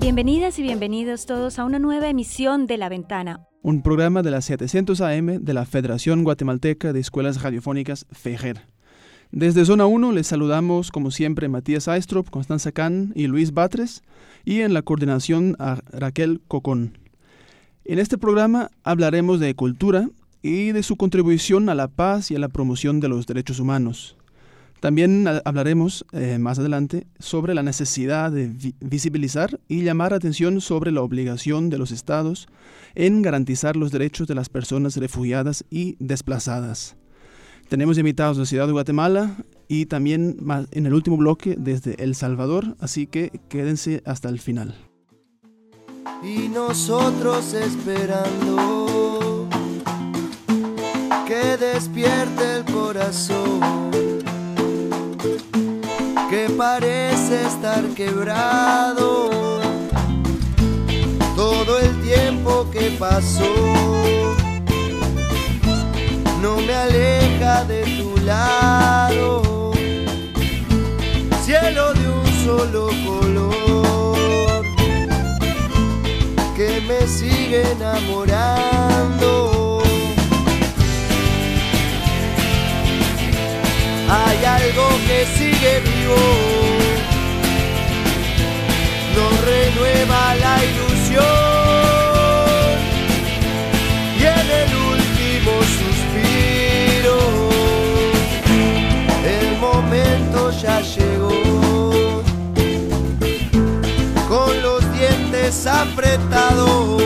Bienvenidas 0.00 0.58
y 0.58 0.62
bienvenidos 0.62 1.26
todos 1.26 1.58
a 1.58 1.64
una 1.66 1.78
nueva 1.78 2.08
emisión 2.08 2.66
de 2.66 2.78
La 2.78 2.88
Ventana. 2.88 3.46
Un 3.60 3.82
programa 3.82 4.22
de 4.22 4.30
las 4.30 4.46
700 4.46 4.98
AM 5.02 5.44
de 5.44 5.52
la 5.52 5.66
Federación 5.66 6.24
Guatemalteca 6.24 6.94
de 6.94 7.00
Escuelas 7.00 7.42
Radiofónicas 7.42 8.06
FEJER. 8.10 8.66
Desde 9.30 9.66
Zona 9.66 9.84
1 9.84 10.12
les 10.12 10.26
saludamos 10.26 10.90
como 10.90 11.10
siempre 11.10 11.50
Matías 11.50 11.86
Aistrop, 11.86 12.30
Constanza 12.30 12.72
Can 12.72 13.12
y 13.14 13.26
Luis 13.26 13.52
Batres 13.52 14.02
y 14.42 14.62
en 14.62 14.72
la 14.72 14.80
coordinación 14.80 15.54
a 15.58 15.82
Raquel 15.92 16.40
Cocón. 16.48 16.96
En 17.84 17.98
este 17.98 18.16
programa 18.16 18.70
hablaremos 18.82 19.38
de 19.38 19.54
cultura 19.54 20.08
y 20.40 20.72
de 20.72 20.82
su 20.82 20.96
contribución 20.96 21.68
a 21.68 21.74
la 21.74 21.88
paz 21.88 22.30
y 22.30 22.36
a 22.36 22.38
la 22.38 22.48
promoción 22.48 23.00
de 23.00 23.08
los 23.08 23.26
derechos 23.26 23.60
humanos. 23.60 24.16
También 24.80 25.26
hablaremos 25.44 26.06
eh, 26.12 26.38
más 26.38 26.58
adelante 26.58 27.06
sobre 27.18 27.54
la 27.54 27.62
necesidad 27.62 28.32
de 28.32 28.50
visibilizar 28.80 29.60
y 29.68 29.82
llamar 29.82 30.14
atención 30.14 30.60
sobre 30.60 30.90
la 30.90 31.02
obligación 31.02 31.68
de 31.68 31.78
los 31.78 31.90
estados 31.90 32.48
en 32.94 33.20
garantizar 33.20 33.76
los 33.76 33.92
derechos 33.92 34.26
de 34.26 34.34
las 34.34 34.48
personas 34.48 34.96
refugiadas 34.96 35.64
y 35.70 35.96
desplazadas. 35.98 36.96
Tenemos 37.68 37.98
invitados 37.98 38.36
de 38.36 38.46
Ciudad 38.46 38.66
de 38.66 38.72
Guatemala 38.72 39.36
y 39.68 39.86
también 39.86 40.38
en 40.72 40.86
el 40.86 40.94
último 40.94 41.16
bloque 41.16 41.54
desde 41.56 42.02
El 42.02 42.16
Salvador, 42.16 42.74
así 42.80 43.06
que 43.06 43.40
quédense 43.48 44.02
hasta 44.04 44.28
el 44.28 44.40
final. 44.40 44.74
Y 46.24 46.48
nosotros 46.48 47.54
esperando 47.54 49.48
que 51.28 51.56
despierte 51.56 52.56
el 52.56 52.64
corazón, 52.64 53.60
que 56.30 56.48
parece 56.50 57.44
estar 57.44 57.84
quebrado 57.96 59.30
todo 61.34 61.80
el 61.80 62.00
tiempo 62.02 62.70
que 62.70 62.92
pasó 62.96 63.52
no 66.40 66.56
me 66.58 66.72
aleja 66.72 67.64
de 67.64 67.82
tu 67.98 68.16
lado. 68.24 69.72
Cielo 71.44 71.92
de 71.94 72.08
un 72.08 72.26
solo 72.44 72.90
color 73.04 74.64
que 76.56 76.80
me 76.88 77.06
sigue 77.08 77.72
enamorando. 77.72 79.30
Hay 84.08 84.44
algo 84.44 84.88
que 85.06 85.26
sigue 85.36 85.49
vivo, 86.10 86.74
nos 89.16 89.34
renueva 89.44 90.34
la 90.36 90.64
ilusión. 90.64 91.50
ya 100.60 100.80
llegó. 100.80 101.30
Con 104.28 104.62
los 104.62 104.80
dientes 104.92 105.66
apretados, 105.66 107.02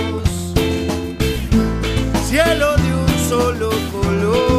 cielo 2.27 2.77
de 2.77 2.95
un 2.95 3.29
solo 3.29 3.71
color, 3.93 4.54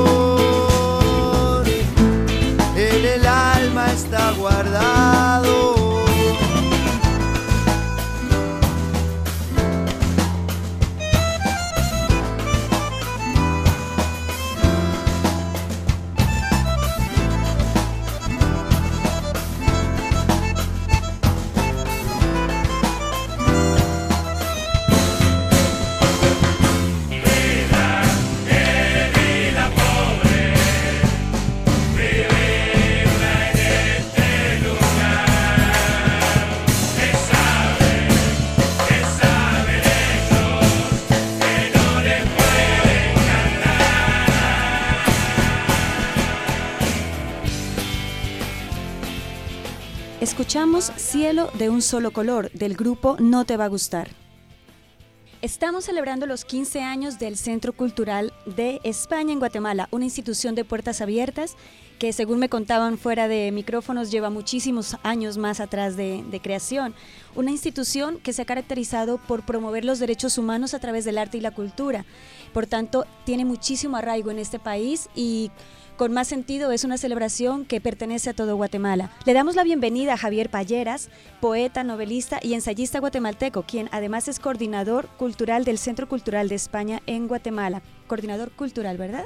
Cielo 50.96 51.50
de 51.60 51.70
un 51.70 51.82
solo 51.82 52.12
color 52.12 52.50
del 52.54 52.78
grupo 52.78 53.18
No 53.20 53.44
te 53.44 53.58
va 53.58 53.66
a 53.66 53.68
gustar. 53.68 54.08
Estamos 55.42 55.84
celebrando 55.84 56.28
los 56.28 56.46
15 56.46 56.80
años 56.80 57.20
del 57.20 57.36
Centro 57.36 57.74
Cultural 57.74 58.32
de 58.46 58.80
España 58.86 59.34
en 59.34 59.40
Guatemala, 59.40 59.90
una 59.92 60.06
institución 60.06 60.56
de 60.56 60.64
puertas 60.64 61.02
abiertas 61.02 61.58
que 61.98 62.14
según 62.14 62.40
me 62.40 62.50
contaban 62.50 62.98
fuera 62.98 63.28
de 63.28 63.52
micrófonos 63.52 64.12
lleva 64.12 64.30
muchísimos 64.30 64.98
años 65.04 65.38
más 65.38 65.60
atrás 65.60 65.96
de, 65.96 66.24
creación. 66.44 66.94
Una 67.36 67.52
institución 67.52 68.20
que 68.20 68.34
se 68.34 68.42
ha 68.42 68.46
caracterizado 68.46 69.18
por 69.18 69.46
promover 69.46 69.86
los 69.86 70.00
derechos 70.00 70.38
humanos 70.38 70.74
a 70.74 70.80
través 70.80 71.06
del 71.06 71.18
arte 71.18 71.38
y 71.38 71.42
la 71.42 71.52
cultura. 71.52 72.06
Por 72.54 72.68
tanto, 72.68 73.06
tiene 73.26 73.46
muchísimo 73.46 73.98
arraigo 73.98 74.32
en 74.32 74.40
este 74.40 74.60
país 74.60 75.10
y 75.16 75.52
con 75.98 76.12
más 76.12 76.28
sentido 76.28 76.72
es 76.72 76.84
una 76.84 76.98
celebración 76.98 77.64
que 77.64 77.80
pertenece 77.80 78.30
a 78.30 78.34
todo 78.34 78.58
Guatemala. 78.58 79.12
Le 79.26 79.34
damos 79.34 79.56
la 79.56 79.64
bienvenida 79.64 80.14
a 80.14 80.18
Javier 80.18 80.50
Palleras, 80.50 81.10
poeta, 81.40 81.86
novelista 81.86 82.40
y 82.42 82.54
ensayista 82.54 83.00
guatemalteco, 83.00 83.64
quien 83.64 83.88
además 83.94 84.28
es 84.28 84.40
coordinador 84.40 85.08
cultural 85.18 85.64
del 85.64 85.78
Centro 85.78 86.10
Cultural 86.10 86.50
de 86.50 86.56
España 86.56 87.02
en 87.06 87.30
Guatemala. 87.30 87.82
Coordinador 88.08 88.52
cultural, 88.52 88.98
¿verdad? 88.98 89.26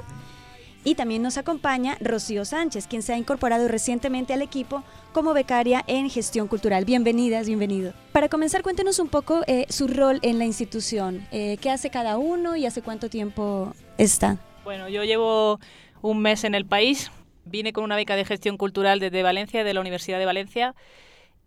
Y 0.82 0.94
también 0.94 1.20
nos 1.22 1.36
acompaña 1.36 1.98
Rocío 2.00 2.46
Sánchez, 2.46 2.86
quien 2.86 3.02
se 3.02 3.12
ha 3.12 3.18
incorporado 3.18 3.68
recientemente 3.68 4.32
al 4.32 4.40
equipo 4.40 4.82
como 5.12 5.34
becaria 5.34 5.84
en 5.86 6.08
gestión 6.08 6.48
cultural. 6.48 6.86
Bienvenidas, 6.86 7.46
bienvenido. 7.46 7.92
Para 8.12 8.30
comenzar, 8.30 8.62
cuéntenos 8.62 8.98
un 8.98 9.08
poco 9.08 9.42
eh, 9.46 9.66
su 9.68 9.88
rol 9.88 10.20
en 10.22 10.38
la 10.38 10.46
institución. 10.46 11.26
Eh, 11.32 11.58
¿Qué 11.60 11.68
hace 11.68 11.90
cada 11.90 12.16
uno 12.16 12.56
y 12.56 12.64
hace 12.64 12.80
cuánto 12.80 13.10
tiempo 13.10 13.74
está? 13.98 14.38
Bueno, 14.64 14.88
yo 14.88 15.04
llevo 15.04 15.60
un 16.00 16.22
mes 16.22 16.44
en 16.44 16.54
el 16.54 16.64
país. 16.64 17.10
Vine 17.44 17.74
con 17.74 17.84
una 17.84 17.96
beca 17.96 18.16
de 18.16 18.24
gestión 18.24 18.56
cultural 18.56 19.00
desde 19.00 19.22
Valencia, 19.22 19.64
de 19.64 19.74
la 19.74 19.80
Universidad 19.80 20.18
de 20.18 20.24
Valencia, 20.24 20.74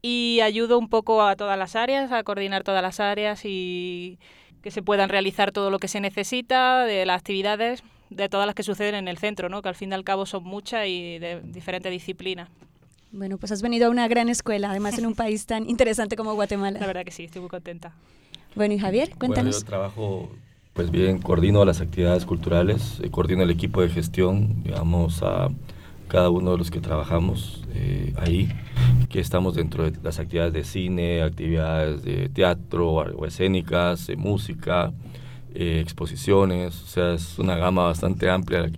y 0.03 0.41
ayudo 0.41 0.77
un 0.77 0.89
poco 0.89 1.23
a 1.23 1.35
todas 1.35 1.57
las 1.57 1.75
áreas, 1.75 2.11
a 2.11 2.23
coordinar 2.23 2.63
todas 2.63 2.83
las 2.83 2.99
áreas 2.99 3.41
y 3.45 4.19
que 4.61 4.69
se 4.69 4.83
puedan 4.83 5.09
realizar 5.09 5.51
todo 5.51 5.71
lo 5.71 5.79
que 5.79 5.87
se 5.87 6.01
necesita 6.01 6.85
de 6.85 7.05
las 7.05 7.17
actividades, 7.17 7.83
de 8.15 8.29
todas 8.29 8.45
las 8.45 8.55
que 8.55 8.63
suceden 8.63 8.95
en 8.95 9.07
el 9.07 9.17
centro, 9.17 9.49
¿no? 9.49 9.61
que 9.61 9.69
al 9.69 9.75
fin 9.75 9.91
y 9.91 9.93
al 9.93 10.03
cabo 10.03 10.25
son 10.25 10.43
muchas 10.43 10.87
y 10.87 11.19
de 11.19 11.41
diferentes 11.41 11.91
disciplinas. 11.91 12.49
Bueno, 13.11 13.37
pues 13.37 13.51
has 13.51 13.61
venido 13.61 13.87
a 13.87 13.89
una 13.89 14.07
gran 14.07 14.29
escuela, 14.29 14.71
además 14.71 14.97
en 14.97 15.05
un 15.05 15.15
país 15.15 15.45
tan 15.45 15.69
interesante 15.69 16.15
como 16.15 16.33
Guatemala. 16.33 16.79
La 16.79 16.87
verdad 16.87 17.05
que 17.05 17.11
sí, 17.11 17.25
estoy 17.25 17.41
muy 17.41 17.49
contenta. 17.49 17.93
Bueno, 18.55 18.73
y 18.73 18.79
Javier, 18.79 19.09
cuéntanos. 19.17 19.55
Bueno, 19.55 19.59
yo 19.59 19.65
trabajo 19.65 20.29
pues 20.73 20.89
bien, 20.89 21.19
coordino 21.19 21.63
las 21.65 21.81
actividades 21.81 22.25
culturales, 22.25 22.99
eh, 23.03 23.09
coordino 23.11 23.43
el 23.43 23.51
equipo 23.51 23.81
de 23.81 23.89
gestión, 23.89 24.63
digamos, 24.63 25.21
a 25.21 25.49
cada 26.07 26.31
uno 26.31 26.51
de 26.51 26.57
los 26.57 26.71
que 26.71 26.79
trabajamos 26.79 27.63
eh, 27.75 28.13
ahí, 28.17 28.49
que 29.09 29.19
estamos 29.19 29.53
dentro 29.53 29.89
de 29.89 29.97
las 30.01 30.19
actividades 30.19 30.53
de 30.53 30.63
cine, 30.63 31.21
actividades 31.21 32.03
de 32.03 32.27
teatro 32.29 32.91
o 32.91 33.25
escénicas, 33.25 34.07
de 34.07 34.15
música, 34.15 34.91
eh, 35.53 35.79
exposiciones, 35.79 36.81
o 36.81 36.87
sea, 36.87 37.13
es 37.13 37.37
una 37.39 37.55
gama 37.55 37.83
bastante 37.83 38.29
amplia. 38.29 38.71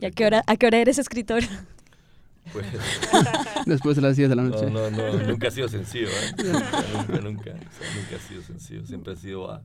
¿Y 0.00 0.06
a 0.06 0.10
qué 0.10 0.26
hora, 0.26 0.42
a 0.46 0.56
qué 0.56 0.66
hora 0.66 0.78
eres 0.78 0.98
escritor? 0.98 1.42
Pues, 2.52 2.66
Después 3.66 3.96
de 3.96 4.02
las 4.02 4.16
10 4.16 4.28
de 4.28 4.36
la 4.36 4.42
noche. 4.42 4.70
No, 4.70 4.90
no, 4.90 5.12
no, 5.12 5.22
nunca 5.24 5.48
ha 5.48 5.50
sido 5.50 5.68
sencillo, 5.68 6.08
¿eh? 6.08 6.32
nunca, 6.44 6.84
nunca, 6.92 7.20
nunca, 7.20 7.52
nunca 7.52 8.16
ha 8.16 8.28
sido 8.28 8.42
sencillo, 8.42 8.84
siempre 8.86 9.14
ha 9.14 9.16
sido 9.16 9.62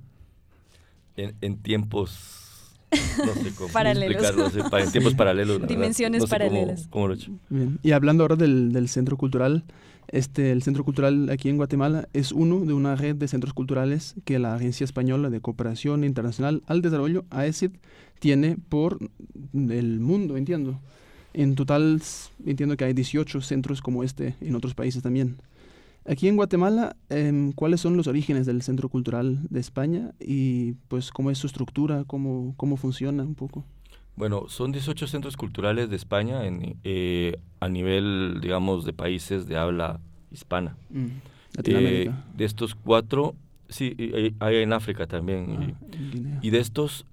en, 1.16 1.36
en 1.42 1.62
tiempos 1.62 2.50
no 2.92 3.34
sé 3.34 3.54
cómo 3.56 3.72
paralelos. 3.72 4.56
en 4.56 4.92
tiempos 4.92 5.14
paralelos. 5.14 5.68
Dimensiones 5.68 6.26
paralelas. 6.26 6.88
Cómo, 6.90 7.08
lo 7.08 7.14
he 7.14 7.18
hecho. 7.18 7.32
Bien. 7.50 7.80
Y 7.84 7.92
hablando 7.92 8.24
ahora 8.24 8.36
del, 8.36 8.72
del, 8.72 8.90
Centro 8.90 9.18
Cultural, 9.18 9.64
este, 10.12 10.52
el 10.52 10.64
Centro 10.64 10.84
Cultural 10.84 11.30
aquí 11.30 11.50
en 11.50 11.58
Guatemala 11.58 12.08
es 12.14 12.32
uno 12.32 12.66
de 12.66 12.74
una 12.74 12.96
red 12.96 13.16
de 13.16 13.28
centros 13.28 13.54
culturales 13.54 14.16
que 14.26 14.40
la 14.40 14.56
Agencia 14.56 14.84
Española 14.84 15.30
de 15.30 15.42
Cooperación 15.42 16.04
Internacional 16.04 16.64
al 16.68 16.82
Desarrollo, 16.82 17.26
AECID, 17.30 17.72
tiene 18.20 18.58
por 18.70 19.00
el 19.54 20.00
mundo, 20.00 20.38
entiendo. 20.38 20.80
En 21.34 21.56
total, 21.56 22.02
entiendo 22.46 22.76
que 22.76 22.86
hay 22.86 22.94
18 22.94 23.42
centros 23.42 23.82
como 23.82 24.04
este 24.04 24.36
en 24.42 24.56
otros 24.56 24.74
países 24.74 25.04
también. 25.04 25.38
Aquí 26.06 26.28
en 26.28 26.38
Guatemala, 26.38 26.96
em, 27.10 27.52
¿cuáles 27.52 27.82
son 27.82 27.96
los 27.96 28.08
orígenes 28.08 28.48
del 28.48 28.64
Centro 28.64 28.90
Cultural 28.90 29.40
de 29.50 29.60
España 29.60 30.12
y 30.20 30.74
pues 30.88 31.12
cómo 31.12 31.30
es 31.30 31.38
su 31.38 31.46
estructura, 31.46 32.04
cómo, 32.08 32.56
cómo 32.58 32.78
funciona 32.78 33.24
un 33.24 33.36
poco? 33.36 33.64
Bueno, 34.19 34.50
son 34.50 34.74
18 34.74 35.07
centros 35.07 35.38
culturales 35.38 35.89
de 35.89 35.95
España 35.95 36.45
en, 36.45 36.75
eh, 36.83 37.39
a 37.62 37.69
nivel, 37.69 38.39
digamos, 38.42 38.83
de 38.83 38.92
países 38.92 39.48
de 39.48 39.56
habla 39.56 40.01
hispana. 40.30 40.75
Mm, 40.89 41.07
Latinoamérica. 41.56 42.12
Eh, 42.12 42.36
de 42.36 42.44
estos 42.44 42.75
cuatro, 42.75 43.33
sí, 43.69 43.95
hay, 44.42 44.56
en 44.57 44.74
África 44.74 45.07
también. 45.07 45.77
Ah, 45.81 46.38
y, 46.42 46.50
de 46.50 46.60
estos 46.60 47.06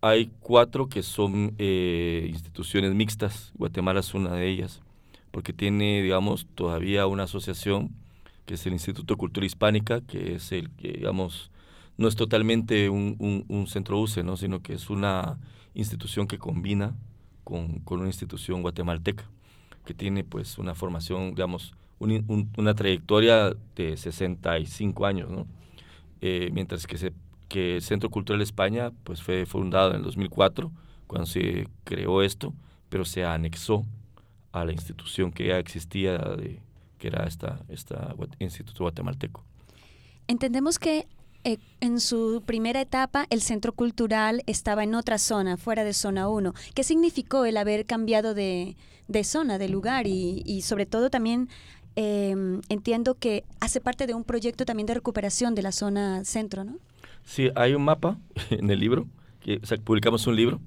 hay 0.00 0.32
cuatro 0.40 0.88
que 0.88 1.04
son 1.04 1.54
eh, 1.58 2.26
instituciones 2.28 2.92
mixtas. 2.92 3.52
Guatemala 3.54 4.00
es 4.00 4.12
una 4.12 4.32
de 4.32 4.48
ellas, 4.48 4.80
porque 5.30 5.52
tiene, 5.52 6.02
digamos, 6.02 6.48
todavía 6.56 7.06
una 7.06 7.22
asociación 7.22 7.90
que 8.46 8.54
es 8.54 8.66
el 8.66 8.72
Instituto 8.72 9.14
de 9.14 9.18
Cultura 9.18 9.46
Hispánica, 9.46 10.00
que 10.00 10.34
es 10.34 10.50
el 10.50 10.70
que, 10.70 10.88
digamos, 10.88 11.52
no 11.98 12.08
es 12.08 12.16
totalmente 12.16 12.88
un, 12.88 13.44
un, 13.46 13.66
centro 13.68 14.00
UCE, 14.00 14.24
¿no? 14.24 14.36
sino 14.36 14.60
que 14.60 14.72
es 14.72 14.90
una 14.90 15.38
institución 15.74 16.26
que 16.26 16.38
combina 16.38 16.94
con, 17.44 17.80
con, 17.80 18.00
una 18.00 18.08
institución 18.08 18.62
guatemalteca, 18.62 19.24
que 19.84 19.94
tiene 19.94 20.24
pues 20.24 20.58
una 20.58 20.74
formación, 20.74 21.34
digamos, 21.34 21.74
una 21.98 22.74
trayectoria 22.74 23.56
de 23.74 23.96
65 23.96 25.06
años, 25.06 25.30
¿no? 25.30 25.46
Eh, 26.20 26.50
mientras 26.52 26.86
que, 26.86 26.98
se, 26.98 27.12
que 27.48 27.76
el 27.76 27.82
Centro 27.82 28.10
Cultural 28.10 28.42
España 28.42 28.92
pues 29.04 29.22
fue 29.22 29.46
fundado 29.46 29.90
en 29.90 29.96
el 29.96 30.02
2004, 30.02 30.70
cuando 31.06 31.26
se 31.26 31.68
creó 31.84 32.22
esto, 32.22 32.54
pero 32.88 33.04
se 33.04 33.24
anexó 33.24 33.84
a 34.52 34.64
la 34.64 34.72
institución 34.72 35.32
que 35.32 35.46
ya 35.46 35.58
existía 35.58 36.18
de, 36.18 36.60
que 36.98 37.08
era 37.08 37.26
esta, 37.26 37.64
esta 37.68 38.14
Instituto 38.38 38.84
Guatemalteco. 38.84 39.44
Entendemos 40.26 40.78
que 40.78 41.06
eh, 41.44 41.58
en 41.80 42.00
su 42.00 42.42
primera 42.44 42.80
etapa 42.80 43.26
el 43.30 43.40
centro 43.40 43.72
cultural 43.72 44.42
estaba 44.46 44.82
en 44.82 44.94
otra 44.94 45.18
zona, 45.18 45.56
fuera 45.56 45.84
de 45.84 45.92
zona 45.92 46.28
1. 46.28 46.52
¿Qué 46.74 46.82
significó 46.82 47.44
el 47.44 47.56
haber 47.56 47.86
cambiado 47.86 48.34
de, 48.34 48.76
de 49.06 49.24
zona, 49.24 49.58
de 49.58 49.68
lugar? 49.68 50.06
Y, 50.06 50.62
sobre 50.62 50.84
todo 50.84 51.10
también 51.10 51.48
em, 51.96 52.60
entiendo 52.68 53.14
que 53.14 53.44
hace 53.60 53.80
parte 53.80 54.06
de 54.06 54.14
un 54.14 54.24
proyecto 54.24 54.64
también 54.64 54.86
de 54.86 54.94
recuperación 54.94 55.54
de 55.54 55.62
la 55.62 55.72
zona 55.72 56.24
centro, 56.24 56.64
¿no? 56.64 56.78
Sí, 57.24 57.50
hay 57.54 57.74
un 57.74 57.84
mapa 57.84 58.18
en 58.50 58.70
el 58.70 58.80
libro, 58.80 59.06
que, 59.40 59.60
publicamos 59.84 60.26
un 60.26 60.34
libro 60.34 60.60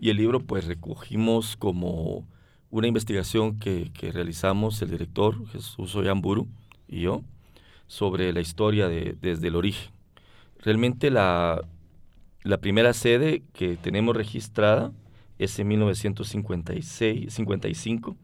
y 0.00 0.10
el 0.10 0.16
libro 0.16 0.40
pues 0.40 0.66
recogimos 0.66 1.56
como 1.56 2.26
una 2.70 2.88
investigación 2.88 3.58
que, 3.58 3.92
que 3.92 4.10
realizamos 4.10 4.82
el 4.82 4.90
director 4.90 5.46
Jesús 5.48 5.94
Oyamburu 5.94 6.48
y 6.88 7.02
yo 7.02 7.22
sobre 7.92 8.32
la 8.32 8.40
historia 8.40 8.88
de, 8.88 9.18
desde 9.20 9.48
el 9.48 9.54
origen. 9.54 9.92
Realmente 10.60 11.10
la, 11.10 11.60
la 12.42 12.56
primera 12.56 12.94
sede 12.94 13.42
que 13.52 13.76
tenemos 13.76 14.16
registrada 14.16 14.92
es 15.38 15.58
en 15.58 15.68
1956, 15.68 17.30
55 17.30 18.16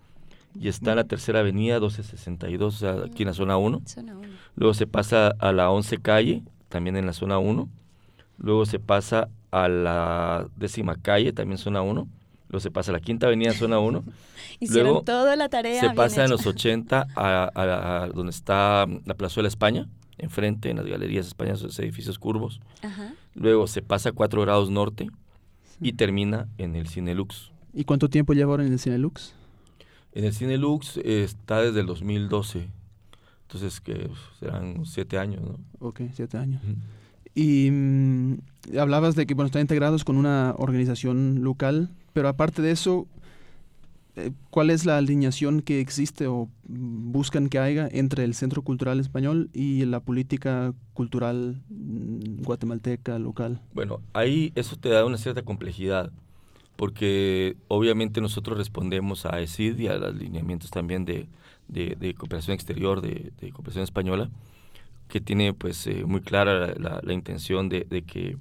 y 0.58 0.68
está 0.68 0.92
en 0.92 0.96
la 0.96 1.04
tercera 1.04 1.40
avenida 1.40 1.74
1262, 1.74 2.74
o 2.74 2.78
sea, 2.78 3.04
aquí 3.04 3.24
en 3.24 3.28
la 3.28 3.34
zona 3.34 3.58
1. 3.58 3.82
Luego 4.56 4.72
se 4.72 4.86
pasa 4.86 5.34
a 5.38 5.52
la 5.52 5.70
11 5.70 5.98
calle, 5.98 6.42
también 6.70 6.96
en 6.96 7.04
la 7.04 7.12
zona 7.12 7.36
1. 7.36 7.68
Luego 8.38 8.64
se 8.64 8.78
pasa 8.78 9.28
a 9.50 9.68
la 9.68 10.48
décima 10.56 10.96
calle, 10.96 11.34
también 11.34 11.58
zona 11.58 11.82
1 11.82 12.08
luego 12.48 12.60
se 12.60 12.70
pasa 12.70 12.90
a 12.90 12.94
la 12.94 13.00
Quinta 13.00 13.26
Avenida, 13.26 13.52
zona 13.52 13.78
1. 13.78 14.04
Hicieron 14.60 14.84
luego 14.84 15.02
toda 15.02 15.36
la 15.36 15.48
tarea. 15.48 15.80
Se 15.80 15.90
pasa 15.90 16.24
en 16.24 16.30
los 16.30 16.46
80 16.46 17.06
a, 17.14 18.08
donde 18.14 18.30
está 18.30 18.86
la 19.04 19.14
Plazuela 19.14 19.48
España, 19.48 19.88
enfrente, 20.16 20.70
en 20.70 20.78
las 20.78 20.86
Galerías 20.86 21.26
Españas, 21.26 21.58
esos 21.58 21.78
edificios 21.78 22.18
curvos. 22.18 22.60
Luego 23.34 23.66
se 23.66 23.82
pasa 23.82 24.10
a 24.10 24.12
4 24.12 24.42
grados 24.42 24.70
norte 24.70 25.08
y 25.80 25.92
termina 25.92 26.48
en 26.58 26.74
el 26.76 26.88
Cine 26.88 27.14
Lux. 27.14 27.52
¿Y 27.72 27.84
cuánto 27.84 28.08
tiempo 28.08 28.32
lleva 28.32 28.52
ahora 28.52 28.66
en 28.66 28.72
el 28.72 28.78
Cine 28.78 28.98
Lux? 28.98 29.34
En 30.12 30.24
el 30.24 30.32
Cine 30.32 30.58
Lux 30.58 30.96
está 30.98 31.60
desde 31.60 31.80
el 31.80 31.86
2012. 31.86 32.68
Entonces, 33.42 33.80
que 33.80 34.10
serán 34.40 34.84
siete 34.84 35.18
años, 35.18 35.42
¿no? 35.42 35.58
Ok, 35.78 36.02
siete 36.12 36.36
años. 36.36 36.60
Y 37.34 37.70
mm, 37.70 38.38
hablabas 38.78 39.14
de 39.14 39.26
que, 39.26 39.34
bueno, 39.34 39.46
están 39.46 39.62
integrados 39.62 40.04
con 40.04 40.16
una 40.16 40.54
organización 40.58 41.44
local 41.44 41.90
pero 42.18 42.30
aparte 42.30 42.62
de 42.62 42.72
eso, 42.72 43.06
eh, 44.16 44.32
¿cuál 44.50 44.70
es 44.70 44.84
la 44.84 44.96
alineación 44.96 45.62
que 45.62 45.78
existe 45.78 46.26
o 46.26 46.48
buscan 46.64 47.48
que 47.48 47.60
haya 47.60 47.88
entre 47.92 48.24
el 48.24 48.34
Centro 48.34 48.62
Cultural 48.62 48.98
Español 48.98 49.50
y 49.52 49.84
la 49.84 50.00
política 50.00 50.74
cultural 50.94 51.62
mm, 51.68 52.42
guatemalteca 52.42 53.20
local? 53.20 53.60
Bueno, 53.72 54.00
ahí 54.14 54.50
eso 54.56 54.74
te 54.74 54.88
da 54.88 55.04
una 55.04 55.16
cierta 55.16 55.42
complejidad, 55.42 56.10
porque 56.74 57.56
obviamente 57.68 58.20
nosotros 58.20 58.58
respondemos 58.58 59.24
a 59.24 59.40
ESID 59.40 59.78
y 59.78 59.86
a 59.86 59.96
los 59.96 60.16
lineamientos 60.16 60.72
también 60.72 61.04
de, 61.04 61.28
de, 61.68 62.14
cooperación 62.14 62.56
exterior, 62.56 63.00
de, 63.00 63.30
cooperación 63.52 63.84
española, 63.84 64.28
que 65.06 65.20
tiene 65.20 65.54
pues 65.54 65.86
eh, 65.86 66.02
muy 66.04 66.20
clara 66.20 66.74
la, 66.80 67.00
la 67.00 67.12
intención 67.12 67.68
de, 67.68 67.84
que 68.04 68.36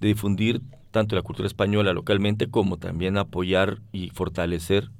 de 0.00 0.08
difundir 0.08 0.60
tanto 0.92 1.16
la 1.16 1.22
cultura 1.22 1.48
española 1.48 1.92
localmente 1.92 2.46
como 2.46 2.76
también 2.76 3.16
apoyar 3.18 3.80
y 3.90 4.10
fortalecer 4.10 4.90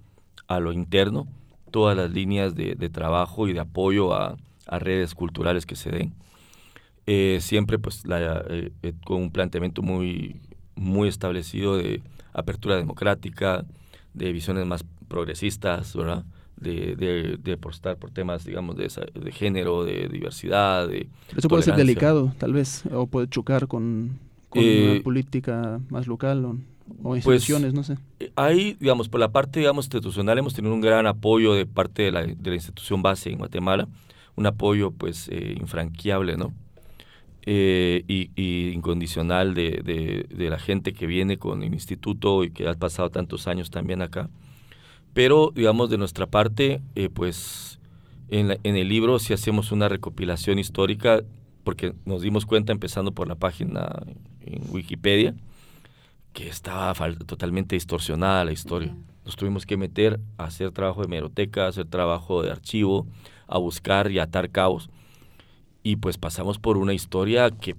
a 0.48 0.58
lo 0.58 0.72
interno 0.72 1.28
todas 1.70 1.96
las 1.96 2.10
líneas 2.10 2.54
de, 2.54 2.74
trabajo 2.90 3.46
y 3.46 3.52
de 3.52 3.60
apoyo 3.60 4.14
a, 4.14 4.36
redes 4.66 5.14
culturales 5.14 5.66
que 5.66 5.76
se 5.76 5.90
den. 5.90 6.14
Eh, 7.06 7.38
siempre 7.40 7.78
pues 7.78 8.04
eh, 8.08 8.70
eh, 8.82 8.92
con 9.04 9.20
un 9.20 9.30
planteamiento 9.30 9.82
muy, 9.82 10.40
muy 10.76 11.08
establecido 11.08 11.76
de 11.76 12.00
apertura 12.32 12.76
democrática, 12.76 13.66
de 14.14 14.32
visiones 14.32 14.64
más 14.66 14.84
progresistas, 15.08 15.94
¿verdad? 15.94 16.24
De, 16.56 17.36
de, 17.42 17.52
apostar 17.52 17.96
por 17.96 18.12
temas, 18.12 18.44
digamos, 18.44 18.76
de, 18.76 18.88
de 19.14 19.32
género, 19.32 19.84
de 19.84 20.08
diversidad, 20.08 20.88
de 20.88 21.08
Eso 21.36 21.48
puede 21.48 21.64
ser 21.64 21.74
delicado, 21.74 22.32
tal 22.38 22.52
vez, 22.52 22.84
o 22.92 23.08
puede 23.08 23.28
chocar 23.28 23.66
con 23.66 24.20
con 24.52 24.62
una 24.62 24.92
eh, 24.92 25.00
política 25.02 25.80
más 25.88 26.06
local 26.06 26.44
o, 26.44 26.56
pues, 27.02 27.24
instituciones, 27.24 27.72
no 27.72 27.82
sé. 27.82 27.96
Eh, 28.20 28.30
ahí, 28.36 28.76
digamos, 28.78 29.08
por 29.08 29.18
la 29.18 29.32
parte, 29.32 29.60
digamos, 29.60 29.86
institucional 29.86 30.38
hemos 30.38 30.52
tenido 30.52 30.74
un 30.74 30.82
gran 30.82 31.06
apoyo 31.06 31.54
de 31.54 31.64
parte 31.64 32.02
de 32.02 32.12
la, 32.12 32.22
de 32.22 32.50
la 32.50 32.54
institución 32.54 33.00
base 33.00 33.30
en 33.30 33.38
Guatemala, 33.38 33.88
un 34.36 34.46
apoyo, 34.46 34.90
pues, 34.90 35.28
eh, 35.28 35.56
infranqueable, 35.58 36.36
¿no? 36.36 36.52
y, 37.44 38.30
incondicional 38.72 39.54
de, 39.54 39.82
de, 39.84 40.26
de, 40.32 40.48
la 40.48 40.60
gente 40.60 40.92
que 40.92 41.08
viene 41.08 41.38
con 41.38 41.64
el 41.64 41.74
instituto 41.74 42.44
y 42.44 42.52
que 42.52 42.68
ha 42.68 42.74
pasado 42.74 43.10
tantos 43.10 43.48
años 43.48 43.70
también 43.70 44.00
acá. 44.00 44.30
Pero, 45.12 45.50
digamos, 45.52 45.90
de 45.90 45.98
nuestra 45.98 46.26
parte, 46.26 46.82
pues, 47.14 47.80
en, 48.28 48.58
en 48.62 48.76
el 48.76 48.88
libro 48.88 49.18
si 49.18 49.32
hacemos 49.32 49.72
una 49.72 49.88
recopilación 49.88 50.60
histórica 50.60 51.24
porque 51.64 51.94
nos 52.04 52.22
dimos 52.22 52.46
cuenta 52.46 52.72
empezando 52.72 53.12
por 53.12 53.28
la 53.28 53.34
página 53.34 54.02
en 54.40 54.62
Wikipedia 54.70 55.34
que 56.32 56.48
estaba 56.48 56.94
totalmente 57.26 57.76
distorsionada 57.76 58.44
la 58.44 58.52
historia. 58.52 58.94
Nos 59.24 59.36
tuvimos 59.36 59.66
que 59.66 59.76
meter 59.76 60.18
a 60.38 60.44
hacer 60.44 60.72
trabajo 60.72 61.00
de 61.02 61.06
hemeroteca, 61.06 61.66
a 61.66 61.68
hacer 61.68 61.86
trabajo 61.86 62.42
de 62.42 62.50
archivo, 62.50 63.06
a 63.46 63.58
buscar 63.58 64.10
y 64.10 64.18
atar 64.18 64.50
cabos. 64.50 64.90
Y 65.82 65.96
pues 65.96 66.18
pasamos 66.18 66.58
por 66.58 66.76
una 66.76 66.94
historia 66.94 67.50
que 67.50 67.76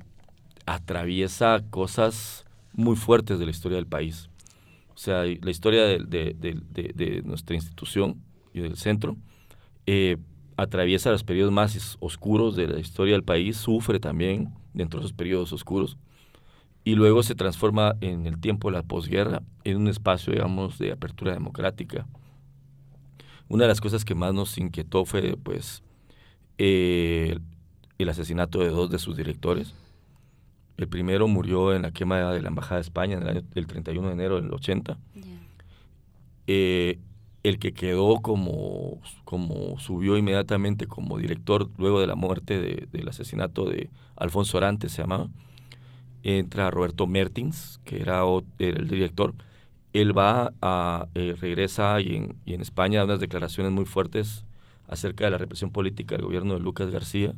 atraviesa 0.66 1.64
cosas 1.70 2.46
muy 2.74 2.96
fuertes 2.96 3.40
de 3.40 3.46
la 3.46 3.52
historia 3.52 3.78
del 3.78 3.88
país. 3.88 4.30
O 4.94 4.98
sea, 4.98 5.24
la 5.24 5.52
historia 5.52 5.84
de, 5.84 6.00
de, 6.00 7.22
nuestra 7.26 7.56
institución 7.56 8.22
y 8.54 8.62
del 8.62 8.78
centro 8.78 9.18
eh, 9.86 10.18
atraviesa 10.58 11.12
los 11.12 11.24
periodos 11.24 11.52
más 11.52 11.98
oscuros 12.00 12.56
de 12.56 12.68
la 12.68 12.80
historia 12.80 13.14
del 13.14 13.24
país, 13.24 13.58
sufre 13.58 14.00
también 14.00 14.54
dentro 14.74 15.00
de 15.00 15.06
esos 15.06 15.14
periodos 15.16 15.54
oscuros, 15.54 15.98
y 16.84 16.96
luego 16.96 17.24
se 17.24 17.36
transforma 17.36 17.96
en 18.02 18.26
el 18.26 18.40
tiempo 18.40 18.70
de 18.70 18.78
la 18.78 18.84
posguerra 18.84 19.42
en 19.64 19.78
un 19.78 19.88
espacio, 19.88 20.34
digamos, 20.34 20.78
de 20.78 20.92
apertura 20.92 21.34
democrática. 21.34 22.06
Una 23.48 23.64
de 23.64 23.70
las 23.70 23.82
cosas 23.82 24.04
que 24.04 24.16
más 24.16 24.34
nos 24.34 24.58
inquietó 24.58 25.06
fue, 25.06 25.38
pues, 25.38 25.84
eh, 26.58 27.38
el 27.98 28.10
asesinato 28.10 28.60
de 28.60 28.70
dos 28.70 28.90
de 28.90 29.00
sus 29.00 29.16
directores. 29.16 29.74
El 30.78 30.88
primero 30.88 31.28
murió 31.28 31.74
en 31.74 31.84
la 31.84 31.92
quema 31.92 32.32
de 32.32 32.42
la 32.42 32.48
Embajada 32.48 32.76
de 32.76 32.82
España 32.82 33.16
en 33.16 33.24
el, 33.24 33.30
año, 33.30 33.42
el 33.54 33.68
31 33.68 34.08
de 34.08 34.14
enero 34.14 34.42
del 34.42 34.52
80. 34.54 34.98
Eh, 36.48 37.00
el 37.44 37.60
que 37.60 37.74
quedó 37.74 38.22
como, 38.22 39.02
como 39.26 39.78
subió 39.80 40.18
inmediatamente 40.18 40.88
como 40.88 41.18
director 41.18 41.70
luego 41.78 42.00
de 42.00 42.08
la 42.08 42.16
muerte 42.16 42.88
del 42.90 43.10
asesinato 43.10 43.66
de 43.66 43.90
Alfonso 44.16 44.58
Orantes, 44.58 44.94
se 44.94 45.02
llamaba, 45.02 45.28
entra 46.24 46.72
Roberto 46.72 47.06
Mertins, 47.06 47.82
que 47.84 48.02
era, 48.02 48.22
el 48.60 48.88
director. 48.88 49.36
Él 49.92 50.18
va 50.18 50.54
a, 50.62 51.08
eh, 51.16 51.36
regresa 51.40 52.00
y 52.02 52.16
en, 52.16 52.62
España 52.62 53.00
da 53.00 53.06
unas 53.06 53.20
declaraciones 53.20 53.74
muy 53.74 53.86
fuertes 53.86 54.46
acerca 54.88 55.26
de 55.26 55.32
la 55.32 55.38
represión 55.38 55.72
política 55.72 56.16
del 56.16 56.26
gobierno 56.26 56.54
de 56.54 56.62
Lucas 56.62 56.90
García 56.90 57.34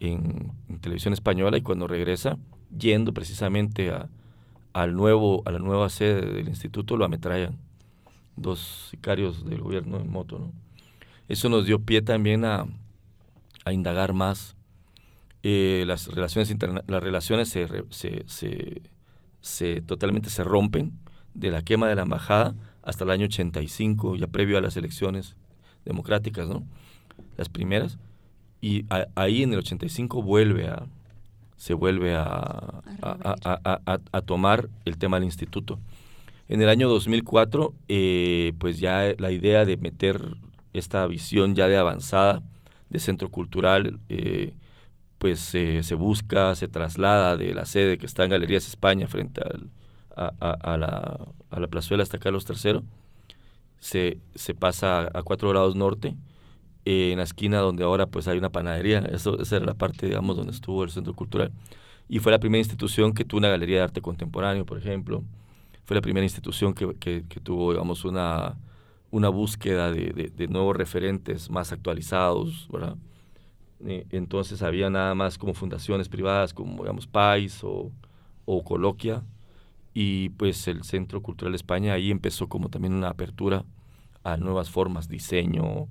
en, 0.00 0.52
televisión 0.82 1.14
española 1.14 1.56
y 1.56 1.62
cuando 1.62 1.86
regresa, 1.88 2.36
yendo 2.76 3.14
precisamente 3.14 3.90
a, 3.90 4.08
al 4.74 4.94
nuevo, 4.94 5.42
a 5.46 5.50
la 5.50 5.58
nueva 5.58 5.88
sede 5.88 6.20
del 6.32 6.48
instituto, 6.48 6.96
lo 6.96 7.06
ametrallan 7.06 7.58
dos 8.36 8.88
sicarios 8.90 9.44
del 9.44 9.60
gobierno 9.60 9.98
en 9.98 10.10
moto. 10.10 10.38
¿no? 10.38 10.52
Eso 11.28 11.48
nos 11.48 11.66
dio 11.66 11.80
pie 11.80 12.02
también 12.02 12.44
a, 12.44 12.66
a 13.64 13.72
indagar 13.72 14.12
más. 14.12 14.56
Eh, 15.42 15.84
las 15.86 16.08
relaciones 16.08 16.54
las 16.86 17.02
relaciones 17.02 17.48
se, 17.48 17.66
se, 17.90 18.24
se, 18.26 18.82
se, 19.40 19.80
totalmente 19.80 20.28
se 20.28 20.44
rompen 20.44 20.92
de 21.34 21.50
la 21.50 21.62
quema 21.62 21.88
de 21.88 21.94
la 21.94 22.02
embajada 22.02 22.54
hasta 22.82 23.04
el 23.04 23.10
año 23.10 23.26
85, 23.26 24.16
ya 24.16 24.26
previo 24.26 24.58
a 24.58 24.60
las 24.60 24.76
elecciones 24.76 25.36
democráticas, 25.84 26.48
¿no? 26.48 26.64
Las 27.36 27.48
primeras. 27.48 27.98
Y 28.60 28.84
ahí 29.14 29.42
en 29.42 29.52
el 29.52 29.60
85 29.60 30.22
vuelve 30.22 30.68
a, 30.68 30.86
se 31.56 31.74
vuelve 31.74 32.14
a, 32.14 32.82
a, 33.02 34.00
a, 34.12 34.20
tomar 34.22 34.68
el 34.84 34.98
tema 34.98 35.16
del 35.18 35.24
instituto. 35.24 35.78
En 36.50 36.60
el 36.60 36.68
año 36.68 36.88
2004, 36.88 37.74
eh, 37.86 38.54
pues 38.58 38.80
ya 38.80 39.14
la 39.18 39.30
idea 39.30 39.64
de 39.64 39.76
meter 39.76 40.20
esta 40.72 41.06
visión 41.06 41.54
ya 41.54 41.68
de 41.68 41.76
avanzada 41.76 42.42
de 42.88 42.98
centro 42.98 43.30
cultural, 43.30 44.00
eh, 44.08 44.54
pues 45.18 45.38
se 45.38 45.94
busca, 45.94 46.56
se 46.56 46.66
traslada 46.66 47.36
de 47.36 47.54
la 47.54 47.66
sede 47.66 47.98
que 47.98 48.06
está 48.06 48.24
en 48.24 48.30
Galerías 48.30 48.66
España 48.66 49.06
frente 49.06 49.40
a, 50.16 50.26
a, 50.40 50.76
la, 50.76 51.20
a 51.50 51.60
la 51.60 51.68
plazuela 51.68 52.02
hasta 52.02 52.18
Carlos 52.18 52.44
III, 52.48 52.80
se, 53.78 54.18
pasa 54.58 55.08
a 55.14 55.22
4 55.22 55.50
grados 55.50 55.76
norte 55.76 56.16
en 56.84 57.18
la 57.18 57.24
esquina 57.24 57.58
donde 57.58 57.84
ahora 57.84 58.06
pues 58.06 58.26
hay 58.26 58.38
una 58.38 58.50
panadería. 58.50 58.98
Esa 59.12 59.36
era 59.56 59.66
la 59.66 59.74
parte, 59.74 60.06
digamos, 60.06 60.36
donde 60.36 60.52
estuvo 60.52 60.82
el 60.82 60.90
centro 60.90 61.14
cultural. 61.14 61.52
Y 62.08 62.18
fue 62.18 62.32
la 62.32 62.40
primera 62.40 62.58
institución 62.58 63.14
que 63.14 63.24
tuvo 63.24 63.38
una 63.38 63.50
galería 63.50 63.76
de 63.76 63.82
arte 63.84 64.00
contemporáneo, 64.00 64.66
por 64.66 64.78
ejemplo. 64.78 65.22
Fue 65.90 65.96
la 65.96 66.02
primera 66.02 66.22
institución 66.22 66.72
que, 66.72 67.24
tuvo, 67.42 67.72
digamos, 67.72 68.04
una, 68.04 68.54
búsqueda 69.10 69.90
de, 69.90 70.46
nuevos 70.48 70.76
referentes 70.76 71.50
más 71.50 71.72
actualizados, 71.72 72.68
¿verdad? 72.70 72.96
Entonces 73.80 74.62
había 74.62 74.88
nada 74.88 75.16
más 75.16 75.36
como 75.36 75.52
fundaciones 75.52 76.08
privadas 76.08 76.54
como, 76.54 76.84
digamos, 76.84 77.08
PAIS 77.08 77.64
o, 77.64 77.90
o 78.44 78.62
Coloquia. 78.62 79.24
Y 79.92 80.28
pues 80.28 80.68
el 80.68 80.84
Centro 80.84 81.22
Cultural 81.22 81.54
de 81.54 81.56
España 81.56 81.94
ahí 81.94 82.12
empezó 82.12 82.48
como 82.48 82.68
también 82.68 82.94
una 82.94 83.08
apertura 83.08 83.64
a 84.22 84.36
nuevas 84.36 84.70
formas, 84.70 85.08
diseño, 85.08 85.88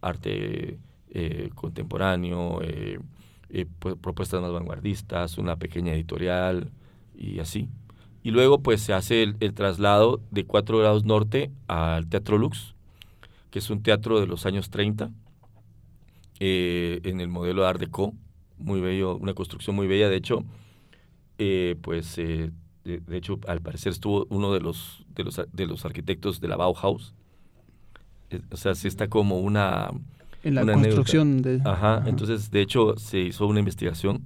arte 0.00 0.78
eh, 1.10 1.50
contemporáneo, 1.54 2.62
eh, 2.62 3.00
eh, 3.50 3.66
propuestas 4.00 4.40
más 4.40 4.50
vanguardistas, 4.50 5.36
una 5.36 5.56
pequeña 5.56 5.92
editorial 5.92 6.70
y 7.14 7.38
así. 7.38 7.68
Y 8.22 8.30
luego 8.30 8.60
pues 8.60 8.80
se 8.80 8.92
hace 8.92 9.22
el, 9.22 9.54
traslado 9.54 10.20
de 10.30 10.44
4 10.44 10.78
grados 10.78 11.04
norte 11.04 11.50
al 11.66 12.06
Teatro 12.06 12.38
Lux, 12.38 12.74
que 13.50 13.58
es 13.58 13.70
un 13.70 13.82
teatro 13.82 14.20
de 14.20 14.26
los 14.26 14.46
años 14.46 14.70
30, 14.70 15.10
en 16.38 17.20
el 17.20 17.28
modelo 17.28 17.66
Art 17.66 17.80
Deco, 17.80 18.14
muy 18.58 18.80
bello, 18.80 19.16
una 19.16 19.34
construcción 19.34 19.76
muy 19.76 19.86
bella. 19.86 20.08
De 20.08 20.16
hecho, 20.16 20.44
pues 21.82 22.16
de, 22.16 22.52
de, 22.84 23.16
hecho 23.16 23.38
al 23.46 23.60
parecer 23.60 23.92
estuvo 23.92 24.26
uno 24.30 24.52
de 24.52 24.60
los, 24.60 25.04
de 25.14 25.24
los, 25.24 25.40
de 25.52 25.66
los 25.66 25.84
arquitectos 25.84 26.40
de 26.40 26.48
la 26.48 26.56
Bauhaus, 26.56 27.14
o 28.50 28.56
sea, 28.56 28.74
sí 28.74 28.88
está 28.88 29.08
como 29.08 29.40
una... 29.40 29.90
En 30.44 30.54
la 30.54 30.64
construcción 30.64 31.42
de... 31.42 31.60
Ajá, 31.64 32.02
entonces 32.06 32.50
de 32.50 32.62
hecho 32.62 32.96
se 32.96 33.20
hizo 33.20 33.46
una 33.46 33.60
investigación 33.60 34.24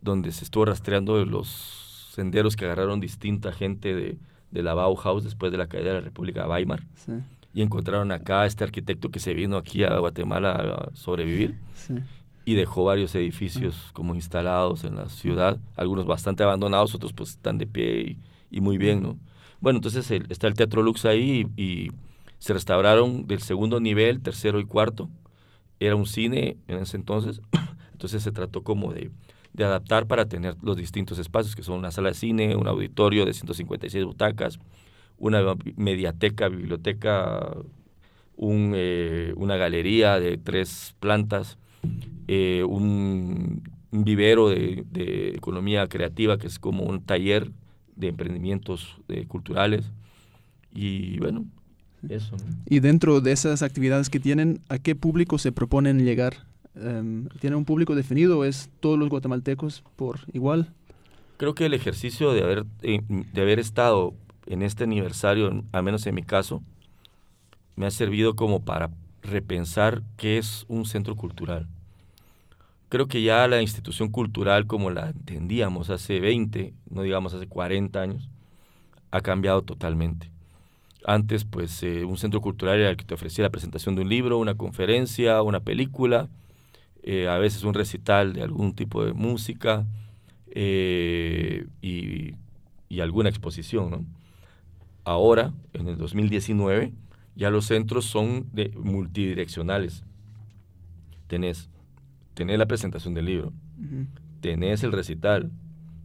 donde 0.00 0.30
se 0.30 0.44
estuvo 0.44 0.64
rastreando 0.64 1.24
los 1.24 1.83
senderos 2.14 2.56
que 2.56 2.64
agarraron 2.64 3.00
distinta 3.00 3.52
gente 3.52 3.94
de, 3.94 4.18
de 4.54 4.62
la 4.62 4.72
Bauhaus 4.74 5.24
después 5.24 5.50
de 5.52 5.58
la 5.58 5.66
caída 5.66 5.88
de 5.88 5.94
la 5.94 6.00
República 6.00 6.42
de 6.42 6.48
Weimar. 6.48 6.82
Sí. 6.94 7.12
Y 7.52 7.62
encontraron 7.62 8.10
acá 8.12 8.42
a 8.42 8.46
este 8.46 8.64
arquitecto 8.64 9.10
que 9.10 9.18
se 9.18 9.34
vino 9.34 9.56
aquí 9.56 9.84
a 9.84 9.98
Guatemala 9.98 10.52
a 10.52 10.96
sobrevivir. 10.96 11.56
Sí. 11.74 11.94
Y 12.44 12.54
dejó 12.54 12.84
varios 12.84 13.14
edificios 13.14 13.90
como 13.92 14.14
instalados 14.14 14.84
en 14.84 14.96
la 14.96 15.08
ciudad, 15.08 15.58
algunos 15.76 16.06
bastante 16.06 16.42
abandonados, 16.42 16.94
otros 16.94 17.12
pues 17.12 17.30
están 17.30 17.58
de 17.58 17.66
pie 17.66 18.18
y, 18.50 18.60
muy 18.60 18.76
bien, 18.76 19.02
¿no? 19.02 19.16
Bueno, 19.60 19.78
entonces 19.78 20.10
está 20.28 20.46
el 20.46 20.54
Teatro 20.54 20.82
Lux 20.82 21.06
ahí 21.06 21.46
y 21.56 21.90
se 22.38 22.52
restauraron 22.52 23.26
del 23.26 23.40
segundo 23.40 23.80
nivel, 23.80 24.20
tercero 24.20 24.60
y 24.60 24.66
cuarto. 24.66 25.08
Era 25.80 25.96
un 25.96 26.06
cine 26.06 26.58
en 26.68 26.78
ese 26.78 26.98
entonces, 26.98 27.40
entonces 27.92 28.22
se 28.22 28.30
trató 28.30 28.62
como 28.62 28.92
de, 28.92 29.10
de 29.54 29.64
adaptar 29.64 30.06
para 30.06 30.26
tener 30.26 30.56
los 30.62 30.76
distintos 30.76 31.18
espacios, 31.18 31.56
que 31.56 31.62
son 31.62 31.78
una 31.78 31.90
sala 31.90 32.08
de 32.08 32.14
cine, 32.14 32.56
un 32.56 32.66
auditorio 32.66 33.24
de 33.24 33.32
156 33.32 34.04
butacas, 34.04 34.58
una 35.16 35.40
mediateca, 35.76 36.48
biblioteca, 36.48 37.56
un, 38.36 38.72
eh, 38.74 39.32
una 39.36 39.56
galería 39.56 40.18
de 40.20 40.36
tres 40.36 40.94
plantas, 41.00 41.56
eh, 42.26 42.64
un, 42.68 43.62
vivero 43.92 44.48
de, 44.48 44.84
de, 44.90 45.28
economía 45.28 45.86
creativa, 45.86 46.36
que 46.36 46.48
es 46.48 46.58
como 46.58 46.82
un 46.82 47.00
taller 47.00 47.52
de 47.94 48.08
emprendimientos 48.08 48.98
eh, 49.08 49.26
culturales. 49.26 49.92
Y 50.72 51.18
bueno, 51.20 51.46
y 52.66 52.80
dentro 52.80 53.20
de 53.20 53.32
esas 53.32 53.62
actividades 53.62 54.10
que 54.10 54.20
tienen, 54.20 54.60
¿a 54.68 54.78
qué 54.78 54.94
público 54.94 55.38
se 55.38 55.52
proponen 55.52 56.04
llegar? 56.04 56.34
Um, 56.76 57.28
¿Tienen 57.40 57.56
un 57.56 57.64
público 57.64 57.94
definido 57.94 58.38
o 58.38 58.44
es 58.44 58.68
todos 58.80 58.98
los 58.98 59.08
guatemaltecos 59.08 59.84
por 59.96 60.20
igual? 60.32 60.72
Creo 61.36 61.54
que 61.54 61.66
el 61.66 61.74
ejercicio 61.74 62.32
de 62.32 62.42
haber, 62.42 62.64
eh, 62.82 63.00
de 63.06 63.42
haber 63.42 63.60
estado 63.60 64.14
en 64.46 64.62
este 64.62 64.84
aniversario, 64.84 65.64
al 65.72 65.82
menos 65.82 66.06
en 66.06 66.14
mi 66.14 66.22
caso, 66.22 66.62
me 67.76 67.86
ha 67.86 67.90
servido 67.90 68.34
como 68.34 68.64
para 68.64 68.90
repensar 69.22 70.02
qué 70.16 70.38
es 70.38 70.64
un 70.68 70.84
centro 70.84 71.16
cultural. 71.16 71.66
Creo 72.88 73.06
que 73.08 73.22
ya 73.22 73.46
la 73.48 73.62
institución 73.62 74.10
cultural 74.10 74.66
como 74.66 74.90
la 74.90 75.10
entendíamos 75.10 75.90
hace 75.90 76.20
20, 76.20 76.74
no 76.90 77.02
digamos 77.02 77.34
hace 77.34 77.46
40 77.46 78.00
años, 78.00 78.28
ha 79.10 79.20
cambiado 79.20 79.62
totalmente. 79.62 80.30
Antes, 81.04 81.44
pues, 81.44 81.82
eh, 81.82 82.04
un 82.04 82.16
centro 82.16 82.40
cultural 82.40 82.80
era 82.80 82.90
el 82.90 82.96
que 82.96 83.04
te 83.04 83.14
ofrecía 83.14 83.44
la 83.44 83.50
presentación 83.50 83.94
de 83.94 84.02
un 84.02 84.08
libro, 84.08 84.38
una 84.38 84.54
conferencia, 84.54 85.42
una 85.42 85.60
película, 85.60 86.28
eh, 87.06 87.28
a 87.28 87.36
veces 87.36 87.64
un 87.64 87.74
recital 87.74 88.32
de 88.32 88.42
algún 88.42 88.74
tipo 88.74 89.04
de 89.04 89.12
música 89.12 89.86
eh, 90.46 91.66
y, 91.82 92.32
alguna 92.98 93.28
exposición. 93.28 93.90
¿no? 93.90 94.06
Ahora, 95.04 95.52
en 95.74 95.88
el 95.88 95.98
2019, 95.98 96.94
ya 97.36 97.50
los 97.50 97.66
centros 97.66 98.06
son 98.06 98.46
de, 98.54 98.70
multidireccionales. 98.74 100.02
Tenés, 101.26 101.68
tenés 102.32 102.58
la 102.58 102.64
presentación 102.64 103.12
del 103.12 103.26
libro, 103.26 103.52
tenés 104.40 104.82
el 104.82 104.92
recital, 104.92 105.50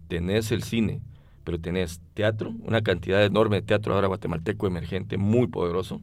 tenés 0.09 0.51
el 0.51 0.63
cine, 0.63 0.99
pero 1.45 1.61
tenés 1.61 2.01
teatro, 2.13 2.53
una 2.63 2.81
cantidad 2.81 3.23
enorme 3.23 3.57
de 3.57 3.61
teatro 3.61 3.93
ahora 3.93 4.07
guatemalteco 4.07 4.67
emergente, 4.67 5.17
muy 5.17 5.47
poderoso. 5.47 6.01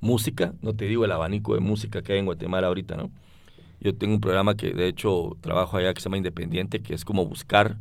Música, 0.00 0.52
no 0.60 0.74
te 0.74 0.84
digo 0.86 1.06
el 1.06 1.12
abanico 1.12 1.54
de 1.54 1.60
música 1.60 2.02
que 2.02 2.12
hay 2.12 2.18
en 2.18 2.26
Guatemala 2.26 2.66
ahorita, 2.66 2.96
¿no? 2.96 3.10
Yo 3.80 3.94
tengo 3.94 4.14
un 4.14 4.20
programa 4.20 4.56
que 4.56 4.72
de 4.72 4.88
hecho 4.88 5.36
trabajo 5.40 5.76
allá 5.76 5.94
que 5.94 6.00
se 6.00 6.04
llama 6.04 6.18
Independiente, 6.18 6.82
que 6.82 6.94
es 6.94 7.04
como 7.04 7.24
buscar 7.26 7.78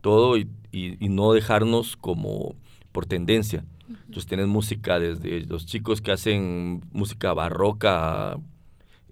todo 0.00 0.36
y, 0.36 0.48
y, 0.72 1.08
no 1.08 1.32
dejarnos 1.32 1.96
como 1.96 2.54
por 2.92 3.06
tendencia. 3.06 3.64
Entonces 3.88 4.26
tienes 4.26 4.46
música 4.46 4.98
desde 4.98 5.42
los 5.46 5.66
chicos 5.66 6.00
que 6.00 6.12
hacen 6.12 6.82
música 6.92 7.32
barroca, 7.34 8.38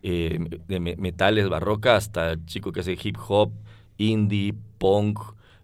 eh, 0.02 0.38
de 0.66 0.80
metales 0.80 1.48
barroca, 1.48 1.96
hasta 1.96 2.32
el 2.32 2.46
chico 2.46 2.72
que 2.72 2.80
hace 2.80 2.98
hip 3.02 3.16
hop, 3.28 3.52
indie, 3.98 4.54
punk, 4.78 5.20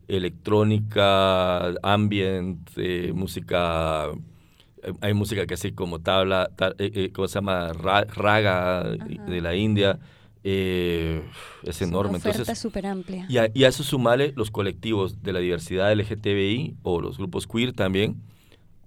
electrónica, 0.08 1.74
ambient, 1.82 2.70
eh, 2.76 3.12
música 3.14 4.10
eh, 4.82 4.92
hay 5.00 5.14
música 5.14 5.46
que 5.46 5.54
así 5.54 5.72
como 5.72 6.00
tabla, 6.00 6.50
¿cómo 7.14 7.28
se 7.28 7.34
llama? 7.34 7.72
raga 7.72 8.84
de 8.84 9.40
la 9.40 9.54
India. 9.54 9.98
Es 10.48 11.82
enorme. 11.82 12.18
Una 12.18 12.18
oferta 12.18 12.54
súper 12.54 12.86
amplia. 12.86 13.26
Y 13.28 13.38
a, 13.38 13.50
y 13.52 13.64
a, 13.64 13.68
eso 13.68 13.82
sumale 13.82 14.32
los 14.36 14.50
colectivos 14.50 15.22
de 15.22 15.32
la 15.32 15.40
diversidad 15.40 15.92
LGTBI 15.92 16.76
o 16.82 17.00
los 17.00 17.18
grupos 17.18 17.46
queer 17.46 17.72
también, 17.72 18.16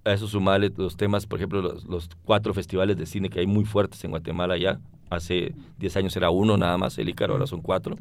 a 0.05 0.13
eso 0.13 0.27
sumarle 0.27 0.71
los 0.75 0.97
temas, 0.97 1.25
por 1.25 1.39
ejemplo, 1.39 1.61
los, 1.61 2.09
cuatro 2.23 2.53
festivales 2.53 2.97
de 2.97 3.05
cine 3.05 3.29
que 3.29 3.39
hay 3.39 3.47
muy 3.47 3.65
fuertes 3.65 4.03
en 4.03 4.11
Guatemala 4.11 4.57
ya. 4.57 4.79
Hace 5.09 5.53
10 5.79 5.97
años 5.97 6.15
era 6.15 6.29
uno 6.29 6.57
nada 6.57 6.77
más, 6.77 6.97
el 6.97 7.09
Ícaro, 7.09 7.33
ahora 7.33 7.47
son 7.47 7.61
cuatro. 7.61 7.97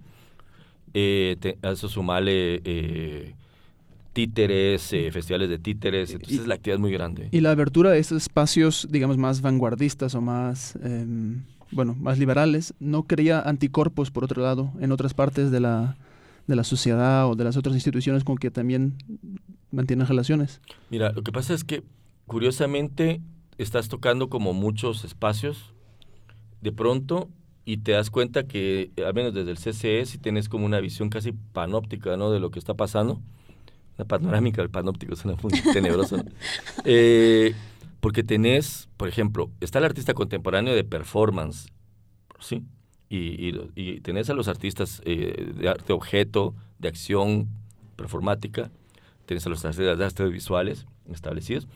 Eh, 0.94 1.36
a 1.62 1.70
eso 1.70 1.88
sumarle 1.88 2.60
eh, 2.64 3.34
títeres, 4.12 4.92
eh, 4.92 5.10
festivales 5.10 5.48
de 5.48 5.58
títeres, 5.58 6.12
entonces 6.12 6.46
la 6.46 6.54
actividad 6.54 6.76
es 6.76 6.80
muy 6.80 6.92
grande. 6.92 7.28
Y 7.30 7.40
la 7.40 7.50
abertura 7.50 7.90
de 7.90 7.98
esos 7.98 8.22
espacios, 8.22 8.86
digamos, 8.90 9.16
más 9.16 9.40
vanguardistas 9.40 10.14
o 10.14 10.20
más, 10.20 10.76
em, 10.82 11.42
bueno, 11.70 11.94
más 11.94 12.18
liberales, 12.18 12.74
¿no 12.80 13.04
crea 13.04 13.40
anticorpos, 13.40 14.10
por 14.10 14.24
otro 14.24 14.42
lado, 14.42 14.72
en 14.80 14.92
otras 14.92 15.14
partes 15.14 15.50
de 15.50 15.60
la, 15.60 15.96
de 16.46 16.56
la 16.56 16.64
sociedad 16.64 17.28
o 17.28 17.34
de 17.34 17.44
las 17.44 17.56
otras 17.56 17.74
instituciones 17.74 18.24
con 18.24 18.36
que 18.36 18.50
también 18.50 18.96
mantienen 19.70 20.06
relaciones? 20.06 20.60
Mira, 20.90 21.12
lo 21.12 21.22
que 21.22 21.32
pasa 21.32 21.54
es 21.54 21.64
que 21.64 21.84
curiosamente 22.26 23.20
estás 23.58 23.88
tocando 23.88 24.28
como 24.28 24.54
muchos 24.54 25.04
espacios 25.04 25.74
de 26.60 26.72
pronto 26.72 27.28
y 27.64 27.78
te 27.78 27.92
das 27.92 28.10
cuenta 28.10 28.46
que, 28.46 28.92
al 29.04 29.12
menos 29.12 29.34
desde 29.34 29.50
el 29.50 29.58
CCE, 29.58 30.06
si 30.06 30.16
tienes 30.16 30.48
como 30.48 30.64
una 30.64 30.80
visión 30.80 31.10
casi 31.10 31.32
panóptica 31.32 32.16
¿no? 32.16 32.30
de 32.30 32.40
lo 32.40 32.50
que 32.50 32.58
está 32.58 32.74
pasando. 32.74 33.20
Una 33.98 34.06
panorámica 34.06 34.62
del 34.62 34.70
panóptico 34.70 35.16
suena 35.16 35.36
muy 35.42 35.52
tenebroso. 35.72 36.16
Eh, 36.84 37.54
porque 38.00 38.22
tenés, 38.22 38.88
por 38.96 39.08
ejemplo, 39.08 39.50
está 39.60 39.78
el 39.78 39.84
artista 39.84 40.14
contemporáneo 40.14 40.74
de 40.74 40.84
performance, 40.84 41.68
¿sí? 42.38 42.64
Y, 43.10 44.00
tenés 44.00 44.28
a 44.28 44.34
los 44.34 44.48
artistas 44.48 45.00
eh, 45.04 45.52
de 45.56 45.68
arte 45.68 45.92
objeto, 45.92 46.54
de 46.78 46.88
acción 46.88 47.48
performática, 47.96 48.70
tienes 49.26 49.46
a 49.46 49.48
los 49.48 49.64
artistas 49.64 49.98
de 49.98 50.04
arte 50.04 50.24
visuales 50.24 50.86
establecidos, 51.10 51.68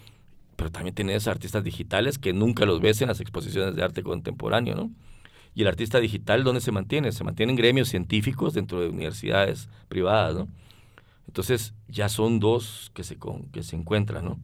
pero 0.56 0.70
también 0.70 0.94
tienes 0.94 1.26
artistas 1.26 1.64
digitales 1.64 2.18
que 2.18 2.32
nunca 2.32 2.66
los 2.66 2.80
ves 2.80 3.00
en 3.00 3.08
las 3.08 3.20
exposiciones 3.20 3.74
de 3.74 3.82
arte 3.82 4.02
contemporáneo, 4.02 4.74
¿no? 4.74 4.90
Y 5.54 5.62
el 5.62 5.68
artista 5.68 6.00
digital, 6.00 6.44
¿dónde 6.44 6.60
se 6.60 6.72
mantiene? 6.72 7.12
Se 7.12 7.24
mantiene 7.24 7.52
en 7.52 7.56
gremios 7.56 7.88
científicos 7.88 8.54
dentro 8.54 8.80
de 8.80 8.88
universidades 8.88 9.68
privadas, 9.88 10.34
¿no? 10.34 10.48
Entonces, 11.26 11.74
ya 11.88 12.08
son 12.08 12.40
dos 12.40 12.90
que 12.94 13.04
se, 13.04 13.18
que 13.52 13.62
se 13.62 13.76
encuentran, 13.76 14.24
¿no? 14.24 14.38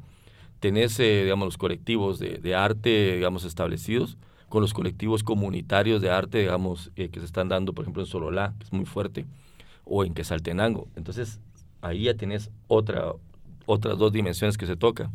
Tenés, 0.60 0.98
eh, 1.00 1.22
digamos, 1.22 1.46
los 1.46 1.58
colectivos 1.58 2.18
de, 2.18 2.38
de, 2.38 2.54
arte, 2.54 3.14
digamos, 3.14 3.44
establecidos, 3.44 4.18
con 4.48 4.62
los 4.62 4.74
colectivos 4.74 5.22
comunitarios 5.22 6.00
de 6.02 6.10
arte, 6.10 6.38
digamos, 6.38 6.90
eh, 6.96 7.10
que 7.10 7.20
se 7.20 7.26
están 7.26 7.48
dando, 7.48 7.74
por 7.74 7.84
ejemplo, 7.84 8.02
en 8.02 8.06
Sololá, 8.06 8.54
que 8.58 8.64
es 8.64 8.72
muy 8.72 8.86
fuerte, 8.86 9.26
o 9.84 10.04
en 10.04 10.14
Quesaltenango. 10.14 10.88
Entonces, 10.96 11.40
ahí 11.80 12.04
ya 12.04 12.14
tenés 12.14 12.50
otra, 12.66 13.12
otras 13.66 13.98
dos 13.98 14.12
dimensiones 14.12 14.56
que 14.58 14.66
se 14.66 14.76
tocan. 14.76 15.12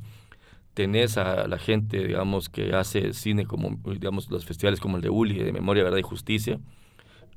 Tenés 0.73 1.17
a 1.17 1.47
la 1.47 1.57
gente, 1.59 2.07
digamos, 2.07 2.49
que 2.49 2.73
hace 2.73 3.13
cine 3.13 3.45
como, 3.45 3.79
digamos, 3.85 4.29
los 4.29 4.45
festivales 4.45 4.79
como 4.79 4.97
el 4.97 5.03
de 5.03 5.09
Uli, 5.09 5.37
de 5.39 5.51
Memoria, 5.51 5.83
Verdad 5.83 5.97
y 5.97 6.03
Justicia. 6.03 6.59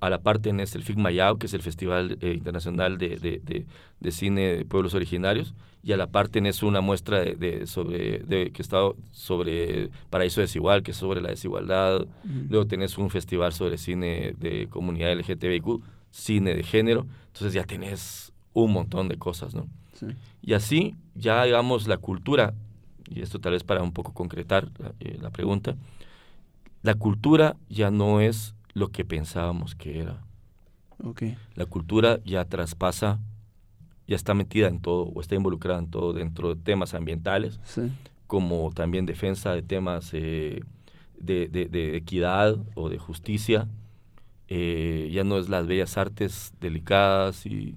A 0.01 0.11
la 0.11 0.21
parte 0.21 0.51
tenés 0.51 0.75
el 0.75 0.83
FIG 0.83 0.99
Mayao, 0.99 1.39
que 1.39 1.47
es 1.47 1.55
el 1.55 1.63
Festival 1.63 2.19
eh, 2.21 2.35
Internacional 2.35 2.99
de, 2.99 3.17
de, 3.17 3.67
de, 4.01 4.11
Cine 4.13 4.57
de 4.57 4.65
Pueblos 4.65 4.95
Originarios. 4.95 5.55
Y 5.83 5.93
a 5.93 5.97
la 5.97 6.09
parte 6.09 6.33
tenés 6.33 6.63
una 6.63 6.81
muestra 6.81 7.21
de, 7.21 7.67
sobre, 7.67 8.19
de, 8.19 8.51
que 8.51 8.61
está 8.61 8.79
sobre 9.13 9.91
Paraíso 10.11 10.41
Desigual, 10.41 10.83
que 10.83 10.91
es 10.91 10.97
sobre 10.97 11.21
la 11.21 11.31
desigualdad. 11.31 12.07
Luego 12.49 12.67
tenés 12.67 12.99
un 12.99 13.09
festival 13.09 13.53
sobre 13.53 13.79
cine 13.79 14.35
de 14.39 14.67
comunidad 14.69 15.17
LGTBIQ, 15.17 15.83
cine 16.11 16.55
de 16.55 16.63
género. 16.63 17.07
Entonces 17.29 17.53
ya 17.53 17.65
tenés 17.65 18.33
un 18.53 18.73
montón 18.73 19.09
de 19.09 19.17
cosas, 19.17 19.55
¿no? 19.55 19.69
Y 20.43 20.55
así, 20.55 20.95
ya 21.15 21.45
digamos, 21.45 21.87
la 21.87 21.99
cultura, 21.99 22.55
y 23.09 23.21
esto 23.21 23.39
tal 23.39 23.53
vez 23.53 23.65
para 23.65 23.83
un 23.83 23.93
poco 23.93 24.13
concretar 24.13 24.69
la, 24.79 24.93
eh, 25.01 25.19
pregunta, 25.33 25.77
la 26.83 26.95
cultura 26.95 27.57
ya 27.69 27.91
no 27.91 28.21
es 28.21 28.56
lo 28.77 28.93
que 28.93 29.07
pensábamos 29.07 29.75
que 29.75 30.01
era. 30.01 30.21
Okay. 31.03 31.39
La 31.55 31.65
cultura 31.65 32.21
ya 32.27 32.45
traspasa, 32.45 33.19
ya 34.07 34.17
está 34.17 34.35
metida 34.35 34.69
en 34.69 34.81
todo, 34.81 35.05
o 35.05 35.23
está 35.23 35.35
involucrada 35.35 35.79
en 35.79 35.91
todo, 35.91 36.13
dentro 36.13 36.55
de 36.55 36.61
temas 36.61 36.93
ambientales, 36.93 37.59
como 38.27 38.71
también 38.75 39.07
defensa 39.07 39.55
de 39.55 39.63
temas 39.63 40.11
eh, 40.13 40.61
de, 41.19 41.49
de, 41.49 41.97
equidad 41.97 42.59
o 42.75 42.91
de 42.91 42.99
justicia. 42.99 43.67
Eh, 44.49 45.09
ya 45.11 45.25
no 45.25 45.39
es 45.39 45.49
las 45.49 45.67
bellas 45.67 45.97
artes 45.97 46.53
delicadas 46.61 47.47
y 47.47 47.77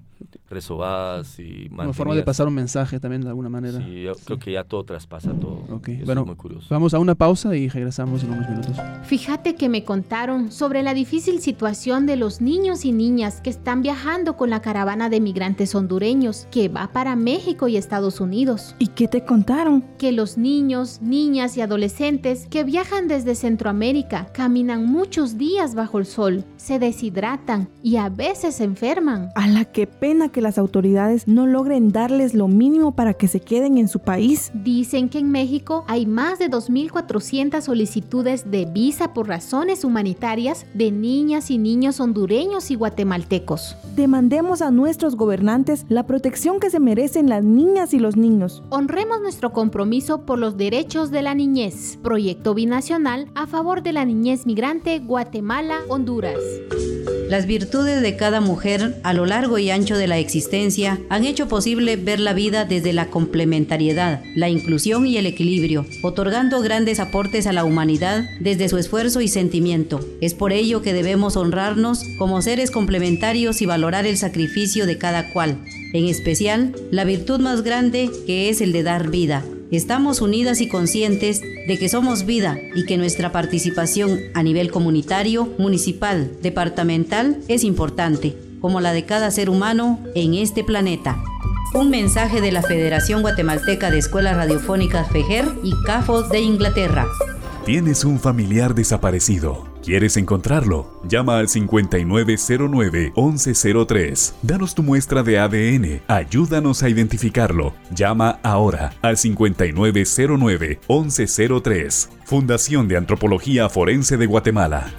resobadas 0.50 1.38
y 1.38 1.68
Una 1.70 1.92
forma 1.92 2.14
de 2.14 2.22
pasar 2.22 2.48
un 2.48 2.54
mensaje 2.54 2.98
también 2.98 3.22
de 3.22 3.28
alguna 3.28 3.48
manera. 3.48 3.78
Sí, 3.78 4.02
yo 4.02 4.12
creo 4.24 4.38
que 4.38 4.52
ya 4.52 4.64
todo 4.64 4.84
traspasa 4.84 5.32
todo. 5.32 5.62
bueno, 6.04 6.26
muy 6.26 6.34
curioso. 6.34 6.66
vamos 6.70 6.92
a 6.92 6.98
una 6.98 7.14
pausa 7.14 7.56
y 7.56 7.68
regresamos 7.68 8.24
en 8.24 8.32
unos 8.32 8.48
minutos. 8.48 8.76
Fíjate 9.04 9.54
que 9.54 9.68
me 9.68 9.84
contaron 9.84 10.50
sobre 10.50 10.82
la 10.82 10.92
difícil 10.92 11.40
situación 11.40 12.06
de 12.06 12.16
los 12.16 12.40
niños 12.40 12.84
y 12.84 12.92
niñas 12.92 13.40
que 13.40 13.50
están 13.50 13.82
viajando 13.82 14.36
con 14.36 14.50
la 14.50 14.60
caravana 14.60 15.08
de 15.08 15.20
migrantes 15.20 15.74
hondureños 15.74 16.48
que 16.50 16.68
va 16.68 16.88
para 16.92 17.14
México 17.16 17.68
y 17.68 17.76
Estados 17.76 18.20
Unidos. 18.20 18.74
¿Y 18.78 18.88
qué 18.88 19.06
te 19.06 19.24
contaron? 19.24 19.82
Que 19.98 20.10
los 20.10 20.36
niños, 20.36 21.00
niñas 21.00 21.56
y 21.56 21.60
adolescentes 21.60 22.46
que 22.48 22.64
viajan 22.64 23.06
desde 23.06 23.34
Centroamérica 23.34 24.26
caminan 24.32 24.86
muchos 24.86 25.38
días 25.38 25.74
bajo 25.74 25.98
el 25.98 26.06
sol, 26.06 26.44
se 26.56 26.78
deshidratan 26.78 27.68
y 27.82 27.96
a 27.96 28.08
veces 28.08 28.56
se 28.56 28.64
enferman. 28.64 29.30
A 29.36 29.46
la 29.46 29.64
que 29.64 29.86
pena 29.86 30.28
que 30.30 30.39
las 30.40 30.58
autoridades 30.58 31.26
no 31.26 31.46
logren 31.46 31.90
darles 31.90 32.34
lo 32.34 32.48
mínimo 32.48 32.92
para 32.92 33.14
que 33.14 33.28
se 33.28 33.40
queden 33.40 33.78
en 33.78 33.88
su 33.88 34.00
país. 34.00 34.50
Dicen 34.54 35.08
que 35.08 35.18
en 35.18 35.30
México 35.30 35.84
hay 35.88 36.06
más 36.06 36.38
de 36.38 36.50
2.400 36.50 37.60
solicitudes 37.60 38.50
de 38.50 38.66
visa 38.66 39.12
por 39.14 39.28
razones 39.28 39.84
humanitarias 39.84 40.66
de 40.74 40.90
niñas 40.90 41.50
y 41.50 41.58
niños 41.58 42.00
hondureños 42.00 42.70
y 42.70 42.74
guatemaltecos. 42.74 43.76
Demandemos 43.96 44.62
a 44.62 44.70
nuestros 44.70 45.16
gobernantes 45.16 45.84
la 45.88 46.06
protección 46.06 46.60
que 46.60 46.70
se 46.70 46.80
merecen 46.80 47.28
las 47.28 47.44
niñas 47.44 47.94
y 47.94 47.98
los 47.98 48.16
niños. 48.16 48.62
Honremos 48.70 49.20
nuestro 49.20 49.52
compromiso 49.52 50.22
por 50.26 50.38
los 50.38 50.56
derechos 50.56 51.10
de 51.10 51.22
la 51.22 51.34
niñez. 51.34 51.98
Proyecto 52.02 52.54
binacional 52.54 53.28
a 53.34 53.46
favor 53.46 53.82
de 53.82 53.92
la 53.92 54.04
niñez 54.04 54.46
migrante 54.46 54.98
Guatemala-Honduras. 54.98 56.38
Las 57.30 57.46
virtudes 57.46 58.02
de 58.02 58.16
cada 58.16 58.40
mujer 58.40 58.96
a 59.04 59.12
lo 59.12 59.24
largo 59.24 59.56
y 59.56 59.70
ancho 59.70 59.96
de 59.96 60.08
la 60.08 60.18
existencia 60.18 60.98
han 61.10 61.24
hecho 61.24 61.46
posible 61.46 61.94
ver 61.94 62.18
la 62.18 62.32
vida 62.32 62.64
desde 62.64 62.92
la 62.92 63.06
complementariedad, 63.06 64.20
la 64.34 64.48
inclusión 64.48 65.06
y 65.06 65.16
el 65.16 65.26
equilibrio, 65.26 65.86
otorgando 66.02 66.60
grandes 66.60 66.98
aportes 66.98 67.46
a 67.46 67.52
la 67.52 67.62
humanidad 67.62 68.24
desde 68.40 68.68
su 68.68 68.78
esfuerzo 68.78 69.20
y 69.20 69.28
sentimiento. 69.28 70.00
Es 70.20 70.34
por 70.34 70.52
ello 70.52 70.82
que 70.82 70.92
debemos 70.92 71.36
honrarnos 71.36 72.02
como 72.18 72.42
seres 72.42 72.72
complementarios 72.72 73.62
y 73.62 73.66
valorar 73.66 74.06
el 74.06 74.16
sacrificio 74.16 74.84
de 74.84 74.98
cada 74.98 75.32
cual, 75.32 75.56
en 75.92 76.06
especial 76.06 76.74
la 76.90 77.04
virtud 77.04 77.38
más 77.38 77.62
grande 77.62 78.10
que 78.26 78.48
es 78.48 78.60
el 78.60 78.72
de 78.72 78.82
dar 78.82 79.08
vida 79.08 79.44
estamos 79.70 80.20
unidas 80.20 80.60
y 80.60 80.68
conscientes 80.68 81.40
de 81.40 81.78
que 81.78 81.88
somos 81.88 82.26
vida 82.26 82.58
y 82.74 82.86
que 82.86 82.96
nuestra 82.96 83.32
participación 83.32 84.18
a 84.34 84.42
nivel 84.42 84.70
comunitario, 84.70 85.48
municipal, 85.58 86.30
departamental 86.42 87.38
es 87.48 87.64
importante, 87.64 88.36
como 88.60 88.80
la 88.80 88.92
de 88.92 89.04
cada 89.04 89.30
ser 89.30 89.48
humano 89.48 90.00
en 90.14 90.34
este 90.34 90.64
planeta. 90.64 91.22
Un 91.72 91.88
mensaje 91.88 92.40
de 92.40 92.50
la 92.50 92.62
Federación 92.62 93.22
Guatemalteca 93.22 93.90
de 93.90 93.98
Escuelas 93.98 94.36
Radiofónicas 94.36 95.08
FEGER 95.08 95.46
y 95.62 95.72
CAFO 95.86 96.22
de 96.22 96.40
Inglaterra. 96.40 97.06
Tienes 97.64 98.04
un 98.04 98.18
familiar 98.18 98.74
desaparecido. 98.74 99.69
¿Quieres 99.82 100.16
encontrarlo? 100.16 100.88
Llama 101.04 101.36
al 101.38 101.48
5909-1103. 101.48 104.34
Danos 104.42 104.74
tu 104.74 104.82
muestra 104.82 105.22
de 105.22 105.38
ADN. 105.38 106.02
Ayúdanos 106.06 106.82
a 106.82 106.90
identificarlo. 106.90 107.72
Llama 107.94 108.40
ahora 108.42 108.92
al 109.00 109.16
5909-1103. 109.16 112.08
Fundación 112.24 112.88
de 112.88 112.98
Antropología 112.98 113.70
Forense 113.70 114.16
de 114.16 114.26
Guatemala. 114.26 114.90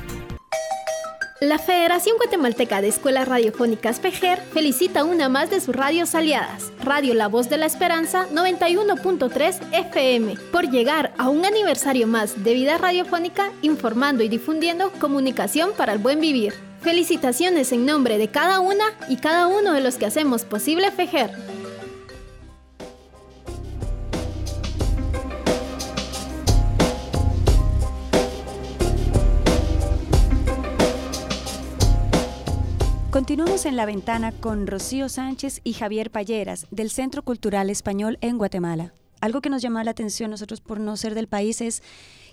La 1.41 1.57
Federación 1.57 2.17
Guatemalteca 2.17 2.83
de 2.83 2.89
Escuelas 2.89 3.27
Radiofónicas 3.27 3.99
FEGER 3.99 4.39
felicita 4.53 5.03
una 5.03 5.27
más 5.27 5.49
de 5.49 5.59
sus 5.59 5.75
radios 5.75 6.13
aliadas, 6.13 6.71
Radio 6.83 7.15
La 7.15 7.27
Voz 7.27 7.49
de 7.49 7.57
la 7.57 7.65
Esperanza 7.65 8.27
91.3 8.31 9.59
FM, 9.71 10.35
por 10.51 10.69
llegar 10.69 11.15
a 11.17 11.29
un 11.29 11.43
aniversario 11.43 12.05
más 12.05 12.43
de 12.43 12.53
vida 12.53 12.77
radiofónica 12.77 13.51
informando 13.63 14.21
y 14.21 14.29
difundiendo 14.29 14.91
comunicación 14.91 15.71
para 15.75 15.93
el 15.93 15.97
buen 15.97 16.21
vivir. 16.21 16.53
Felicitaciones 16.81 17.71
en 17.71 17.87
nombre 17.87 18.19
de 18.19 18.27
cada 18.27 18.59
una 18.59 18.85
y 19.09 19.17
cada 19.17 19.47
uno 19.47 19.73
de 19.73 19.81
los 19.81 19.95
que 19.95 20.05
hacemos 20.05 20.45
posible 20.45 20.91
FEGER. 20.91 21.31
Continuamos 33.11 33.65
en 33.65 33.75
la 33.75 33.85
ventana 33.85 34.31
con 34.31 34.67
Rocío 34.67 35.09
Sánchez 35.09 35.59
y 35.65 35.73
Javier 35.73 36.11
Palleras 36.11 36.65
del 36.71 36.89
Centro 36.89 37.23
Cultural 37.23 37.69
Español 37.69 38.17
en 38.21 38.37
Guatemala. 38.37 38.93
Algo 39.19 39.41
que 39.41 39.49
nos 39.49 39.61
llama 39.61 39.83
la 39.83 39.91
atención 39.91 40.31
nosotros 40.31 40.61
por 40.61 40.79
no 40.79 40.95
ser 40.95 41.13
del 41.13 41.27
país 41.27 41.59
es 41.59 41.83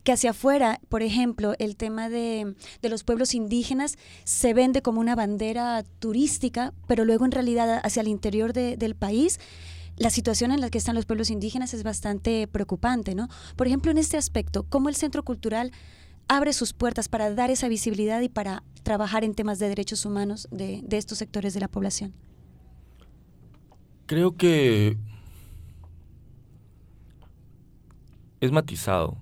que 0.05 0.13
hacia 0.13 0.31
afuera, 0.31 0.81
por 0.89 1.03
ejemplo, 1.03 1.55
el 1.59 1.75
tema 1.75 2.09
de, 2.09 2.55
los 2.83 3.03
pueblos 3.03 3.35
indígenas 3.35 3.99
se 4.23 4.55
vende 4.55 4.81
como 4.81 5.01
una 5.01 5.17
bandera 5.17 5.83
turística, 5.99 6.73
pero 6.87 7.05
luego 7.05 7.25
en 7.25 7.33
realidad 7.33 7.81
hacia 7.83 8.03
el 8.03 8.09
interior 8.09 8.53
del 8.53 8.95
país 8.95 9.41
la 9.97 10.11
situación 10.11 10.53
en 10.53 10.61
la 10.61 10.71
que 10.71 10.79
están 10.79 10.95
los 10.95 11.07
pueblos 11.07 11.29
indígenas 11.29 11.75
es 11.75 11.83
bastante 11.83 12.47
preocupante, 12.47 13.17
¿no? 13.17 13.27
Por 13.57 13.67
ejemplo, 13.67 13.91
en 13.91 13.99
este 13.99 14.17
aspecto, 14.17 14.63
¿cómo 14.69 14.89
el 14.89 14.95
Centro 14.95 15.25
Cultural 15.25 15.73
abre 16.29 16.53
sus 16.53 16.73
puertas 16.73 17.09
para 17.09 17.35
dar 17.35 17.51
esa 17.51 17.69
visibilidad 17.69 18.21
y 18.21 18.29
para 18.29 18.63
trabajar 18.83 19.25
en 19.25 19.35
temas 19.35 19.59
de 19.59 19.69
derechos 19.69 20.05
humanos 20.05 20.47
de, 20.51 20.85
estos 20.93 21.19
sectores 21.19 21.55
de 21.55 21.61
la 21.61 21.69
población? 21.69 22.13
Creo 24.07 24.37
que 24.37 24.97
es 28.41 28.53
matizado, 28.53 29.19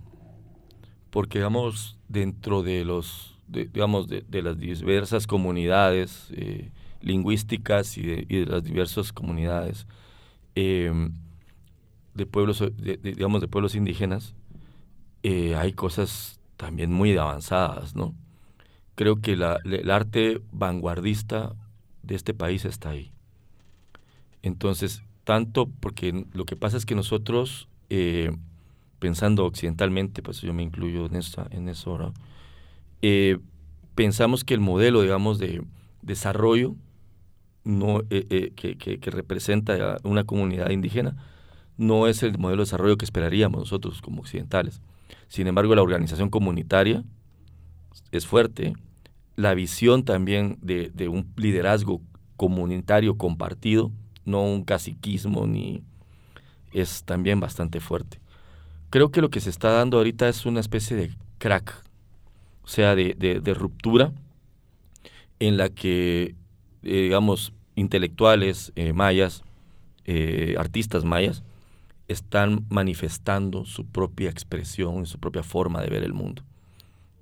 porque 1.11 1.39
digamos, 1.39 1.99
dentro 2.09 2.63
de 2.63 2.85
los, 2.85 3.39
digamos, 3.49 4.09
de, 4.09 4.43
las 4.43 4.59
diversas 4.59 5.27
comunidades 5.27 6.29
eh, 6.33 6.71
lingüísticas 7.01 7.97
y 7.99 8.03
de, 8.03 8.47
las 8.47 8.63
diversas 8.63 9.13
comunidades 9.13 9.87
em, 10.55 11.13
de 12.15 12.27
pueblos, 12.27 12.63
digamos, 13.03 13.41
de 13.41 13.49
pueblos 13.49 13.75
indígenas, 13.75 14.35
eh, 15.23 15.57
hay 15.57 15.73
cosas 15.73 16.37
también 16.57 16.93
muy 16.93 17.17
avanzadas, 17.17 17.95
¿no? 17.95 18.15
Creo 18.95 19.21
que 19.21 19.33
el 19.33 19.91
arte 19.91 20.41
vanguardista 20.53 21.55
de 22.03 22.15
este 22.15 22.33
país 22.33 22.65
está 22.65 22.91
ahí. 22.91 23.13
Entonces, 24.43 25.03
tanto 25.25 25.69
porque 25.81 26.25
lo 26.33 26.45
que 26.45 26.57
pasa 26.57 26.77
es 26.77 26.87
que 26.87 26.95
nosotros, 26.95 27.69
eh, 27.91 28.31
pensando 29.01 29.45
occidentalmente, 29.45 30.23
pues 30.23 30.41
yo 30.41 30.55
me 30.55 30.63
incluyo 30.63 31.07
en, 31.07 31.17
esa, 31.17 31.47
en 31.51 31.69
eso. 31.69 32.15
Eh, 33.03 33.39
pensamos 33.95 34.45
que 34.45 34.55
el 34.55 34.61
modelo, 34.61 35.03
digamos, 35.03 35.39
de 35.39 35.63
desarrollo 36.03 36.77
eh, 38.11 38.53
que, 38.55 39.11
representa 39.11 39.99
una 40.05 40.23
comunidad 40.23 40.71
indígena 40.71 41.17
no 41.77 42.07
es 42.07 42.23
el 42.23 42.39
modelo 42.39 42.63
de 42.63 42.67
desarrollo 42.67 42.97
que 42.97 43.05
esperaríamos 43.05 43.59
nosotros 43.59 44.01
como 44.01 44.21
occidentales. 44.21 44.81
Sin 45.29 45.47
embargo, 45.47 45.75
la 45.75 45.83
organización 45.83 46.31
comunitaria 46.31 47.05
es 48.13 48.27
fuerte. 48.27 48.75
La 49.37 49.55
visión 49.55 50.05
también 50.05 50.59
de, 50.63 51.09
un 51.09 51.33
liderazgo 51.37 52.01
comunitario 52.37 53.17
compartido, 53.17 53.91
no 54.25 54.43
un 54.43 54.65
caciquismo, 54.65 55.47
ni 55.47 55.83
es 56.73 57.05
también 57.05 57.41
bastante 57.41 57.81
fuerte. 57.81 58.21
Creo 58.91 59.11
que 59.11 59.21
lo 59.21 59.31
que 59.31 59.41
se 59.41 59.51
está 59.51 59.71
dando 59.71 59.99
ahorita 59.99 60.29
es 60.29 60.47
una 60.47 60.61
especie 60.61 60.97
de 60.97 61.11
crack, 61.39 61.83
o 62.63 62.69
sea, 62.69 62.95
de, 62.95 63.55
ruptura 63.55 64.13
en 65.39 65.57
la 65.57 65.69
que, 65.69 66.35
eh, 66.83 67.03
digamos, 67.03 67.53
intelectuales 67.75 68.73
eh, 68.75 68.93
mayas, 68.93 69.43
eh, 70.07 70.55
artistas 70.59 71.05
mayas, 71.05 71.43
están 72.09 72.65
manifestando 72.69 73.65
su 73.65 73.87
propia 73.87 74.31
expresión 74.31 75.03
y 75.03 75.07
su 75.07 75.19
propia 75.19 75.43
forma 75.43 75.83
de 75.83 75.89
ver 75.89 76.03
el 76.03 76.13
mundo. 76.13 76.43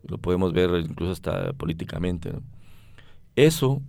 Lo 0.06 0.18
podemos 0.18 0.52
ver 0.52 0.70
incluso 0.80 1.12
hasta 1.12 1.52
políticamente. 1.54 2.32
Eso 3.36 3.82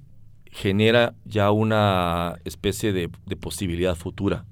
genera 0.51 1.13
ya 1.25 1.51
una 1.51 2.39
especie 2.45 2.93
de, 2.93 3.09
posibilidad 3.37 3.95
futura. 3.95 4.45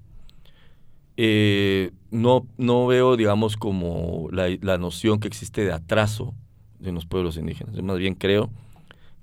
Eh, 1.15 1.91
no, 2.11 2.47
no 2.57 2.87
veo, 2.87 3.15
digamos, 3.15 3.55
como 3.55 4.27
la, 4.31 4.77
noción 4.77 5.19
que 5.19 5.27
existe 5.27 5.63
de 5.63 5.71
atraso 5.71 6.33
de 6.79 6.91
los 6.91 7.05
pueblos 7.05 7.37
indígenas. 7.37 7.81
Más 7.81 7.97
bien 7.97 8.15
creo 8.15 8.49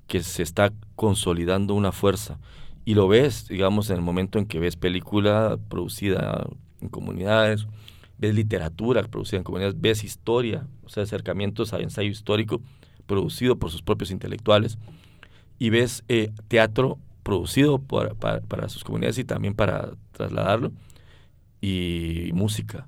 que 0.07 0.23
se 0.23 0.41
está 0.41 0.73
consolidando 0.95 1.75
una 1.75 1.91
fuerza. 1.91 2.39
Y 2.83 2.95
lo 2.95 3.07
ves, 3.07 3.47
digamos, 3.47 3.91
en 3.91 3.97
el 3.97 4.01
momento 4.01 4.39
en 4.39 4.47
que 4.47 4.59
ves 4.59 4.75
película 4.75 5.59
producida 5.69 6.47
en 6.81 6.89
comunidades, 6.89 7.67
ves 8.17 8.35
literatura 8.35 9.01
producida 9.03 9.37
en 9.37 9.43
comunidades, 9.43 9.79
ves 9.79 10.03
historia, 10.03 10.67
o 10.83 10.89
sea, 10.89 11.03
acercamientos 11.03 11.73
a 11.73 11.79
ensayo 11.79 12.09
histórico 12.09 12.61
producido 13.05 13.57
por 13.57 13.71
sus 13.71 13.81
propios 13.81 14.11
intelectuales, 14.11 14.77
y 15.57 15.69
ves 15.69 16.03
eh, 16.07 16.31
teatro 16.47 16.97
producido 17.23 17.79
para, 17.79 18.69
sus 18.69 18.83
comunidades 18.83 19.17
y 19.19 19.23
también 19.23 19.53
para 19.53 19.91
trasladarlo, 20.11 20.71
y 21.61 22.31
música. 22.33 22.87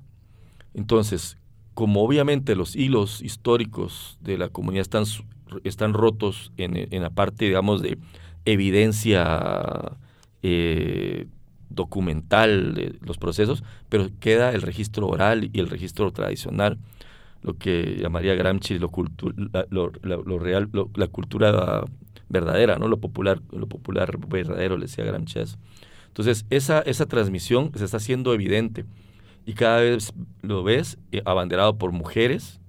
Entonces, 0.72 1.38
como 1.74 2.02
obviamente 2.02 2.56
los 2.56 2.74
hilos 2.74 3.22
históricos 3.22 4.18
de 4.20 4.38
la 4.38 4.48
comunidad 4.48 4.82
están, 4.82 5.04
están 5.62 5.92
rotos 5.92 6.52
en, 6.56 6.76
en 6.92 7.02
la 7.02 7.10
parte, 7.10 7.44
digamos, 7.44 7.82
de 7.82 7.98
evidencia 8.44 9.96
eh, 10.42 11.26
documental 11.74 12.74
de 12.74 12.96
los 13.00 13.18
procesos, 13.18 13.64
pero 13.88 14.08
queda 14.20 14.52
el 14.52 14.62
registro 14.62 15.06
oral 15.08 15.50
y 15.52 15.60
el 15.60 15.68
registro 15.68 16.10
tradicional, 16.12 16.78
lo 17.42 17.58
que 17.58 17.98
llamaría 18.00 18.34
Gramsci 18.34 18.78
lo, 18.78 18.90
lo, 19.70 20.38
real, 20.38 20.70
la 20.94 21.06
cultura 21.08 21.84
verdadera, 22.28 22.76
¿no? 22.76 22.88
Lo 22.88 22.98
popular, 22.98 23.40
lo 23.52 23.68
popular 23.68 24.18
verdadero, 24.26 24.76
le 24.76 24.86
decía 24.86 25.04
Gramsci 25.04 25.40
Entonces, 26.08 26.46
esa, 26.50 26.80
esa 26.80 27.06
transmisión 27.06 27.70
se 27.74 27.84
está 27.84 27.98
haciendo 27.98 28.32
evidente 28.32 28.84
y 29.46 29.52
cada 29.54 29.80
vez 29.80 30.12
lo 30.42 30.62
ves 30.62 30.98
eh, 31.12 31.22
abanderado 31.24 31.76
por 31.76 31.92
mujeres, 31.92 32.60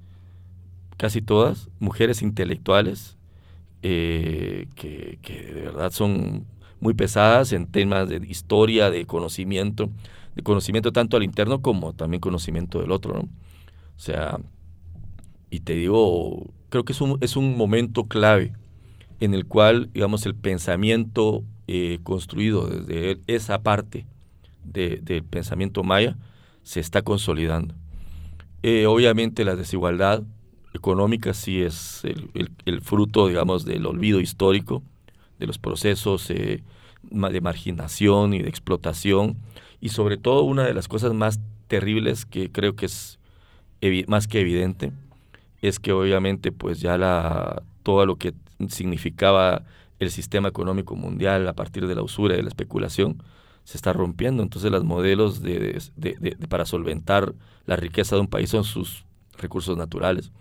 casi 0.97 1.21
todas, 1.21 1.69
mujeres 1.79 2.21
intelectuales, 2.21 3.17
eh, 3.81 4.67
que, 4.75 5.19
que, 5.21 5.53
de 5.53 5.61
verdad 5.61 5.91
son 5.91 6.45
muy 6.85 6.93
pesadas 6.93 7.51
en 7.51 7.65
temas 7.65 8.07
de 8.07 8.17
historia, 8.27 8.91
de 8.91 9.07
conocimiento, 9.07 9.89
de 10.35 10.43
conocimiento 10.43 10.91
tanto 10.91 11.17
al 11.17 11.23
interno 11.23 11.63
como 11.63 11.93
también 11.93 12.21
conocimiento 12.21 12.79
del 12.79 12.91
otro, 12.91 13.15
¿no? 13.15 13.21
O 13.21 13.99
sea, 13.99 14.39
y 15.49 15.61
te 15.61 15.73
digo, 15.73 16.45
creo 16.69 16.85
que 16.85 16.93
es 16.93 17.01
un, 17.01 17.17
es 17.21 17.35
un 17.35 17.57
momento 17.57 18.05
clave 18.05 18.53
en 19.19 19.33
el 19.33 19.47
cual, 19.47 19.89
digamos, 19.93 20.27
el 20.27 20.35
pensamiento 20.35 21.43
eh, 21.67 21.97
construido 22.03 22.67
desde 22.67 23.19
esa 23.25 23.63
parte 23.63 24.05
del 24.63 25.23
pensamiento 25.23 25.83
maya 25.83 26.17
se 26.61 26.81
está 26.81 27.01
consolidando. 27.01 27.73
Eh, 28.61 28.85
obviamente 28.85 29.43
la 29.43 29.55
desigualdad 29.55 30.21
económica 30.73 31.33
sí 31.33 31.63
es 31.63 32.03
el, 32.03 32.81
fruto, 32.81 33.27
digamos, 33.27 33.65
del 33.65 33.87
olvido 33.87 34.19
histórico, 34.19 34.83
de 35.39 35.47
los 35.47 35.57
procesos 35.57 36.29
eh, 36.29 36.63
de 37.15 37.41
marginación 37.41 38.33
y 38.33 38.41
de 38.41 38.49
explotación. 38.49 39.37
Y 39.81 39.89
sobre 39.89 40.17
todo 40.17 40.43
una 40.43 40.63
de 40.63 40.73
las 40.73 40.87
cosas 40.87 41.13
más 41.13 41.39
terribles 41.67 42.25
que 42.25 42.51
creo 42.51 42.75
que 42.75 42.85
es 42.85 43.19
más 44.07 44.27
que 44.27 44.41
evidente 44.41 44.91
es 45.61 45.79
que 45.79 45.91
obviamente 45.91 46.51
pues 46.51 46.79
ya 46.79 46.97
la, 46.97 47.63
todo 47.83 48.05
lo 48.05 48.17
que 48.17 48.33
significaba 48.69 49.63
el 49.99 50.11
sistema 50.11 50.47
económico 50.47 50.95
mundial 50.95 51.47
a 51.47 51.53
partir 51.53 51.87
de 51.87 51.95
la 51.95 52.01
usura 52.01 52.33
y 52.33 52.37
de 52.37 52.43
la 52.43 52.49
especulación 52.49 53.21
se 53.63 53.77
está 53.77 53.93
rompiendo. 53.93 54.43
Entonces 54.43 54.71
los 54.71 54.83
modelos 54.83 55.41
de, 55.41 55.81
para 56.49 56.65
solventar 56.65 57.33
la 57.65 57.75
riqueza 57.75 58.15
de 58.15 58.21
un 58.21 58.27
país 58.27 58.49
son 58.49 58.63
sus 58.63 59.05
recursos 59.37 59.77
naturales. 59.77 60.31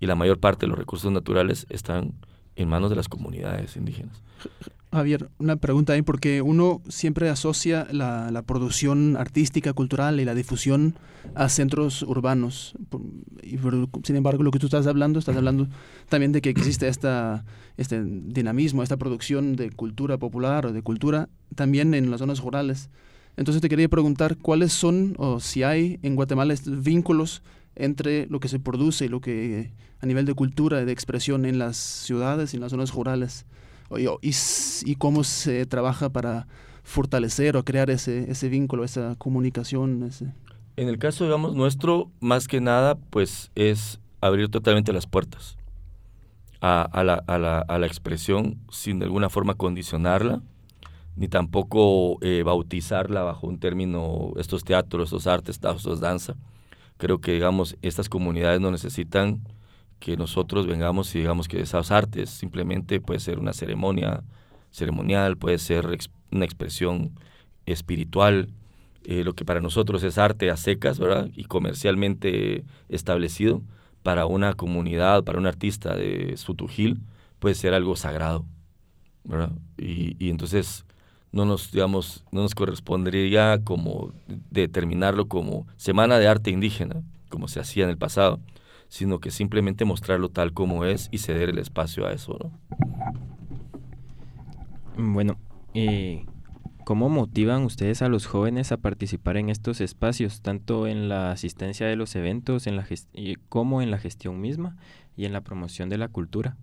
Y 0.00 0.06
la 0.06 0.14
mayor 0.14 0.38
parte 0.38 0.66
de 0.66 0.68
los 0.68 0.78
recursos 0.78 1.10
naturales 1.10 1.66
están 1.70 2.14
en 2.58 2.68
manos 2.68 2.90
de 2.90 2.96
las 2.96 3.08
comunidades 3.08 3.76
indígenas. 3.76 4.22
Javier, 4.92 5.28
una 5.38 5.56
pregunta 5.56 5.92
ahí, 5.92 6.02
porque 6.02 6.40
uno 6.40 6.80
siempre 6.88 7.28
asocia 7.28 7.86
la, 7.90 8.30
la, 8.30 8.42
producción 8.42 9.16
artística, 9.16 9.74
cultural 9.74 10.18
y 10.18 10.24
la 10.24 10.34
difusión 10.34 10.94
a 11.34 11.48
centros 11.50 12.02
urbanos. 12.02 12.74
Sin 14.02 14.16
embargo, 14.16 14.42
lo 14.42 14.50
que 14.50 14.58
tú 14.58 14.66
estás 14.66 14.86
hablando, 14.86 15.18
estás 15.18 15.36
hablando 15.36 15.68
también 16.08 16.32
de 16.32 16.40
que 16.40 16.48
existe 16.48 16.88
esta, 16.88 17.44
este 17.76 18.02
dinamismo, 18.02 18.82
esta 18.82 18.96
producción 18.96 19.56
de 19.56 19.70
cultura 19.70 20.16
popular 20.16 20.66
o 20.66 20.72
de 20.72 20.82
cultura 20.82 21.28
también 21.54 21.92
en 21.92 22.10
las 22.10 22.20
zonas 22.20 22.40
rurales. 22.40 22.88
Entonces 23.36 23.62
te 23.62 23.68
quería 23.68 23.88
preguntar 23.88 24.36
cuáles 24.36 24.72
son, 24.72 25.14
o 25.18 25.38
si 25.38 25.62
hay 25.62 26.00
en 26.02 26.16
Guatemala 26.16 26.54
vínculos 26.66 27.42
entre 27.78 28.26
lo 28.26 28.40
que 28.40 28.48
se 28.48 28.58
produce 28.58 29.06
y 29.06 29.08
lo 29.08 29.20
que 29.20 29.72
a 30.00 30.06
nivel 30.06 30.26
de 30.26 30.34
cultura 30.34 30.84
de 30.84 30.92
expresión 30.92 31.44
en 31.44 31.58
las 31.58 31.76
ciudades 31.76 32.52
y 32.52 32.56
en 32.56 32.62
las 32.62 32.70
zonas 32.70 32.92
rurales 32.92 33.46
y, 33.90 34.94
cómo 34.96 35.24
se 35.24 35.64
trabaja 35.66 36.10
para 36.10 36.46
fortalecer 36.82 37.56
o 37.56 37.64
crear 37.64 37.90
ese, 37.90 38.30
ese 38.30 38.48
vínculo, 38.48 38.84
esa 38.84 39.14
comunicación. 39.16 40.10
En 40.76 40.88
el 40.88 40.98
caso, 40.98 41.24
digamos, 41.24 41.54
nuestro, 41.54 42.10
más 42.20 42.48
que 42.48 42.60
nada, 42.60 42.96
pues 43.10 43.50
es 43.54 44.00
abrir 44.20 44.48
totalmente 44.48 44.92
las 44.92 45.06
puertas 45.06 45.56
a, 46.60 46.82
a, 46.82 47.04
la, 47.04 47.22
a, 47.26 47.38
la, 47.38 47.60
a 47.60 47.78
la, 47.78 47.86
expresión 47.86 48.58
sin 48.70 48.98
de 48.98 49.06
alguna 49.06 49.30
forma 49.30 49.54
condicionarla, 49.54 50.42
ni 51.16 51.28
tampoco 51.28 52.18
eh, 52.22 52.42
bautizarla 52.44 53.22
bajo 53.22 53.46
un 53.46 53.58
término, 53.58 54.32
estos 54.36 54.64
teatros, 54.64 55.08
estos 55.08 55.26
artes, 55.26 55.58
estos 55.62 56.00
danza. 56.00 56.36
Creo 56.98 57.20
que, 57.20 57.32
digamos, 57.32 57.76
estas 57.80 58.08
comunidades 58.08 58.60
no 58.60 58.70
necesitan 58.70 59.40
que 60.00 60.16
nosotros 60.16 60.66
vengamos 60.66 61.14
y 61.14 61.18
digamos 61.18 61.48
que 61.48 61.60
esas 61.60 61.90
artes 61.90 62.30
simplemente 62.30 63.00
puede 63.00 63.20
ser 63.20 63.38
una 63.38 63.52
ceremonia 63.52 64.22
ceremonial, 64.70 65.36
puede 65.36 65.58
ser 65.58 65.86
una 66.30 66.44
expresión 66.44 67.12
espiritual, 67.66 68.48
eh, 69.04 69.24
lo 69.24 69.34
que 69.34 69.44
para 69.44 69.60
nosotros 69.60 70.02
es 70.02 70.18
arte 70.18 70.50
a 70.50 70.56
secas, 70.56 70.98
¿verdad? 70.98 71.30
Y 71.34 71.44
comercialmente 71.44 72.64
establecido, 72.88 73.62
para 74.02 74.26
una 74.26 74.54
comunidad, 74.54 75.24
para 75.24 75.38
un 75.38 75.46
artista 75.46 75.96
de 75.96 76.36
Sutujil, 76.36 77.00
puede 77.38 77.54
ser 77.54 77.74
algo 77.74 77.96
sagrado, 77.96 78.44
¿verdad? 79.24 79.52
Y, 79.76 80.16
y 80.18 80.30
entonces 80.30 80.84
no 81.32 81.44
nos, 81.44 81.72
digamos, 81.72 82.24
no 82.32 82.42
nos 82.42 82.54
correspondería 82.54 83.62
como 83.62 84.12
determinarlo 84.50 85.28
como 85.28 85.66
Semana 85.76 86.18
de 86.18 86.28
Arte 86.28 86.50
Indígena, 86.50 87.02
como 87.28 87.48
se 87.48 87.60
hacía 87.60 87.84
en 87.84 87.90
el 87.90 87.98
pasado, 87.98 88.40
sino 88.88 89.20
que 89.20 89.30
simplemente 89.30 89.84
mostrarlo 89.84 90.30
tal 90.30 90.52
como 90.52 90.84
es 90.84 91.08
y 91.12 91.18
ceder 91.18 91.50
el 91.50 91.58
espacio 91.58 92.06
a 92.06 92.12
eso, 92.12 92.38
¿no? 92.40 92.52
Bueno, 94.96 95.38
eh, 95.74 96.24
¿cómo 96.84 97.08
motivan 97.08 97.62
ustedes 97.62 98.02
a 98.02 98.08
los 98.08 98.26
jóvenes 98.26 98.72
a 98.72 98.78
participar 98.78 99.36
en 99.36 99.48
estos 99.48 99.80
espacios, 99.80 100.40
tanto 100.40 100.88
en 100.88 101.08
la 101.08 101.30
asistencia 101.30 101.86
de 101.86 101.94
los 101.94 102.16
eventos, 102.16 102.66
en 102.66 102.76
la 102.76 102.84
como 103.48 103.80
en 103.82 103.90
la 103.90 103.98
gestión 103.98 104.40
misma 104.40 104.76
y 105.16 105.24
en 105.26 105.32
la 105.32 105.42
promoción 105.42 105.88
de 105.88 105.98
la 105.98 106.08
cultura? 106.08 106.56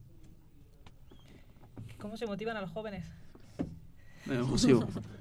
¿Cómo 1.97 2.17
se 2.17 2.25
motivan 2.25 2.57
a 2.57 2.61
los 2.61 2.71
jóvenes? 2.71 3.09
Eh, 4.29 4.41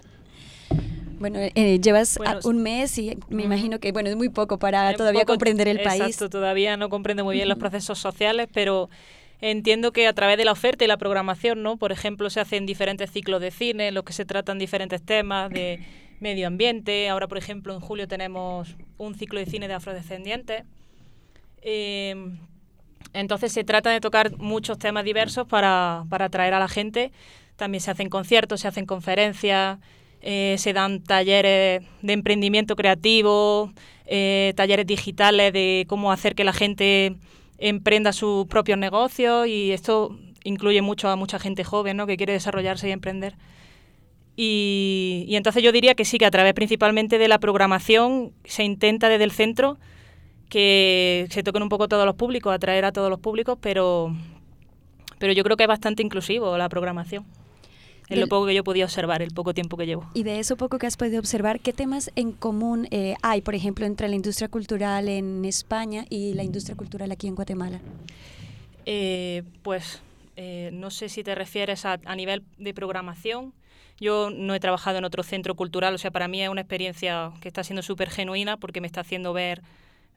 Bueno, 1.19 1.38
eh, 1.38 1.81
llevas 1.81 2.19
un 2.43 2.62
mes 2.62 2.99
y 2.99 3.17
me 3.29 3.45
imagino 3.45 3.79
que 3.79 3.93
bueno 3.93 4.09
es 4.09 4.17
muy 4.17 4.29
poco 4.29 4.59
para 4.59 4.93
todavía 4.95 5.25
comprender 5.25 5.69
el 5.69 5.81
país. 5.81 6.03
Exacto, 6.03 6.29
todavía 6.29 6.77
no 6.77 6.88
comprende 6.88 7.23
muy 7.23 7.37
bien 7.37 7.49
los 7.49 7.57
procesos 7.57 7.99
sociales, 7.99 8.49
pero 8.53 8.90
entiendo 9.40 9.93
que 9.93 10.07
a 10.07 10.12
través 10.12 10.37
de 10.38 10.45
la 10.45 10.53
oferta 10.53 10.85
y 10.85 10.88
la 10.88 10.97
programación, 10.97 11.62
¿no? 11.62 11.77
Por 11.77 11.93
ejemplo, 11.93 12.29
se 12.31 12.40
hacen 12.40 12.67
diferentes 12.67 13.11
ciclos 13.11 13.40
de 13.40 13.53
cine 13.53 13.88
en 13.88 13.95
los 13.95 14.05
que 14.05 14.12
se 14.12 14.25
tratan 14.25 14.59
diferentes 14.59 15.03
temas 15.03 15.51
de 15.51 15.81
medio 16.21 16.47
ambiente. 16.47 17.09
Ahora, 17.09 17.29
por 17.29 17.38
ejemplo, 17.38 17.75
en 17.75 17.81
julio 17.81 18.09
tenemos 18.09 18.77
un 18.99 19.14
ciclo 19.14 19.38
de 19.38 19.47
cine 19.47 19.69
de 19.69 19.75
afrodescendientes. 19.75 20.64
Em, 21.62 22.38
entonces 23.12 23.53
se 23.53 23.64
trata 23.64 23.90
de 23.90 24.01
tocar 24.01 24.37
muchos 24.38 24.79
temas 24.79 25.05
diversos 25.05 25.47
para, 25.47 26.05
para 26.11 26.27
atraer 26.27 26.55
a 26.55 26.59
la 26.59 26.69
gente. 26.69 27.12
También 27.57 27.81
se 27.81 27.90
hacen 27.90 28.09
conciertos, 28.09 28.61
se 28.61 28.69
hacen 28.69 28.87
conferencias. 28.87 29.79
Eh, 30.27 30.57
se 30.57 30.73
dan 30.73 31.05
talleres 31.05 31.83
de 32.01 32.12
emprendimiento 32.14 32.77
creativo, 32.77 33.71
eh, 34.07 34.55
talleres 34.57 34.87
digitales 34.87 35.53
de 35.53 35.85
cómo 35.87 36.12
hacer 36.12 36.35
que 36.35 36.45
la 36.45 36.55
gente 36.55 37.17
emprenda 37.59 38.11
sus 38.14 38.47
propios 38.47 38.79
negocios 38.79 39.47
y 39.47 39.73
esto 39.73 40.19
incluye 40.43 40.81
mucho 40.81 41.11
a 41.11 41.17
mucha 41.17 41.38
gente 41.38 41.62
joven 41.62 41.99
¿no? 41.99 42.07
que 42.07 42.17
quiere 42.17 42.33
desarrollarse 42.33 42.88
y 42.88 42.93
emprender. 42.93 43.37
Y, 44.35 45.27
y, 45.29 45.37
entonces 45.37 45.62
yo 45.62 45.73
diría 45.73 45.95
que 45.95 46.07
sí, 46.07 46.17
que 46.17 46.25
a 46.25 46.31
través 46.31 46.55
principalmente 46.55 47.19
de 47.19 47.29
la 47.29 47.38
programación 47.38 48.33
se 48.45 48.64
intenta 48.64 49.11
desde 49.11 49.25
el 49.25 49.31
centro 49.31 49.77
que 50.49 51.27
se 51.29 51.43
toquen 51.43 51.62
un 51.62 51.69
poco 51.69 51.87
todos 51.87 52.07
los 52.07 52.14
públicos, 52.14 52.51
atraer 52.51 52.87
a 52.87 52.93
todos 52.93 53.11
los 53.11 53.21
públicos, 53.21 53.59
pero, 53.61 54.17
pero 55.19 55.35
yo 55.35 55.45
creo 55.45 55.59
que 55.59 55.64
es 55.64 55.69
bastante 55.69 56.03
inclusivo 56.03 56.57
la 56.57 56.71
programación. 56.71 57.27
En 58.09 58.21
lo 58.21 58.29
poco 58.29 58.47
que 58.47 58.55
yo 58.55 58.64
podía 58.64 58.85
observar, 58.85 59.23
el 59.23 59.31
poco 59.31 59.55
tiempo 59.55 59.77
que 59.77 59.87
llevo. 59.87 60.09
Y 60.14 60.25
de 60.25 60.38
eso 60.38 60.57
poco 60.57 60.79
que 60.79 60.87
has 60.87 60.97
podido 60.97 61.19
observar, 61.19 61.61
¿qué 61.61 61.73
temas 61.73 62.11
en 62.17 62.33
común 62.33 62.87
eh, 62.90 63.14
hay, 63.23 63.40
por 63.40 63.55
ejemplo, 63.55 63.87
entre 63.87 64.09
la 64.09 64.14
industria 64.14 64.49
cultural 64.49 65.09
en 65.09 65.45
España 65.45 66.05
y 66.11 66.35
la 66.35 66.43
industria 66.43 66.77
cultural 66.77 67.11
aquí 67.12 67.27
en 67.27 67.35
Guatemala? 67.35 67.81
Eh, 68.85 69.43
pues 69.62 70.03
eh, 70.37 70.71
no 70.73 70.90
sé 70.90 71.09
si 71.09 71.25
te 71.25 71.35
refieres 71.35 71.87
a, 71.87 71.99
a, 72.05 72.17
nivel 72.17 72.43
de 72.59 72.75
programación. 72.75 73.55
Yo 73.99 74.31
no 74.31 74.55
he 74.55 74.61
trabajado 74.61 74.99
en 74.99 75.05
otro 75.05 75.23
centro 75.23 75.55
cultural, 75.55 75.95
o 75.95 75.99
sea, 75.99 76.11
para 76.11 76.29
mí 76.29 76.43
es 76.43 76.49
una 76.49 76.61
experiencia 76.61 77.33
que 77.40 77.49
está 77.49 77.64
siendo 77.64 77.83
súper 77.83 78.11
genuina 78.11 78.59
porque 78.59 78.81
me 78.81 78.87
está 78.87 79.01
haciendo 79.01 79.33
ver 79.33 79.62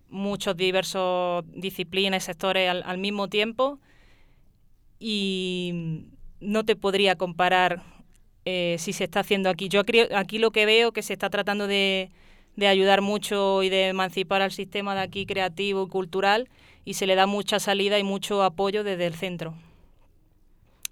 muchos 0.09 0.57
diversos 0.57 1.45
disciplinas, 1.53 2.25
sectores 2.25 2.69
al, 2.69 2.83
al 2.83 2.97
mismo 2.97 3.29
tiempo. 3.29 3.79
Y 4.99 6.07
no 6.39 6.63
te 6.65 6.75
podría 6.75 7.15
comparar 7.15 7.83
eh, 8.45 8.77
si 8.79 8.93
se 8.93 9.05
está 9.05 9.21
haciendo 9.21 9.49
aquí. 9.49 9.69
Yo 9.69 9.81
aquí 10.15 10.39
lo 10.39 10.51
que 10.51 10.65
veo 10.65 10.91
que 10.91 11.01
se 11.01 11.13
está 11.13 11.29
tratando 11.29 11.67
de, 11.67 12.11
de, 12.55 12.67
ayudar 12.67 13.01
mucho 13.01 13.63
y 13.63 13.69
de 13.69 13.87
emancipar 13.89 14.41
al 14.41 14.51
sistema 14.51 14.95
de 14.95 15.01
aquí 15.01 15.25
creativo 15.25 15.83
y 15.83 15.89
cultural 15.89 16.49
y 16.85 16.93
se 16.93 17.07
le 17.07 17.15
da 17.15 17.25
mucha 17.25 17.59
salida 17.59 17.99
y 17.99 18.03
mucho 18.03 18.43
apoyo 18.43 18.83
desde 18.83 19.05
el 19.05 19.15
centro. 19.15 19.53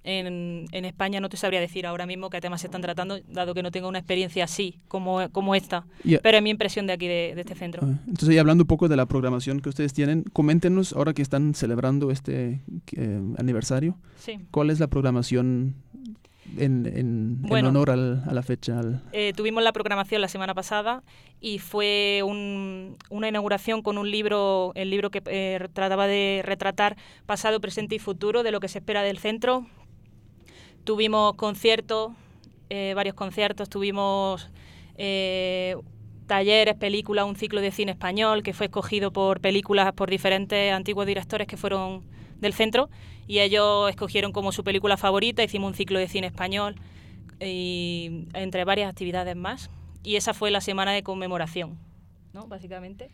En, 0.08 0.68
en, 0.72 0.86
España 0.86 1.20
no 1.20 1.30
te 1.30 1.36
sabría 1.36 1.60
decir 1.60 1.88
ahora 1.88 2.06
mismo 2.06 2.30
qué 2.30 2.40
temas 2.40 2.62
se 2.62 2.68
están 2.68 2.82
tratando, 2.82 3.20
dado 3.28 3.56
que 3.56 3.64
no 3.64 3.72
tengo 3.72 3.90
una 3.90 3.98
experiencia 3.98 4.44
así 4.44 4.80
como, 4.88 5.28
como 5.32 5.56
esta. 5.56 5.88
Yeah. 6.04 6.20
Pero 6.22 6.38
es 6.38 6.44
mi 6.44 6.52
impresión 6.52 6.86
de 6.86 6.94
aquí, 6.94 7.08
de, 7.08 7.34
de 7.34 7.42
este 7.42 7.56
centro. 7.56 7.82
Ah, 7.84 8.00
entonces, 8.08 8.36
y 8.36 8.38
hablando 8.38 8.64
un 8.64 8.68
poco 8.68 8.88
de 8.88 8.96
la 8.96 9.08
programación 9.08 9.62
que 9.62 9.70
ustedes 9.70 9.94
tienen, 9.94 10.24
coméntenos, 10.32 10.94
ahora 10.94 11.14
que 11.14 11.24
están 11.24 11.56
celebrando 11.56 12.12
este 12.12 12.62
eh, 12.96 13.22
aniversario, 13.40 13.98
sí. 14.20 14.40
¿cuál 14.52 14.70
es 14.70 14.80
la 14.80 14.88
programación 14.88 15.74
en, 16.58 16.86
en, 16.86 17.42
bueno, 17.42 17.70
en 17.70 17.76
honor 17.76 17.90
al, 17.90 18.24
a 18.28 18.34
la 18.34 18.44
fecha? 18.44 18.80
Al... 18.80 19.02
Eh, 19.12 19.34
tuvimos 19.36 19.64
la 19.64 19.74
programación 19.74 20.22
la 20.22 20.28
semana 20.28 20.54
pasada 20.54 21.04
y 21.42 21.60
fue 21.60 22.22
un, 22.24 22.96
una 23.10 23.28
inauguración 23.28 23.82
con 23.82 23.98
un 23.98 24.10
libro, 24.10 24.72
el 24.76 24.90
libro 24.90 25.10
que 25.10 25.22
eh, 25.26 25.68
trataba 25.74 26.08
de 26.08 26.42
retratar 26.46 26.96
pasado, 27.26 27.60
presente 27.60 27.96
y 27.96 28.00
futuro 28.00 28.44
de 28.44 28.52
lo 28.52 28.60
que 28.60 28.68
se 28.68 28.80
espera 28.80 29.02
del 29.02 29.18
centro 29.18 29.66
Tuvimos 30.86 31.34
conciertos, 31.34 32.14
eh, 32.70 32.94
varios 32.96 33.16
conciertos, 33.16 33.70
tuvimos 33.70 34.50
eh, 34.98 35.76
talleres, 36.28 36.76
películas, 36.76 37.26
un 37.26 37.36
ciclo 37.36 37.60
de 37.60 37.72
cine 37.72 37.92
español 37.92 38.44
que 38.44 38.54
fue 38.54 38.68
escogido 38.68 39.12
por 39.12 39.42
películas 39.42 39.94
por 39.94 40.12
diferentes 40.12 40.72
antiguos 40.72 41.08
directores 41.08 41.48
que 41.48 41.58
fueron 41.58 42.04
del 42.40 42.54
centro 42.54 42.90
y 43.28 43.40
ellos 43.40 43.90
escogieron 43.90 44.32
como 44.32 44.52
su 44.52 44.64
película 44.64 44.96
favorita, 44.96 45.44
hicimos 45.44 45.70
un 45.70 45.76
ciclo 45.76 45.98
de 45.98 46.08
cine 46.08 46.28
español 46.28 46.76
y 47.40 48.28
entre 48.34 48.64
varias 48.64 48.90
actividades 48.90 49.36
más 49.36 49.72
y 50.04 50.18
esa 50.18 50.36
fue 50.36 50.52
la 50.52 50.62
semana 50.62 50.92
de 50.92 51.02
conmemoración, 51.02 51.80
¿no? 52.32 52.46
Básicamente. 52.46 53.10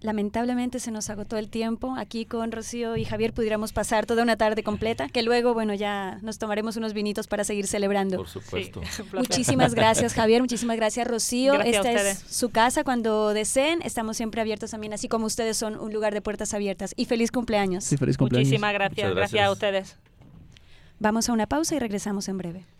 Lamentablemente 0.00 0.78
se 0.78 0.90
nos 0.90 1.08
agotó 1.08 1.38
el 1.38 1.48
tiempo. 1.48 1.94
Aquí 1.96 2.26
con 2.26 2.52
Rocío 2.52 2.96
y 2.96 3.04
Javier 3.04 3.32
pudiéramos 3.32 3.72
pasar 3.72 4.04
toda 4.04 4.22
una 4.22 4.36
tarde 4.36 4.62
completa, 4.62 5.08
que 5.08 5.22
luego, 5.22 5.54
bueno, 5.54 5.72
ya 5.74 6.18
nos 6.22 6.38
tomaremos 6.38 6.76
unos 6.76 6.92
vinitos 6.92 7.26
para 7.26 7.44
seguir 7.44 7.66
celebrando. 7.66 8.18
Por 8.18 8.28
supuesto. 8.28 8.82
Sí, 8.90 9.02
muchísimas 9.14 9.74
gracias, 9.74 10.12
Javier. 10.12 10.42
Muchísimas 10.42 10.76
gracias, 10.76 11.06
Rocío. 11.06 11.54
Gracias 11.54 11.86
Esta 11.86 12.10
es 12.10 12.18
su 12.18 12.50
casa 12.50 12.84
cuando 12.84 13.32
deseen. 13.32 13.80
Estamos 13.82 14.18
siempre 14.18 14.40
abiertos 14.42 14.70
también, 14.70 14.92
así 14.92 15.08
como 15.08 15.26
ustedes 15.26 15.56
son 15.56 15.78
un 15.78 15.92
lugar 15.92 16.12
de 16.12 16.20
puertas 16.20 16.52
abiertas. 16.52 16.92
Y 16.96 17.06
feliz 17.06 17.30
cumpleaños. 17.30 17.84
Sí, 17.84 17.96
feliz 17.96 18.18
cumpleaños. 18.18 18.48
Muchísimas 18.48 18.74
gracias. 18.74 18.96
gracias. 18.96 19.14
gracias 19.14 19.46
a 19.46 19.50
ustedes. 19.50 19.96
Vamos 20.98 21.28
a 21.28 21.32
una 21.32 21.46
pausa 21.46 21.74
y 21.74 21.78
regresamos 21.78 22.28
en 22.28 22.38
breve. 22.38 22.75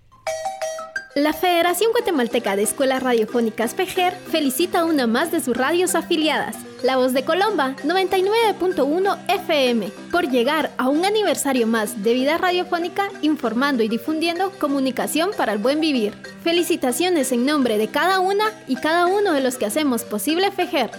La 1.17 1.33
Federación 1.33 1.93
Guatemalteca 1.93 2.57
de 2.57 2.63
Escuelas 2.63 3.03
Radiofónicas 3.03 3.73
PEJER 3.73 4.13
felicita 4.31 4.81
a 4.81 4.85
una 4.85 5.07
más 5.07 5.33
de 5.33 5.41
sus 5.41 5.57
radios 5.57 5.95
afiliadas, 5.95 6.57
La 6.83 6.99
Voz 6.99 7.15
de 7.15 7.25
Colomba 7.25 7.75
99.1 7.85 9.19
FM, 9.27 9.91
por 10.13 10.29
llegar 10.29 10.73
a 10.77 10.91
un 10.91 11.07
aniversario 11.07 11.67
más 11.67 12.03
de 12.03 12.13
vida 12.13 12.37
radiofónica 12.37 13.09
informando 13.23 13.83
y 13.83 13.89
difundiendo 13.89 14.51
comunicación 14.59 15.31
para 15.35 15.55
el 15.55 15.59
buen 15.59 15.81
vivir. 15.81 16.13
Felicitaciones 16.45 17.33
en 17.33 17.47
nombre 17.47 17.79
de 17.79 17.89
cada 17.89 18.21
una 18.21 18.53
y 18.69 18.77
cada 18.77 19.07
uno 19.07 19.33
de 19.33 19.41
los 19.41 19.57
que 19.57 19.65
hacemos 19.65 20.05
posible 20.05 20.51
FEJER. 20.51 20.91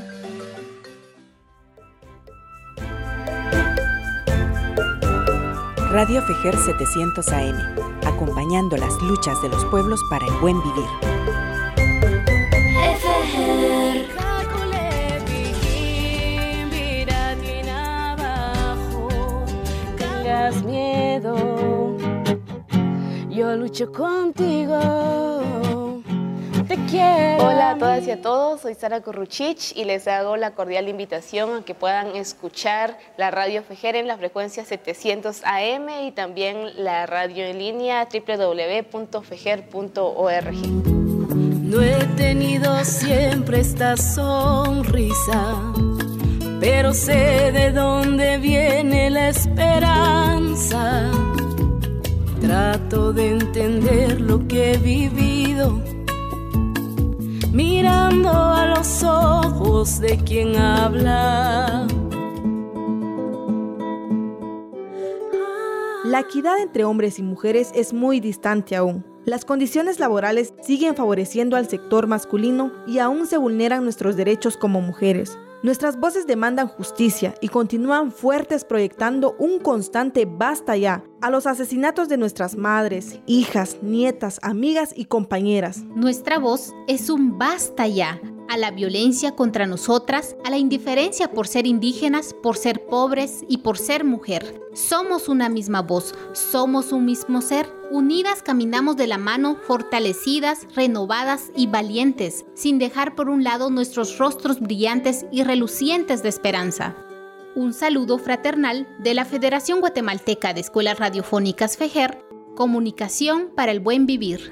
Radio 5.91 6.21
Fejer 6.21 6.58
700 6.58 7.30
AM, 7.30 7.56
acompañando 8.06 8.76
las 8.76 8.93
luchas 9.02 9.41
de 9.41 9.47
los 9.47 9.63
pueblos 9.65 10.02
para 10.10 10.28
el 10.28 10.34
buen 10.41 10.62
vivir. 10.62 10.86
Miedo, 20.65 21.97
yo 23.30 23.56
lucho 23.56 23.91
contigo. 23.91 25.87
Hola 26.70 27.70
a 27.72 27.78
todas 27.78 28.06
y 28.08 28.12
a 28.12 28.22
todos, 28.22 28.60
soy 28.60 28.76
Sara 28.76 29.00
Corruchich 29.00 29.72
y 29.78 29.86
les 29.86 30.06
hago 30.06 30.36
la 30.36 30.52
cordial 30.52 30.90
invitación 30.90 31.56
a 31.56 31.62
que 31.64 31.74
puedan 31.74 32.14
escuchar 32.18 32.98
la 33.16 33.32
radio 33.32 33.64
Fejer 33.64 33.96
en 33.96 34.06
la 34.06 34.18
frecuencia 34.18 34.66
700 34.66 35.46
AM 35.46 35.88
y 36.06 36.12
también 36.12 36.84
la 36.84 37.06
radio 37.06 37.46
en 37.46 37.60
línea 37.60 38.06
www.fejer.org. 38.12 38.92
No 41.36 41.82
he 41.82 42.06
tenido 42.18 42.84
siempre 42.84 43.62
esta 43.62 43.96
sonrisa, 43.96 45.74
pero 46.60 46.94
sé 46.94 47.54
de 47.54 47.72
dónde 47.72 48.40
viene 48.40 49.10
la 49.10 49.30
esperanza. 49.30 51.12
Trato 52.42 53.14
de 53.14 53.30
entender 53.30 54.20
lo 54.20 54.46
que 54.50 54.74
he 54.74 54.78
vivido 54.78 55.97
mirando 57.58 58.30
a 58.30 58.67
los 58.67 59.04
ojos 59.04 60.00
de 60.00 60.15
quien 60.17 60.56
habla. 60.58 61.88
La 66.06 66.20
equidad 66.20 66.60
entre 66.62 66.84
hombres 66.86 67.17
y 67.17 67.24
mujeres 67.24 67.72
es 67.74 67.93
muy 67.93 68.20
distante 68.20 68.76
aún. 68.76 69.04
Las 69.26 69.43
condiciones 69.43 70.00
laborales 70.00 70.54
siguen 70.62 70.96
favoreciendo 70.96 71.58
al 71.58 71.67
sector 71.67 72.06
masculino 72.06 72.72
y 72.86 73.00
aún 73.00 73.26
se 73.26 73.38
vulneran 73.38 73.84
nuestros 73.84 74.15
derechos 74.15 74.56
como 74.56 74.80
mujeres. 74.80 75.36
Nuestras 75.63 76.00
voces 76.00 76.28
demandan 76.28 76.67
justicia 76.67 77.34
y 77.41 77.48
continúan 77.48 78.12
fuertes 78.12 78.63
proyectando 78.63 79.36
un 79.39 79.60
constante 79.60 80.26
basta 80.26 80.78
ya 80.78 81.04
a 81.20 81.32
los 81.32 81.48
asesinatos 81.48 82.10
de 82.10 82.17
nuestras 82.17 82.56
madres, 82.56 83.20
hijas, 83.26 83.78
nietas, 83.82 84.39
amigas 84.43 84.93
y 84.96 85.06
compañeras. 85.06 85.84
Nuestra 85.96 86.38
voz 86.38 86.74
es 86.88 87.10
un 87.10 87.39
basta 87.39 87.88
ya 87.88 88.22
a 88.50 88.58
la 88.58 88.72
violencia 88.72 89.36
contra 89.36 89.66
nosotras, 89.66 90.36
a 90.44 90.50
la 90.50 90.58
indiferencia 90.58 91.32
por 91.32 91.48
ser 91.48 91.68
indígenas, 91.68 92.34
por 92.34 92.58
ser 92.58 92.86
pobres 92.86 93.44
y 93.48 93.60
por 93.60 93.78
ser 93.78 94.04
mujer. 94.04 94.62
Somos 94.74 95.30
una 95.30 95.50
misma 95.50 95.82
voz, 95.82 96.14
somos 96.34 96.92
un 96.92 97.06
mismo 97.06 97.42
ser. 97.42 97.68
Unidas 97.92 98.44
caminamos 98.44 98.98
de 98.98 99.08
la 99.08 99.18
mano, 99.18 99.56
fortalecidas, 99.56 100.68
renovadas 100.76 101.52
y 101.56 101.68
valientes, 101.68 102.46
sin 102.54 102.80
dejar 102.80 103.16
por 103.16 103.30
un 103.30 103.44
lado 103.44 103.70
nuestros 103.70 104.18
rostros 104.18 104.60
brillantes 104.60 105.26
y 105.32 105.44
relucientes 105.44 106.24
de 106.24 106.30
esperanza. 106.30 106.96
Un 107.56 107.74
saludo 107.74 108.20
fraternal 108.20 108.88
de 109.00 109.16
la 109.16 109.26
Federación 109.26 109.80
Guatemalteca 109.80 110.54
de 110.54 110.62
Escuelas 110.62 111.00
Radiofónicas 111.00 111.76
FEJER, 111.76 112.24
Comunicación 112.56 113.50
para 113.56 113.72
el 113.72 113.80
Buen 113.80 114.06
Vivir. 114.06 114.52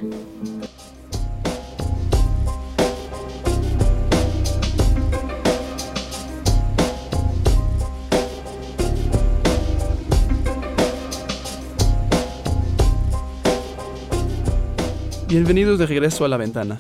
Bienvenidos 15.28 15.80
de 15.80 15.88
regreso 15.88 16.24
a 16.24 16.28
la 16.28 16.38
ventana. 16.38 16.80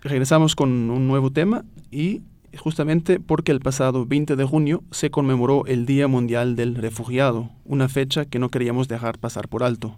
Regresamos 0.00 0.54
con 0.54 0.90
un 0.90 1.08
nuevo 1.08 1.30
tema 1.30 1.64
y 1.90 2.22
justamente 2.56 3.18
porque 3.18 3.50
el 3.50 3.58
pasado 3.58 4.06
20 4.06 4.36
de 4.36 4.44
junio 4.44 4.84
se 4.92 5.10
conmemoró 5.10 5.66
el 5.66 5.86
Día 5.86 6.06
Mundial 6.06 6.54
del 6.54 6.76
Refugiado, 6.76 7.50
una 7.64 7.88
fecha 7.88 8.26
que 8.26 8.38
no 8.38 8.48
queríamos 8.48 8.86
dejar 8.86 9.18
pasar 9.18 9.48
por 9.48 9.64
alto. 9.64 9.96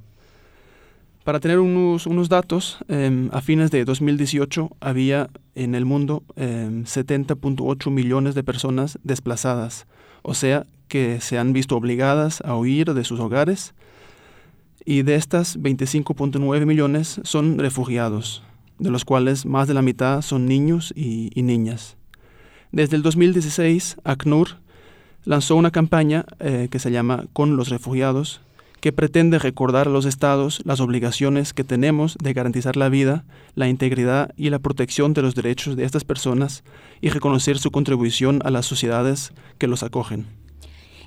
Para 1.22 1.38
tener 1.38 1.59
unos, 1.59 2.07
unos 2.07 2.31
datos, 2.31 2.78
em, 2.88 3.28
a 3.31 3.42
fines 3.42 3.70
de 3.70 3.85
2018 3.85 4.70
había 4.81 5.28
en 5.55 5.74
el 5.74 5.85
mundo 5.85 6.22
70.8 6.37 7.90
em, 7.90 7.94
millones 7.94 8.35
de 8.35 8.42
personas 8.42 8.98
desplazadas, 9.05 9.87
o 10.22 10.33
sea, 10.33 10.64
que 10.88 11.20
se 11.20 11.38
han 11.38 11.52
visto 11.52 11.76
obligadas 11.76 12.40
a 12.40 12.57
huir 12.57 12.94
de 12.94 13.05
sus 13.05 13.20
hogares 13.20 13.74
y 14.85 15.03
de 15.03 15.14
estas 15.14 15.59
25.9 15.59 16.66
millones 16.66 17.21
son 17.25 17.59
refugiados, 17.59 18.42
de 18.79 18.90
los 18.90 19.05
cuales 19.05 19.47
más 19.47 19.68
de 19.68 19.75
la 19.75 19.83
mitad 19.83 20.23
son 20.23 20.47
niños 20.47 20.92
y, 20.97 21.31
niñas. 21.42 21.97
Desde 22.73 22.97
el 22.97 23.03
2016, 23.03 23.97
ACNUR 24.05 24.59
lanzó 25.25 25.57
una 25.57 25.71
campaña 25.71 26.25
eh, 26.40 26.68
que 26.71 26.79
se 26.79 26.90
llama 26.90 27.27
Con 27.33 27.57
los 27.57 27.68
refugiados, 27.68 28.40
que 28.81 28.92
pretende 28.92 29.38
recordar 29.38 29.87
a 29.87 29.90
los 29.90 30.07
estados 30.07 30.61
las 30.64 30.81
obligaciones 30.81 31.53
que 31.53 31.62
tenemos 31.62 32.16
de 32.21 32.33
garantizar 32.33 32.77
la 32.77 32.88
vida, 32.88 33.25
la 33.55 33.68
integridad 33.68 34.35
y 34.37 34.51
la 34.51 34.59
protección 34.59 35.14
de 35.14 35.23
los 35.23 35.37
derechos 35.37 35.77
de 35.77 35.85
estas 35.85 36.03
personas 36.03 36.64
y 37.01 37.11
reconocer 37.11 37.59
su 37.59 37.71
contribución 37.71 38.40
a 38.45 38.51
las 38.51 38.66
sociedades 38.66 39.33
que 39.59 39.68
los 39.68 39.85
acogen. 39.85 40.41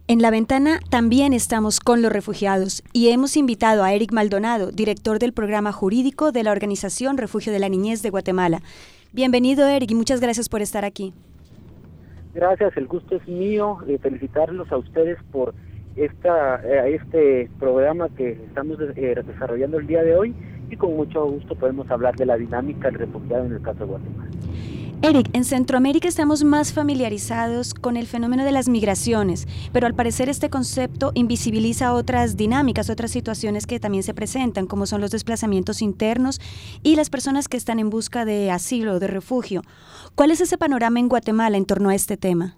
En 0.07 0.21
la 0.21 0.29
ventana 0.29 0.81
también 0.91 1.33
estamos 1.33 1.79
con 1.79 2.03
los 2.03 2.13
refugiados 2.13 2.83
y 2.93 3.09
hemos 3.09 3.35
invitado 3.37 3.83
a 3.83 3.91
Eric 3.91 4.11
Maldonado, 4.11 4.71
director 4.71 5.17
del 5.17 5.33
programa 5.33 5.71
jurídico 5.71 6.31
de 6.31 6.43
la 6.43 6.51
organización 6.51 7.17
Refugio 7.17 7.51
de 7.51 7.57
la 7.57 7.69
Niñez 7.69 8.03
de 8.03 8.11
Guatemala. 8.11 8.59
Bienvenido 9.13 9.65
Eric 9.67 9.89
y 9.89 9.95
muchas 9.95 10.21
gracias 10.21 10.47
por 10.47 10.61
estar 10.61 10.85
aquí. 10.85 11.11
Gracias, 12.35 12.77
el 12.77 12.85
gusto 12.85 13.15
es 13.15 13.27
mío 13.27 13.79
de 13.87 13.97
felicitarlos 13.97 14.71
a 14.71 14.77
ustedes 14.77 15.17
por 15.31 15.55
esta, 15.95 16.61
eh, 16.63 16.99
este 17.01 17.49
programa 17.57 18.07
que 18.09 18.33
estamos 18.33 18.77
eh, 18.95 19.15
desarrollando 19.25 19.79
el 19.79 19.87
día 19.87 20.03
de 20.03 20.15
hoy 20.15 20.35
y 20.69 20.75
con 20.75 20.95
mucho 20.95 21.25
gusto 21.25 21.55
podemos 21.55 21.89
hablar 21.89 22.15
de 22.15 22.27
la 22.27 22.37
dinámica 22.37 22.91
del 22.91 22.99
refugiado 22.99 23.45
en 23.45 23.53
el 23.53 23.61
caso 23.63 23.79
de 23.79 23.85
Guatemala. 23.85 24.29
Eric, 25.07 25.29
en 25.33 25.43
Centroamérica 25.43 26.07
estamos 26.07 26.43
más 26.43 26.73
familiarizados 26.73 27.75
con 27.75 27.95
el 27.95 28.07
fenómeno 28.07 28.43
de 28.43 28.51
las 28.51 28.67
migraciones, 28.67 29.45
pero 29.71 29.85
al 29.85 29.93
parecer 29.93 30.29
este 30.29 30.49
concepto 30.49 31.11
invisibiliza 31.13 31.93
otras 31.93 32.37
dinámicas, 32.37 32.89
otras 32.89 33.11
situaciones 33.11 33.67
que 33.67 33.79
también 33.79 34.01
se 34.01 34.15
presentan, 34.15 34.65
como 34.65 34.87
son 34.87 35.01
los 35.01 35.11
desplazamientos 35.11 35.83
internos 35.83 36.39
y 36.81 36.95
las 36.95 37.11
personas 37.11 37.47
que 37.47 37.55
están 37.55 37.77
en 37.77 37.91
busca 37.91 38.25
de 38.25 38.49
asilo, 38.49 38.97
de 38.97 39.05
refugio. 39.05 39.61
¿Cuál 40.15 40.31
es 40.31 40.41
ese 40.41 40.57
panorama 40.57 40.99
en 40.99 41.07
Guatemala 41.07 41.55
en 41.55 41.67
torno 41.67 41.89
a 41.89 41.95
este 41.95 42.17
tema? 42.17 42.57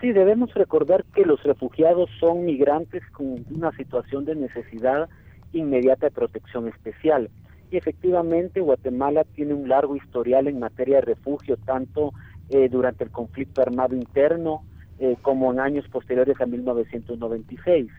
Sí, 0.00 0.10
debemos 0.10 0.52
recordar 0.54 1.04
que 1.14 1.24
los 1.24 1.40
refugiados 1.44 2.10
son 2.18 2.44
migrantes 2.44 3.04
con 3.12 3.46
una 3.54 3.70
situación 3.76 4.24
de 4.24 4.34
necesidad 4.34 5.08
inmediata 5.52 6.06
de 6.06 6.10
protección 6.10 6.66
especial 6.66 7.30
efectivamente 7.70 8.60
Guatemala 8.60 9.24
tiene 9.34 9.54
un 9.54 9.68
largo 9.68 9.96
historial 9.96 10.46
en 10.48 10.58
materia 10.58 10.96
de 10.96 11.02
refugio, 11.02 11.56
tanto 11.56 12.12
eh, 12.50 12.68
durante 12.68 13.04
el 13.04 13.10
conflicto 13.10 13.62
armado 13.62 13.94
interno 13.94 14.64
eh, 14.98 15.16
como 15.22 15.52
en 15.52 15.60
años 15.60 15.88
posteriores 15.88 16.40
a 16.40 16.46
1996. 16.46 17.90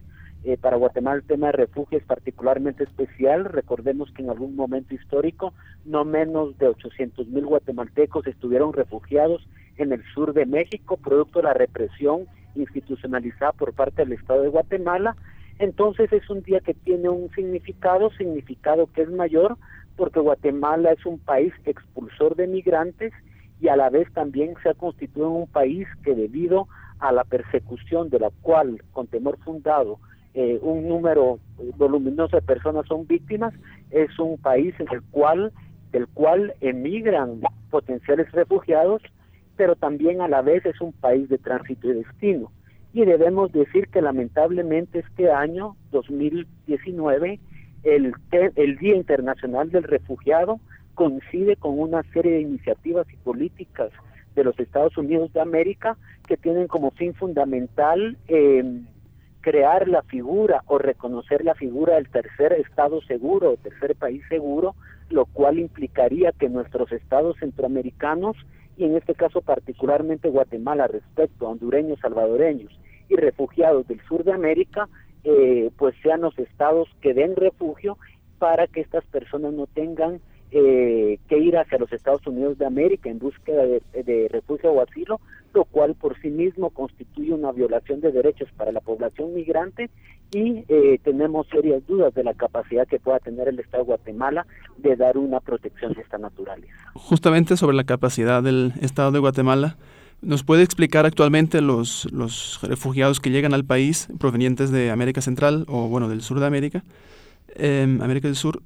Eh, 0.44 0.58
para 0.58 0.78
Guatemala 0.78 1.18
el 1.18 1.24
tema 1.24 1.48
de 1.48 1.54
refugio 1.54 1.98
es 1.98 2.04
particularmente 2.04 2.84
especial. 2.84 3.46
Recordemos 3.46 4.12
que 4.12 4.22
en 4.22 4.30
algún 4.30 4.56
momento 4.56 4.94
histórico 4.94 5.54
no 5.86 6.06
menos 6.06 6.58
de 6.60 6.68
800 6.68 7.28
mil 7.30 7.46
guatemaltecos 7.46 8.28
estuvieron 8.28 8.72
refugiados 8.72 9.48
en 9.78 9.92
el 9.92 10.04
sur 10.14 10.34
de 10.34 10.46
México, 10.46 10.98
producto 10.98 11.40
de 11.40 11.46
la 11.46 11.54
represión 11.54 12.28
institucionalizada 12.54 13.54
por 13.54 13.74
parte 13.74 14.04
del 14.04 14.14
Estado 14.14 14.44
de 14.44 14.50
Guatemala 14.50 15.16
entonces 15.60 16.12
es 16.12 16.30
un 16.30 16.42
día 16.42 16.60
que 16.60 16.74
tiene 16.74 17.10
un 17.10 17.30
significado, 17.32 18.12
significado 18.12 18.88
que 18.88 19.04
es 19.04 19.10
mayor, 19.10 19.58
porque 19.96 20.20
Guatemala 20.20 20.92
es 20.92 21.06
un 21.06 21.20
país 21.20 21.54
expulsor 21.66 22.36
de 22.36 22.48
migrantes 22.48 23.14
y 23.62 23.70
a 23.70 23.76
la 23.76 23.90
vez 23.90 24.12
también 24.14 24.54
se 24.62 24.70
ha 24.70 24.74
constituido 24.74 25.30
un 25.30 25.48
país 25.48 25.88
que 26.04 26.14
debido 26.14 26.68
a 27.00 27.12
la 27.12 27.24
persecución 27.24 28.10
de 28.10 28.20
la 28.20 28.32
cual, 28.42 28.82
con 28.92 29.08
temor 29.08 29.38
fundado, 29.44 30.00
eh, 30.34 30.60
un 30.62 30.90
número 30.90 31.40
voluminoso 31.78 32.36
de 32.36 32.42
personas 32.42 32.86
son 32.88 33.08
víctimas, 33.08 33.54
es 33.92 34.20
un 34.20 34.38
país 34.38 34.76
en 34.80 34.88
el 34.92 35.02
cual, 35.04 35.54
del 35.92 36.08
cual 36.08 36.54
emigran 36.60 37.40
potenciales 37.70 38.30
refugiados, 38.34 39.02
pero 39.56 39.78
también 39.78 40.20
a 40.20 40.28
la 40.28 40.42
vez 40.42 40.66
es 40.66 40.82
un 40.82 40.92
país 40.92 41.30
de 41.30 41.38
tránsito 41.38 41.90
y 41.90 41.94
destino. 41.94 42.52
Y 42.96 43.04
debemos 43.04 43.52
decir 43.52 43.90
que 43.90 44.02
lamentablemente 44.02 45.00
este 45.00 45.30
año, 45.30 45.76
2019, 45.92 47.42
el, 47.84 48.14
el 48.32 48.78
Día 48.78 48.96
Internacional 48.96 49.70
del 49.70 49.84
Refugiado 49.84 50.62
coincide 50.94 51.58
con 51.58 51.78
una 51.78 52.04
serie 52.14 52.32
de 52.36 52.42
iniciativas 52.44 53.06
y 53.12 53.18
políticas 53.18 53.92
de 54.34 54.46
los 54.46 54.58
Estados 54.58 54.98
Unidos 54.98 55.34
de 55.34 55.42
América 55.42 55.98
que 56.26 56.38
tienen 56.38 56.70
como 56.70 56.92
fin 56.92 57.14
fundamental 57.14 58.18
eh, 58.30 58.64
crear 59.42 59.90
la 59.90 60.02
figura 60.04 60.64
o 60.68 60.78
reconocer 60.78 61.44
la 61.44 61.54
figura 61.54 61.96
del 61.96 62.08
tercer 62.08 62.54
estado 62.54 63.02
seguro 63.02 63.52
o 63.52 63.58
tercer 63.58 63.98
país 63.98 64.24
seguro, 64.30 64.74
lo 65.10 65.26
cual 65.26 65.60
implicaría 65.60 66.32
que 66.32 66.48
nuestros 66.48 66.94
estados 66.94 67.36
centroamericanos 67.42 68.38
y 68.78 68.86
en 68.86 68.96
este 68.96 69.16
caso 69.16 69.42
particularmente 69.42 70.30
Guatemala 70.30 70.88
respecto 70.88 71.46
a 71.46 71.50
hondureños, 71.50 72.00
salvadoreños 72.00 72.72
y 73.10 73.16
refugiados 73.16 73.88
del 73.88 74.02
sur 74.02 74.24
de 74.24 74.34
América, 74.34 74.88
eh, 75.24 75.72
pues 75.78 75.96
sean 76.04 76.22
los 76.22 76.38
estados 76.38 76.88
que 77.02 77.14
den 77.14 77.36
refugio 77.36 77.98
para 78.38 78.68
que 78.68 78.82
estas 78.82 79.06
personas 79.06 79.54
no 79.54 79.68
tengan 79.68 80.20
eh, 80.52 81.20
que 81.28 81.38
ir 81.38 81.58
hacia 81.58 81.80
los 81.80 81.92
Estados 81.92 82.26
Unidos 82.28 82.58
de 82.58 82.66
América 82.66 83.10
en 83.10 83.20
búsqueda 83.20 83.64
de, 83.66 84.28
refugio 84.32 84.72
o 84.72 84.82
asilo, 84.82 85.20
lo 85.54 85.66
cual 85.66 85.96
por 85.96 86.18
sí 86.22 86.30
mismo 86.30 86.70
constituye 86.70 87.34
una 87.34 87.52
violación 87.52 88.00
de 88.00 88.12
derechos 88.12 88.48
para 88.56 88.72
la 88.72 88.80
población 88.80 89.34
migrante 89.34 89.90
y 90.32 90.64
eh, 90.68 91.00
tenemos 91.04 91.48
serias 91.48 91.86
dudas 91.88 92.14
de 92.14 92.24
la 92.24 92.34
capacidad 92.36 92.88
que 92.88 93.00
pueda 93.00 93.20
tener 93.20 93.48
el 93.48 93.60
Estado 93.60 93.84
de 93.84 93.88
Guatemala 93.88 94.46
de 94.78 94.96
dar 94.96 95.18
una 95.18 95.40
protección 95.40 95.94
de 95.94 96.02
esta 96.02 96.18
naturaleza. 96.18 96.92
Justamente 96.94 97.58
sobre 97.58 97.76
la 97.76 97.84
capacidad 97.84 98.44
del 98.44 98.74
Estado 98.82 99.12
de 99.12 99.20
Guatemala, 99.20 99.78
¿nos 100.22 100.44
puede 100.44 100.64
explicar 100.64 101.06
actualmente 101.06 101.62
los, 101.62 102.12
los 102.12 102.60
refugiados 102.64 103.20
que 103.20 103.30
llegan 103.30 103.54
al 103.54 103.66
país 103.66 104.08
provenientes 104.20 104.72
de 104.72 104.92
América 104.92 105.22
Central 105.22 105.66
o 105.68 105.88
bueno 105.88 106.10
del 106.10 106.22
sur 106.22 106.40
de 106.40 106.46
América, 106.46 106.84
eh, 107.56 107.84
América 108.02 108.28
del 108.28 108.36
Sur? 108.36 108.62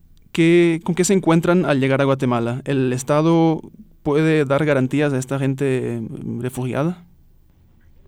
¿con 0.84 0.96
qué 0.96 1.04
se 1.04 1.14
encuentran 1.14 1.66
al 1.66 1.80
llegar 1.80 2.02
a 2.02 2.06
Guatemala? 2.06 2.62
¿El 2.64 2.94
Estado 2.94 3.62
puede 4.04 4.46
dar 4.46 4.64
garantías 4.66 5.12
a 5.12 5.18
esta 5.18 5.38
gente 5.38 6.00
mm, 6.02 6.42
refugiada? 6.42 7.04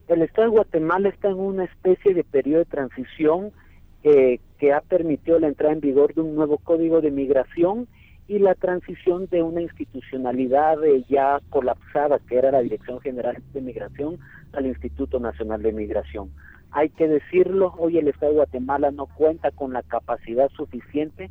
El 0.08 0.22
Estado 0.22 0.48
de 0.48 0.52
Guatemala 0.52 1.10
está 1.10 1.30
en 1.30 1.40
una 1.40 1.66
especie 1.66 2.14
de 2.14 2.24
periodo 2.24 2.60
de 2.60 2.66
transición 2.66 3.52
eh, 4.04 4.40
que 4.60 4.74
ha 4.74 4.82
permitido 4.82 5.40
la 5.40 5.48
entrada 5.48 5.74
en 5.74 5.82
vigor 5.82 6.14
de 6.14 6.22
un 6.22 6.36
nuevo 6.36 6.58
código 6.58 7.02
de 7.02 7.12
migración 7.12 7.88
y 8.28 8.40
la 8.40 8.56
transición 8.56 9.28
de 9.28 9.44
una 9.44 9.62
institucionalidad 9.62 10.84
eh, 10.84 11.04
ya 11.10 11.40
colapsada, 11.50 12.20
que 12.20 12.38
era 12.38 12.52
la 12.52 12.62
Dirección 12.62 13.02
General 13.02 13.38
de 13.54 13.62
Migración, 13.62 14.20
al 14.54 14.66
Instituto 14.66 15.20
Nacional 15.20 15.62
de 15.62 15.74
Migración. 15.74 16.32
Hay 16.72 16.90
que 16.90 17.08
decirlo, 17.08 17.74
hoy 17.78 17.98
el 17.98 18.08
Estado 18.08 18.32
de 18.32 18.38
Guatemala 18.38 18.92
no 18.92 19.08
cuenta 19.08 19.52
con 19.52 19.74
la 19.74 19.84
capacidad 19.84 20.50
suficiente 20.52 21.30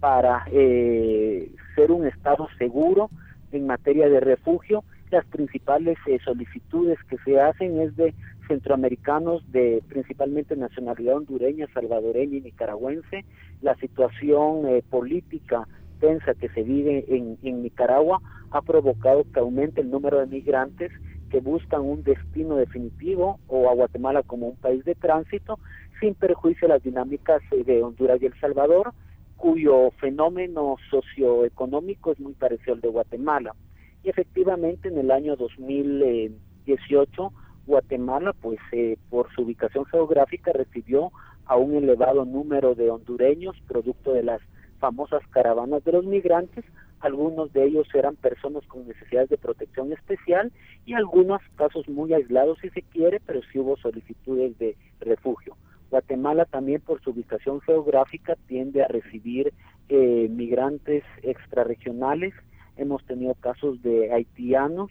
para 0.00 0.44
eh, 0.52 1.50
ser 1.74 1.92
un 1.92 2.06
Estado 2.06 2.48
seguro 2.58 3.08
en 3.52 3.66
materia 3.66 4.08
de 4.08 4.20
refugio. 4.20 4.84
Las 5.10 5.24
principales 5.26 5.96
eh, 6.06 6.18
solicitudes 6.24 6.98
que 7.08 7.16
se 7.18 7.40
hacen 7.40 7.80
es 7.80 7.96
de 7.96 8.14
centroamericanos 8.48 9.50
de 9.52 9.82
principalmente 9.88 10.56
nacionalidad 10.56 11.16
hondureña, 11.16 11.68
salvadoreña 11.72 12.38
y 12.38 12.40
nicaragüense. 12.42 13.24
La 13.62 13.74
situación 13.76 14.66
eh, 14.66 14.82
política 14.90 15.66
tensa 16.02 16.34
que 16.34 16.48
se 16.48 16.64
vive 16.64 17.04
en, 17.06 17.38
en 17.44 17.62
Nicaragua 17.62 18.20
ha 18.50 18.60
provocado 18.60 19.24
que 19.32 19.38
aumente 19.38 19.80
el 19.80 19.90
número 19.90 20.18
de 20.18 20.26
migrantes 20.26 20.90
que 21.30 21.38
buscan 21.38 21.82
un 21.82 22.02
destino 22.02 22.56
definitivo 22.56 23.38
o 23.46 23.70
a 23.70 23.74
Guatemala 23.74 24.24
como 24.24 24.48
un 24.48 24.56
país 24.56 24.84
de 24.84 24.96
tránsito, 24.96 25.60
sin 26.00 26.14
perjuicio 26.14 26.66
de 26.66 26.74
las 26.74 26.82
dinámicas 26.82 27.40
de 27.50 27.82
Honduras 27.84 28.20
y 28.20 28.26
El 28.26 28.38
Salvador, 28.40 28.92
cuyo 29.36 29.92
fenómeno 30.00 30.76
socioeconómico 30.90 32.10
es 32.10 32.18
muy 32.18 32.32
parecido 32.34 32.74
al 32.74 32.80
de 32.80 32.88
Guatemala. 32.88 33.54
Y 34.02 34.10
efectivamente 34.10 34.88
en 34.88 34.98
el 34.98 35.12
año 35.12 35.36
2018 35.36 37.32
Guatemala, 37.64 38.32
pues 38.32 38.58
eh, 38.72 38.96
por 39.08 39.32
su 39.32 39.42
ubicación 39.42 39.84
geográfica, 39.84 40.52
recibió 40.52 41.12
a 41.46 41.56
un 41.56 41.76
elevado 41.76 42.24
número 42.24 42.74
de 42.74 42.90
hondureños, 42.90 43.56
producto 43.68 44.12
de 44.12 44.24
las 44.24 44.40
famosas 44.82 45.22
caravanas 45.30 45.84
de 45.84 45.92
los 45.92 46.04
migrantes. 46.04 46.64
Algunos 46.98 47.52
de 47.52 47.66
ellos 47.66 47.86
eran 47.94 48.16
personas 48.16 48.66
con 48.66 48.88
necesidades 48.88 49.28
de 49.30 49.38
protección 49.38 49.92
especial 49.92 50.50
y 50.84 50.94
algunos 50.94 51.40
casos 51.54 51.88
muy 51.88 52.12
aislados 52.12 52.58
si 52.60 52.68
se 52.70 52.82
quiere, 52.82 53.20
pero 53.24 53.40
sí 53.44 53.60
hubo 53.60 53.76
solicitudes 53.76 54.58
de 54.58 54.76
refugio. 54.98 55.56
Guatemala 55.88 56.46
también 56.46 56.80
por 56.80 57.00
su 57.00 57.10
ubicación 57.10 57.60
geográfica 57.60 58.36
tiende 58.48 58.82
a 58.82 58.88
recibir 58.88 59.52
eh, 59.88 60.26
migrantes 60.28 61.04
extrarregionales. 61.22 62.34
Hemos 62.76 63.04
tenido 63.04 63.34
casos 63.34 63.80
de 63.82 64.12
haitianos 64.12 64.90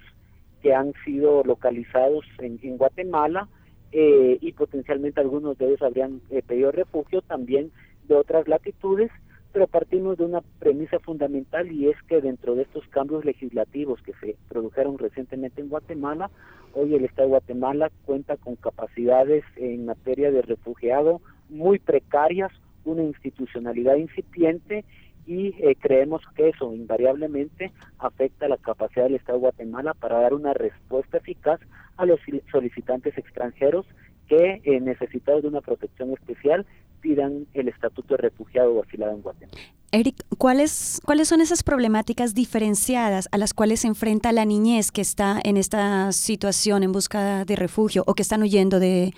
que 0.62 0.74
han 0.74 0.94
sido 1.04 1.44
localizados 1.44 2.24
en, 2.38 2.78
Guatemala 2.78 3.50
eh, 3.92 4.38
y 4.39 4.54
potencialmente 4.54 5.20
algunos 5.20 5.58
de 5.58 5.66
ellos 5.66 5.82
habrían 5.82 6.22
eh, 6.30 6.42
pedido 6.48 6.72
refugio 6.72 7.22
también 7.22 7.72
de 8.08 8.16
otras 8.16 8.48
latitudes 8.48 9.12
pero 9.54 9.68
partimos 9.68 10.18
de 10.18 10.26
una 10.26 10.41
premisa 10.60 10.99
fundamental 10.99 11.72
y 11.72 11.89
es 11.89 12.02
que 12.08 12.22
dentro 12.22 12.56
de 12.56 12.64
estos 12.64 12.88
cambios 12.88 13.26
legislativos 13.26 14.02
que 14.02 14.14
se 14.22 14.38
produjeron 14.47 14.97
recientemente 14.97 15.62
en 15.62 15.70
Guatemala, 15.70 16.30
hoy 16.74 16.95
el 16.95 17.06
Estado 17.06 17.28
de 17.28 17.32
Guatemala 17.32 17.91
cuenta 18.06 18.38
con 18.38 18.56
capacidades 18.56 19.43
en 19.58 19.86
materia 19.86 20.32
de 20.32 20.41
refugiado 20.41 21.22
muy 21.49 21.80
precarias, 21.80 22.52
una 22.86 23.04
institucionalidad 23.04 23.95
incipiente 23.95 24.86
y 25.28 25.54
eh, 25.60 25.76
creemos 25.80 26.22
que 26.36 26.49
eso 26.49 26.74
invariablemente 26.74 27.72
afecta 27.99 28.47
la 28.47 28.58
capacidad 28.58 29.04
del 29.04 29.16
Estado 29.16 29.38
de 29.38 29.43
Guatemala 29.43 29.93
para 29.93 30.20
dar 30.20 30.34
una 30.34 30.54
respuesta 30.54 31.18
eficaz 31.18 31.60
a 31.97 32.06
los 32.06 32.20
solicitantes 32.52 33.18
extranjeros 33.18 33.86
que 34.28 34.62
eh, 34.64 34.80
necesitados 34.80 35.43
de 35.43 35.49
una 35.49 35.62
protección 35.62 36.12
especial 36.14 36.66
pidan 37.02 37.47
el 37.54 37.68
estatuto 37.68 38.16
de 38.16 38.22
refugiado 38.22 38.74
o 38.74 38.84
asilado 38.84 39.14
en 39.14 39.22
Guatemala. 39.22 39.58
Eric, 39.93 40.24
¿cuáles, 40.38 41.02
¿cuáles 41.06 41.28
son 41.28 41.41
esas 41.41 41.64
problemáticas 41.64 42.34
diferenciadas 42.34 43.28
a 43.34 43.38
las 43.38 43.54
cuales 43.54 43.82
se 43.82 43.88
enfrenta 43.88 44.32
la 44.32 44.45
niñez 44.45 44.89
que 44.89 45.02
está 45.02 45.38
en 45.43 45.58
esta 45.58 46.14
situación 46.14 46.84
en 46.84 46.93
busca 46.93 47.43
de 47.43 47.58
refugio 47.58 48.04
o 48.08 48.14
que 48.14 48.22
están 48.22 48.41
huyendo 48.41 48.80
de, 48.80 49.14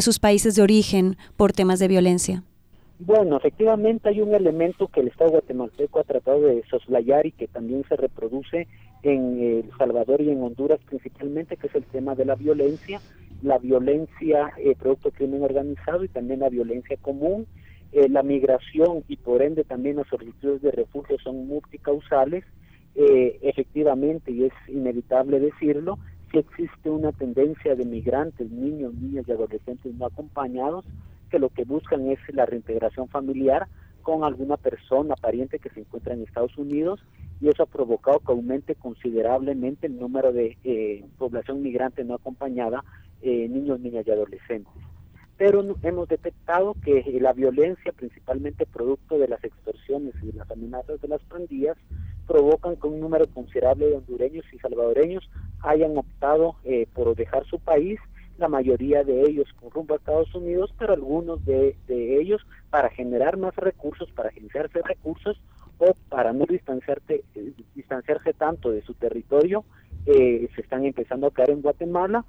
sus 0.00 0.20
países 0.20 0.54
de 0.54 0.62
origen 0.62 1.16
por 1.36 1.52
temas 1.52 1.80
de 1.80 1.88
violencia? 1.88 2.44
Bueno, 3.00 3.36
efectivamente 3.36 4.10
hay 4.10 4.20
un 4.20 4.32
elemento 4.32 4.86
que 4.86 5.00
el 5.00 5.08
Estado 5.08 5.32
guatemalteco 5.32 5.98
ha 5.98 6.04
tratado 6.04 6.42
de 6.42 6.62
soslayar 6.70 7.26
y 7.26 7.32
que 7.32 7.48
también 7.48 7.82
se 7.88 7.96
reproduce 7.96 8.68
en 9.02 9.40
El 9.42 9.70
Salvador 9.76 10.20
y 10.20 10.30
en 10.30 10.40
Honduras 10.40 10.78
principalmente, 10.86 11.56
que 11.56 11.66
es 11.66 11.74
el 11.74 11.84
tema 11.86 12.14
de 12.14 12.26
la 12.26 12.36
violencia 12.36 13.00
la 13.42 13.58
violencia 13.58 14.52
eh, 14.56 14.74
producto 14.78 15.10
de 15.10 15.16
crimen 15.16 15.42
organizado 15.42 16.04
y 16.04 16.08
también 16.08 16.40
la 16.40 16.48
violencia 16.48 16.96
común. 17.00 17.46
Eh, 17.92 18.08
la 18.08 18.22
migración 18.22 19.04
y 19.06 19.16
por 19.16 19.42
ende 19.42 19.64
también 19.64 19.96
las 19.96 20.06
solicitudes 20.06 20.62
de 20.62 20.70
refugio 20.70 21.18
son 21.18 21.46
multicausales. 21.46 22.44
Eh, 22.94 23.38
efectivamente, 23.42 24.32
y 24.32 24.44
es 24.44 24.52
inevitable 24.68 25.40
decirlo, 25.40 25.98
que 26.30 26.40
existe 26.40 26.90
una 26.90 27.12
tendencia 27.12 27.74
de 27.74 27.84
migrantes, 27.84 28.50
niños, 28.50 28.94
niñas 28.94 29.26
y 29.28 29.32
adolescentes 29.32 29.94
no 29.94 30.06
acompañados, 30.06 30.84
que 31.30 31.38
lo 31.38 31.48
que 31.50 31.64
buscan 31.64 32.08
es 32.08 32.18
la 32.32 32.46
reintegración 32.46 33.08
familiar 33.08 33.66
con 34.02 34.24
alguna 34.24 34.56
persona, 34.56 35.14
pariente 35.16 35.58
que 35.58 35.70
se 35.70 35.80
encuentra 35.80 36.14
en 36.14 36.22
Estados 36.22 36.56
Unidos, 36.58 37.00
y 37.40 37.48
eso 37.48 37.64
ha 37.64 37.66
provocado 37.66 38.20
que 38.20 38.32
aumente 38.32 38.74
considerablemente 38.74 39.86
el 39.86 39.98
número 39.98 40.32
de 40.32 40.56
eh, 40.64 41.04
población 41.18 41.62
migrante 41.62 42.04
no 42.04 42.14
acompañada 42.14 42.84
eh, 43.20 43.48
niños, 43.48 43.80
niñas 43.80 44.06
y 44.06 44.10
adolescentes. 44.10 44.72
Pero 45.36 45.64
hemos 45.82 46.08
detectado 46.08 46.76
que 46.84 47.02
la 47.20 47.32
violencia, 47.32 47.92
principalmente 47.92 48.66
producto 48.66 49.18
de 49.18 49.26
las 49.26 49.42
extorsiones 49.42 50.14
y 50.22 50.30
las 50.32 50.48
amenazas 50.50 51.00
de 51.00 51.08
las 51.08 51.22
pandillas, 51.22 51.76
provocan 52.26 52.76
que 52.76 52.86
un 52.86 53.00
número 53.00 53.26
considerable 53.26 53.86
de 53.86 53.96
hondureños 53.96 54.44
y 54.52 54.58
salvadoreños 54.58 55.28
hayan 55.60 55.96
optado 55.96 56.56
eh, 56.64 56.86
por 56.94 57.14
dejar 57.16 57.44
su 57.46 57.58
país, 57.58 57.98
la 58.38 58.48
mayoría 58.48 59.04
de 59.04 59.22
ellos 59.22 59.48
con 59.60 59.70
rumbo 59.70 59.94
a 59.94 59.98
Estados 59.98 60.34
Unidos, 60.34 60.74
pero 60.78 60.94
algunos 60.94 61.44
de, 61.44 61.76
ellos 61.88 62.44
para 62.70 62.90
generar 62.90 63.36
más 63.36 63.54
recursos, 63.56 64.10
para 64.12 64.30
generarse 64.30 64.80
recursos 64.82 65.40
o 65.78 65.94
para 66.08 66.32
no 66.32 66.44
distanciarse, 66.46 67.24
eh, 67.34 67.52
distanciarse 67.74 68.32
tanto 68.32 68.70
de 68.70 68.82
su 68.82 68.94
territorio, 68.94 69.64
se 70.04 70.48
están 70.56 70.84
empezando 70.84 71.28
a 71.28 71.30
caer 71.30 71.50
en 71.50 71.62
Guatemala 71.62 72.24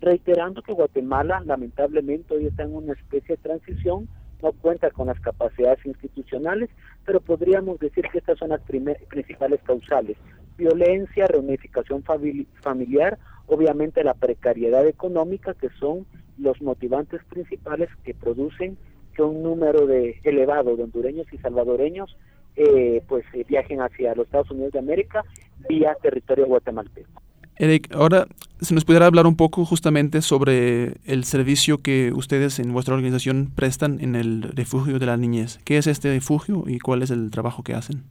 reiterando 0.00 0.62
que 0.62 0.72
Guatemala 0.72 1.42
lamentablemente 1.44 2.34
hoy 2.34 2.46
está 2.46 2.62
en 2.62 2.74
una 2.74 2.92
especie 2.92 3.36
de 3.36 3.42
transición 3.42 4.08
no 4.42 4.52
cuenta 4.52 4.90
con 4.90 5.08
las 5.08 5.18
capacidades 5.20 5.84
institucionales, 5.84 6.70
pero 7.04 7.20
podríamos 7.20 7.78
decir 7.80 8.04
que 8.12 8.18
estas 8.18 8.38
son 8.38 8.50
las 8.50 8.60
principales 8.62 9.60
causales. 9.64 10.16
Violencia, 10.56 11.26
reunificación 11.26 12.04
familiar, 12.04 13.18
obviamente 13.48 14.04
la 14.04 14.14
precariedad 14.14 14.86
económica, 14.86 15.54
que 15.54 15.68
son 15.80 16.06
los 16.38 16.62
motivantes 16.62 17.22
principales 17.24 17.88
que 18.04 18.14
producen 18.14 18.78
que 19.14 19.22
un 19.22 19.42
número 19.42 19.86
de 19.86 20.20
elevado 20.22 20.76
de 20.76 20.84
hondureños 20.84 21.26
y 21.32 21.38
salvadoreños 21.38 22.16
eh, 22.54 23.02
pues 23.08 23.24
eh, 23.34 23.44
viajen 23.48 23.80
hacia 23.80 24.14
los 24.14 24.26
Estados 24.26 24.50
Unidos 24.50 24.72
de 24.72 24.78
América 24.78 25.24
vía 25.68 25.96
territorio 26.00 26.46
guatemalteco. 26.46 27.22
Eric, 27.56 27.88
ahora 27.92 28.26
si 28.60 28.74
nos 28.74 28.84
pudiera 28.84 29.06
hablar 29.06 29.26
un 29.26 29.36
poco 29.36 29.64
justamente 29.64 30.22
sobre 30.22 30.94
el 31.04 31.24
servicio 31.24 31.78
que 31.78 32.12
ustedes 32.12 32.58
en 32.58 32.72
vuestra 32.72 32.94
organización 32.94 33.50
prestan 33.54 34.00
en 34.00 34.14
el 34.14 34.42
refugio 34.42 34.98
de 34.98 35.06
la 35.06 35.16
niñez. 35.16 35.58
¿Qué 35.64 35.78
es 35.78 35.86
este 35.86 36.12
refugio 36.12 36.64
y 36.66 36.78
cuál 36.78 37.02
es 37.02 37.10
el 37.10 37.30
trabajo 37.30 37.62
que 37.62 37.74
hacen? 37.74 38.04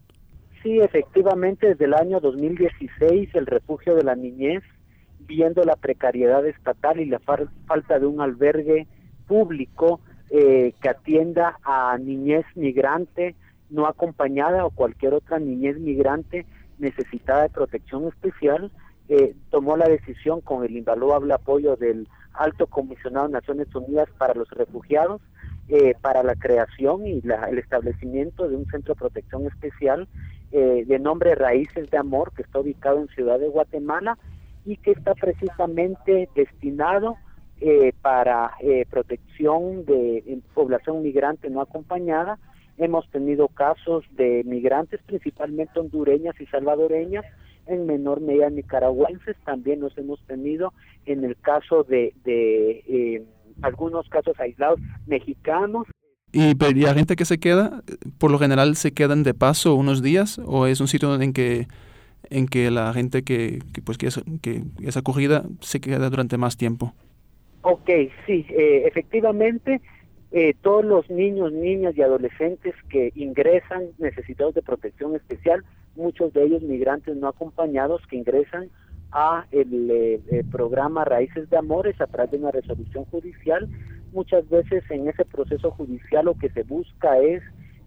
Sí, 0.64 0.80
efectivamente, 0.80 1.68
desde 1.68 1.86
el 1.86 1.94
año 1.94 2.20
2016 2.20 3.30
el 3.34 3.46
refugio 3.46 3.96
de 3.96 4.04
la 4.04 4.16
niñez, 4.16 4.64
viendo 5.28 5.64
la 5.64 5.76
precariedad 5.76 6.46
estatal 6.46 7.00
y 7.00 7.06
la 7.06 7.20
falta 7.20 8.00
de 8.00 8.06
un 8.06 8.22
albergue 8.22 8.88
público 9.28 10.00
eh, 10.30 10.74
que 10.82 10.90
atienda 10.90 11.60
a 11.64 11.98
niñez 11.98 12.46
migrante 12.56 13.36
no 13.70 13.86
acompañada 13.86 14.66
o 14.66 14.72
cualquier 14.72 15.14
otra 15.14 15.40
niñez 15.40 15.78
migrante 15.80 16.46
necesitada 16.80 17.44
de 17.44 17.50
protección 17.50 18.08
especial, 18.08 18.72
eh, 19.10 19.36
tomó 19.50 19.78
la 19.78 19.88
decisión 19.88 20.42
con 20.42 20.64
el 20.64 20.78
invaluable 20.78 21.34
apoyo 21.34 21.76
del 21.76 22.08
Alto 22.34 22.68
Comisionado 22.68 23.28
de 23.28 23.34
Naciones 23.34 23.74
Unidas 23.74 24.10
para 24.18 24.34
los 24.34 24.50
Refugiados 24.52 25.22
eh, 25.70 25.96
para 26.00 26.24
la 26.24 26.36
creación 26.36 27.06
y 27.06 27.22
el 27.50 27.58
establecimiento 27.58 28.48
de 28.48 28.56
un 28.56 28.66
centro 28.68 28.94
de 28.94 29.00
protección 29.00 29.48
especial 29.48 30.08
eh, 30.54 30.86
de 30.88 30.98
nombre 30.98 31.36
Raíces 31.36 31.90
de 31.90 31.98
Amor, 31.98 32.32
que 32.34 32.44
está 32.44 32.60
ubicado 32.60 33.02
en 33.02 33.10
Ciudad 33.10 33.38
de 33.38 33.50
Guatemala 33.50 34.18
y 34.68 34.78
que 34.78 34.92
está 34.92 35.16
precisamente 35.16 36.30
destinado 36.36 37.16
para 38.04 38.52
protección 38.92 39.84
de 39.86 40.40
población 40.54 41.02
migrante 41.02 41.50
no 41.50 41.62
acompañada. 41.62 42.38
Hemos 42.78 43.10
tenido 43.10 43.48
casos 43.48 44.04
de 44.12 44.44
migrantes, 44.46 45.02
principalmente 45.08 45.80
hondureñas 45.80 46.40
y 46.40 46.46
salvadoreñas, 46.46 47.26
en 47.68 47.86
menor 47.86 48.22
medida 48.22 48.50
nicaragüenses, 48.50 49.36
también 49.46 49.80
nos 49.80 49.98
hemos 49.98 50.20
tenido 50.26 50.74
en 51.06 51.24
el 51.24 51.36
caso 51.38 51.84
de, 51.84 52.14
de 52.24 52.84
eh, 52.88 53.24
algunos 53.62 54.08
casos 54.10 54.40
aislados 54.40 54.80
mexicanos. 55.06 55.88
¿Y, 56.32 56.54
la 56.56 56.94
gente 56.94 57.16
que 57.16 57.26
se 57.26 57.40
queda, 57.40 57.84
por 58.18 58.32
lo 58.32 58.40
general 58.40 58.76
se 58.76 58.94
quedan 58.94 59.24
de 59.24 59.34
paso 59.34 59.76
unos 59.76 60.02
días 60.02 60.40
o 60.46 60.68
es 60.68 60.82
un 60.82 60.88
sitio 60.88 61.20
en 61.20 61.34
que 61.34 61.68
en 62.30 62.48
que 62.48 62.72
la 62.72 62.94
gente 62.94 63.24
que, 63.24 63.60
pues 63.86 63.98
que 63.98 64.08
es, 64.08 64.22
que 64.42 64.64
es 64.82 64.98
acogida 64.98 65.44
se 65.62 65.80
queda 65.80 66.10
durante 66.10 66.38
más 66.38 66.58
tiempo? 66.58 66.94
Ok, 67.62 67.90
sí, 68.26 68.46
eh, 68.50 68.84
efectivamente 68.86 69.82
eh, 70.32 70.54
todos 70.62 70.84
los 70.84 71.10
niños, 71.10 71.54
niñas 71.54 71.98
y 71.98 72.02
adolescentes 72.02 72.76
que 72.90 73.12
ingresan 73.16 73.88
necesitados 73.98 74.54
de 74.54 74.62
protección 74.62 75.16
especial, 75.16 75.64
muchos 75.96 76.34
de 76.34 76.44
ellos 76.44 76.62
migrantes 76.62 77.16
no 77.16 77.30
acompañados 77.30 78.06
que 78.08 78.18
ingresan 78.18 78.70
a 79.12 79.46
el, 79.52 79.90
eh, 79.90 80.44
programa 80.52 81.06
Raíces 81.06 81.50
de 81.50 81.58
Amores 81.58 82.00
a 82.02 82.08
través 82.08 82.32
de 82.32 82.38
una 82.38 82.52
resolución 82.52 83.06
judicial. 83.06 83.70
Muchas 84.12 84.48
veces 84.50 84.84
en 84.90 85.08
ese 85.08 85.24
proceso 85.24 85.72
judicial 85.72 86.26
lo 86.26 86.36
que 86.36 86.50
se 86.50 86.64
busca 86.64 87.18
es 87.20 87.42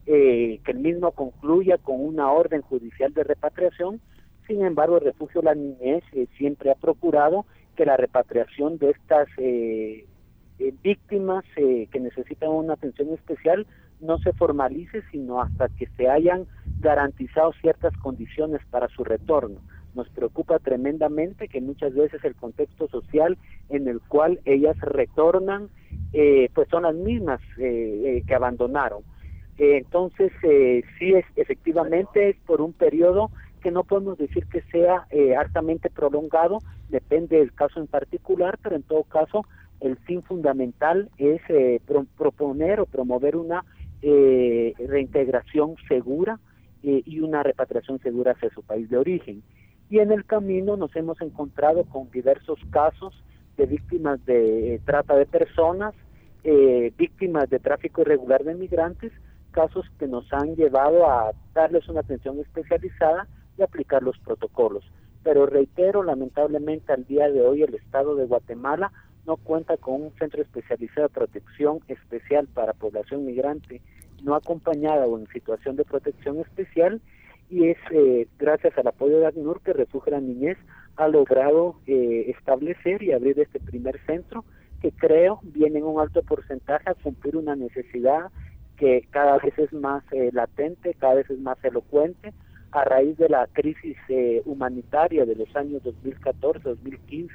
eh, 0.06 0.60
que 0.64 0.72
el 0.72 0.78
mismo 0.78 1.12
concluya 1.12 1.76
con 1.76 2.00
una 2.00 2.32
orden 2.32 2.62
judicial 2.62 3.12
de 3.12 3.24
repatriación. 3.24 4.00
Sin 4.50 4.64
embargo, 4.64 4.98
el 4.98 5.04
Refugio 5.04 5.42
La 5.42 5.54
Niñez 5.54 6.02
siempre 6.36 6.72
ha 6.72 6.74
procurado 6.74 7.46
que 7.76 7.86
la 7.86 7.96
repatriación 7.96 8.78
de 8.78 8.90
estas 8.90 9.28
eh, 9.36 10.04
víctimas 10.82 11.44
eh, 11.54 11.86
que 11.92 12.00
necesitan 12.00 12.48
una 12.48 12.72
atención 12.72 13.10
especial 13.14 13.68
no 14.00 14.18
se 14.18 14.32
formalice, 14.32 15.02
sino 15.12 15.40
hasta 15.40 15.68
que 15.68 15.86
se 15.96 16.08
hayan 16.08 16.46
garantizado 16.80 17.52
ciertas 17.60 17.96
condiciones 17.98 18.60
para 18.70 18.88
su 18.88 19.04
retorno. 19.04 19.60
Nos 19.94 20.08
preocupa 20.08 20.58
tremendamente 20.58 21.46
que 21.46 21.60
muchas 21.60 21.94
veces 21.94 22.24
el 22.24 22.34
contexto 22.34 22.88
social 22.88 23.38
en 23.68 23.86
el 23.86 24.00
cual 24.00 24.40
ellas 24.46 24.76
retornan, 24.80 25.68
eh, 26.12 26.50
pues 26.56 26.68
son 26.70 26.82
las 26.82 26.96
mismas 26.96 27.40
que 27.56 28.34
abandonaron. 28.34 29.04
entonces, 29.58 30.32
sí, 30.98 31.12
es, 31.12 31.24
efectivamente 31.36 32.30
es 32.30 32.36
por 32.46 32.60
un 32.60 32.72
periodo 32.72 33.30
que 33.60 33.70
no 33.70 33.84
podemos 33.84 34.18
decir 34.18 34.46
que 34.46 34.62
sea 34.62 35.06
altamente 35.38 35.90
prolongado, 35.90 36.58
depende 36.88 37.38
del 37.38 37.52
caso 37.52 37.80
en 37.80 37.86
particular, 37.86 38.58
pero 38.62 38.76
en 38.76 38.82
todo 38.82 39.04
caso 39.04 39.44
el 39.80 39.96
fin 39.96 40.22
fundamental 40.22 41.10
es 41.18 41.40
eh, 41.48 41.80
proponer 42.16 42.80
o 42.80 42.86
promover 42.86 43.36
una 43.36 43.64
eh, 44.02 44.74
reintegración 44.78 45.76
segura 45.88 46.38
eh, 46.82 47.02
y 47.04 47.20
una 47.20 47.42
repatriación 47.42 47.98
segura 48.00 48.32
hacia 48.32 48.50
su 48.50 48.62
país 48.62 48.88
de 48.90 48.98
origen. 48.98 49.42
Y 49.88 49.98
en 49.98 50.12
el 50.12 50.24
camino 50.24 50.76
nos 50.76 50.94
hemos 50.96 51.20
encontrado 51.20 51.84
con 51.84 52.10
diversos 52.10 52.60
casos 52.70 53.24
de 53.56 53.66
víctimas 53.66 54.24
de 54.24 54.80
trata 54.84 55.16
de 55.16 55.26
personas, 55.26 55.94
víctimas 56.96 57.50
de 57.50 57.58
tráfico 57.58 58.00
irregular 58.00 58.44
de 58.44 58.54
migrantes, 58.54 59.12
casos 59.50 59.84
que 59.98 60.06
nos 60.06 60.32
han 60.32 60.54
llevado 60.54 61.10
a 61.10 61.32
darles 61.52 61.86
una 61.88 62.00
atención 62.00 62.38
especializada 62.38 63.26
aplicar 63.64 64.02
los 64.02 64.18
protocolos. 64.18 64.84
Pero 65.22 65.46
reitero, 65.46 66.02
lamentablemente 66.02 66.92
al 66.92 67.04
día 67.06 67.30
de 67.30 67.42
hoy 67.42 67.62
el 67.62 67.74
Estado 67.74 68.14
de 68.14 68.26
Guatemala 68.26 68.92
no 69.26 69.36
cuenta 69.36 69.76
con 69.76 70.02
un 70.02 70.12
centro 70.18 70.42
especializado 70.42 71.08
de 71.08 71.14
protección 71.14 71.80
especial 71.88 72.48
para 72.48 72.72
población 72.72 73.26
migrante 73.26 73.80
no 74.22 74.34
acompañada 74.34 75.06
o 75.06 75.18
en 75.18 75.26
situación 75.28 75.76
de 75.76 75.84
protección 75.84 76.38
especial 76.38 77.00
y 77.48 77.68
es 77.68 77.78
eh, 77.90 78.28
gracias 78.38 78.76
al 78.78 78.86
apoyo 78.86 79.18
de 79.18 79.26
ACNUR 79.26 79.60
que 79.62 79.72
Refugio 79.72 80.12
la 80.12 80.20
Niñez 80.20 80.58
ha 80.96 81.08
logrado 81.08 81.76
eh, 81.86 82.32
establecer 82.36 83.02
y 83.02 83.12
abrir 83.12 83.38
este 83.40 83.60
primer 83.60 83.98
centro 84.06 84.44
que 84.80 84.92
creo 84.92 85.40
viene 85.42 85.78
en 85.78 85.84
un 85.84 86.00
alto 86.00 86.22
porcentaje 86.22 86.90
a 86.90 86.94
cumplir 86.94 87.36
una 87.36 87.56
necesidad 87.56 88.30
que 88.76 89.06
cada 89.10 89.38
vez 89.38 89.58
es 89.58 89.72
más 89.72 90.02
eh, 90.12 90.30
latente, 90.32 90.94
cada 90.94 91.14
vez 91.14 91.28
es 91.30 91.38
más 91.38 91.62
elocuente 91.64 92.32
a 92.72 92.84
raíz 92.84 93.16
de 93.18 93.28
la 93.28 93.46
crisis 93.52 93.96
humanitaria 94.44 95.24
de 95.24 95.34
los 95.34 95.54
años 95.56 95.82
2014-2015 95.82 97.28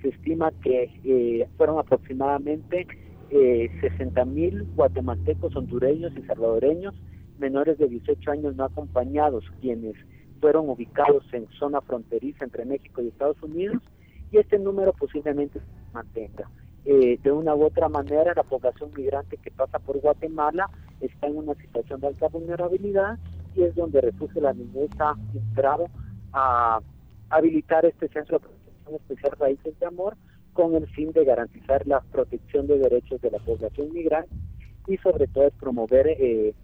se 0.00 0.08
estima 0.08 0.52
que 0.62 0.90
eh, 1.04 1.48
fueron 1.56 1.78
aproximadamente 1.78 2.86
eh, 3.30 3.70
60 3.80 4.24
mil 4.24 4.64
guatemaltecos, 4.74 5.56
hondureños 5.56 6.12
y 6.16 6.22
salvadoreños 6.22 6.94
menores 7.38 7.78
de 7.78 7.88
18 7.88 8.30
años 8.30 8.56
no 8.56 8.64
acompañados, 8.64 9.44
quienes 9.60 9.94
fueron 10.40 10.68
ubicados 10.70 11.24
en 11.32 11.46
zona 11.58 11.80
fronteriza 11.80 12.44
entre 12.44 12.64
México 12.64 13.02
y 13.02 13.08
Estados 13.08 13.42
Unidos, 13.42 13.82
y 14.32 14.38
este 14.38 14.58
número 14.58 14.92
posiblemente 14.92 15.60
se 15.60 15.92
mantenga. 15.92 16.50
Eh, 16.84 17.18
de 17.22 17.32
una 17.32 17.54
u 17.54 17.64
otra 17.64 17.88
manera, 17.88 18.32
la 18.34 18.42
población 18.42 18.90
migrante 18.96 19.36
que 19.36 19.50
pasa 19.50 19.78
por 19.78 19.98
Guatemala 20.00 20.70
está 21.00 21.26
en 21.26 21.36
una 21.36 21.54
situación 21.56 22.00
de 22.00 22.06
alta 22.06 22.28
vulnerabilidad 22.28 23.18
y 23.56 23.62
es 23.62 23.74
donde 23.74 24.00
Refugio 24.00 24.42
La 24.42 24.52
Niñez 24.52 24.90
ha 24.98 25.14
entrado 25.34 25.88
a 26.32 26.80
habilitar 27.30 27.84
este 27.86 28.08
centro 28.08 28.40
especial 28.92 29.32
Raíces 29.38 29.78
de 29.80 29.86
Amor 29.86 30.16
con 30.52 30.74
el 30.74 30.86
fin 30.88 31.12
de 31.12 31.24
garantizar 31.24 31.86
la 31.86 32.00
protección 32.00 32.66
de 32.66 32.78
derechos 32.78 33.20
de 33.20 33.30
la 33.30 33.38
población 33.38 33.92
migrante 33.92 34.30
y 34.86 34.96
sobre 34.98 35.26
todo 35.26 35.50
promover 35.58 36.06
eh, 36.08 36.54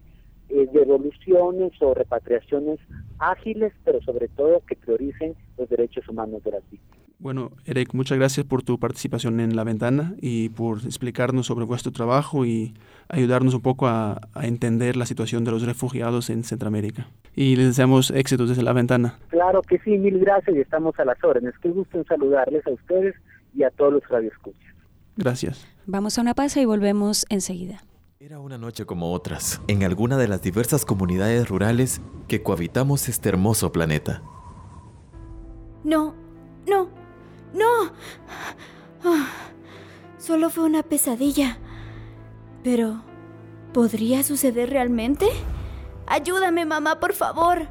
eh, 0.48 0.68
devoluciones 0.72 1.72
o 1.80 1.94
repatriaciones 1.94 2.78
ágiles, 3.18 3.72
pero 3.84 4.00
sobre 4.02 4.28
todo 4.28 4.62
que 4.66 4.76
prioricen 4.76 5.34
los 5.58 5.68
derechos 5.68 6.08
humanos 6.08 6.42
de 6.44 6.52
las 6.52 6.70
víctimas. 6.70 7.01
Bueno, 7.22 7.52
Eric, 7.66 7.94
muchas 7.94 8.18
gracias 8.18 8.44
por 8.44 8.64
tu 8.64 8.80
participación 8.80 9.38
en 9.38 9.54
La 9.54 9.62
Ventana 9.62 10.16
y 10.20 10.48
por 10.48 10.78
explicarnos 10.78 11.46
sobre 11.46 11.64
vuestro 11.64 11.92
trabajo 11.92 12.44
y 12.44 12.74
ayudarnos 13.08 13.54
un 13.54 13.60
poco 13.60 13.86
a, 13.86 14.20
entender 14.42 14.96
la 14.96 15.06
situación 15.06 15.44
de 15.44 15.52
los 15.52 15.62
refugiados 15.62 16.30
en 16.30 16.42
Centroamérica. 16.42 17.06
Y 17.36 17.54
les 17.54 17.66
deseamos 17.66 18.10
éxitos 18.10 18.48
desde 18.48 18.64
La 18.64 18.72
Ventana. 18.72 19.20
Claro 19.28 19.62
que 19.62 19.78
sí, 19.78 19.98
mil 19.98 20.18
gracias 20.18 20.56
y 20.56 20.58
estamos 20.58 20.98
a 20.98 21.04
las 21.04 21.22
órdenes. 21.22 21.54
Qué 21.62 21.68
gusto 21.68 21.96
en 21.96 22.04
saludarles 22.06 22.66
a 22.66 22.70
ustedes 22.70 23.14
y 23.54 23.62
a 23.62 23.70
todos 23.70 23.92
los 23.92 24.08
radioescuchas. 24.08 24.74
Gracias. 25.16 25.64
Vamos 25.86 26.18
a 26.18 26.22
una 26.22 26.34
pausa 26.34 26.60
y 26.60 26.64
volvemos 26.64 27.24
enseguida. 27.28 27.84
Era 28.18 28.40
una 28.40 28.58
noche 28.58 28.84
como 28.84 29.12
otras, 29.12 29.60
en 29.68 29.84
alguna 29.84 30.16
de 30.16 30.26
las 30.26 30.42
diversas 30.42 30.84
comunidades 30.84 31.48
rurales 31.48 32.00
que 32.26 32.42
cohabitamos 32.42 33.08
este 33.08 33.28
hermoso 33.28 33.70
planeta. 33.70 34.22
No, 35.84 36.14
no, 36.68 37.01
¡No! 37.54 37.92
Ah, 39.04 39.28
solo 40.18 40.50
fue 40.50 40.64
una 40.64 40.82
pesadilla. 40.82 41.58
Pero 42.62 43.02
¿Podría 43.72 44.22
suceder 44.22 44.68
realmente? 44.68 45.26
Ayúdame, 46.06 46.66
mamá, 46.66 47.00
por 47.00 47.14
favor. 47.14 47.68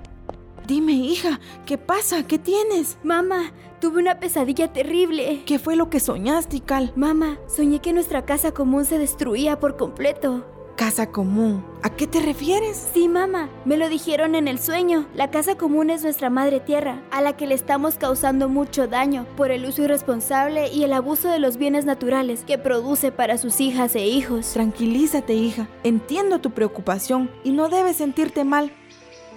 Dime, 0.65 0.93
hija, 0.93 1.39
¿qué 1.65 1.77
pasa? 1.77 2.25
¿Qué 2.25 2.39
tienes? 2.39 2.97
Mamá, 3.03 3.51
tuve 3.79 4.01
una 4.01 4.19
pesadilla 4.19 4.73
terrible. 4.73 5.43
¿Qué 5.45 5.59
fue 5.59 5.75
lo 5.75 5.91
que 5.91 5.99
soñaste, 5.99 6.61
Cal? 6.61 6.91
Mamá, 6.95 7.38
soñé 7.47 7.82
que 7.82 7.93
nuestra 7.93 8.25
casa 8.25 8.51
común 8.51 8.86
se 8.86 8.97
destruía 8.97 9.59
por 9.59 9.77
completo. 9.77 10.43
Casa 10.76 11.07
común. 11.11 11.63
¿A 11.84 11.89
qué 11.89 12.07
te 12.07 12.19
refieres? 12.19 12.89
Sí, 12.93 13.07
mamá. 13.07 13.49
Me 13.65 13.78
lo 13.78 13.89
dijeron 13.89 14.36
en 14.36 14.47
el 14.47 14.59
sueño. 14.59 15.05
La 15.13 15.30
casa 15.30 15.55
común 15.55 15.89
es 15.89 16.03
nuestra 16.03 16.30
madre 16.30 16.59
tierra, 16.59 17.01
a 17.11 17.22
la 17.22 17.38
que 17.38 17.47
le 17.47 17.55
estamos 17.55 17.95
causando 17.95 18.49
mucho 18.49 18.88
daño 18.88 19.26
por 19.38 19.51
el 19.51 19.65
uso 19.65 19.84
irresponsable 19.84 20.69
y 20.69 20.84
el 20.84 20.93
abuso 20.93 21.30
de 21.30 21.39
los 21.39 21.57
bienes 21.57 21.86
naturales 21.86 22.43
que 22.45 22.57
produce 22.57 23.11
para 23.11 23.38
sus 23.38 23.61
hijas 23.61 23.95
e 23.95 24.07
hijos. 24.07 24.53
Tranquilízate, 24.53 25.34
hija. 25.34 25.67
Entiendo 25.84 26.39
tu 26.39 26.51
preocupación 26.51 27.30
y 27.43 27.51
no 27.51 27.69
debes 27.69 27.97
sentirte 27.97 28.43
mal. 28.43 28.72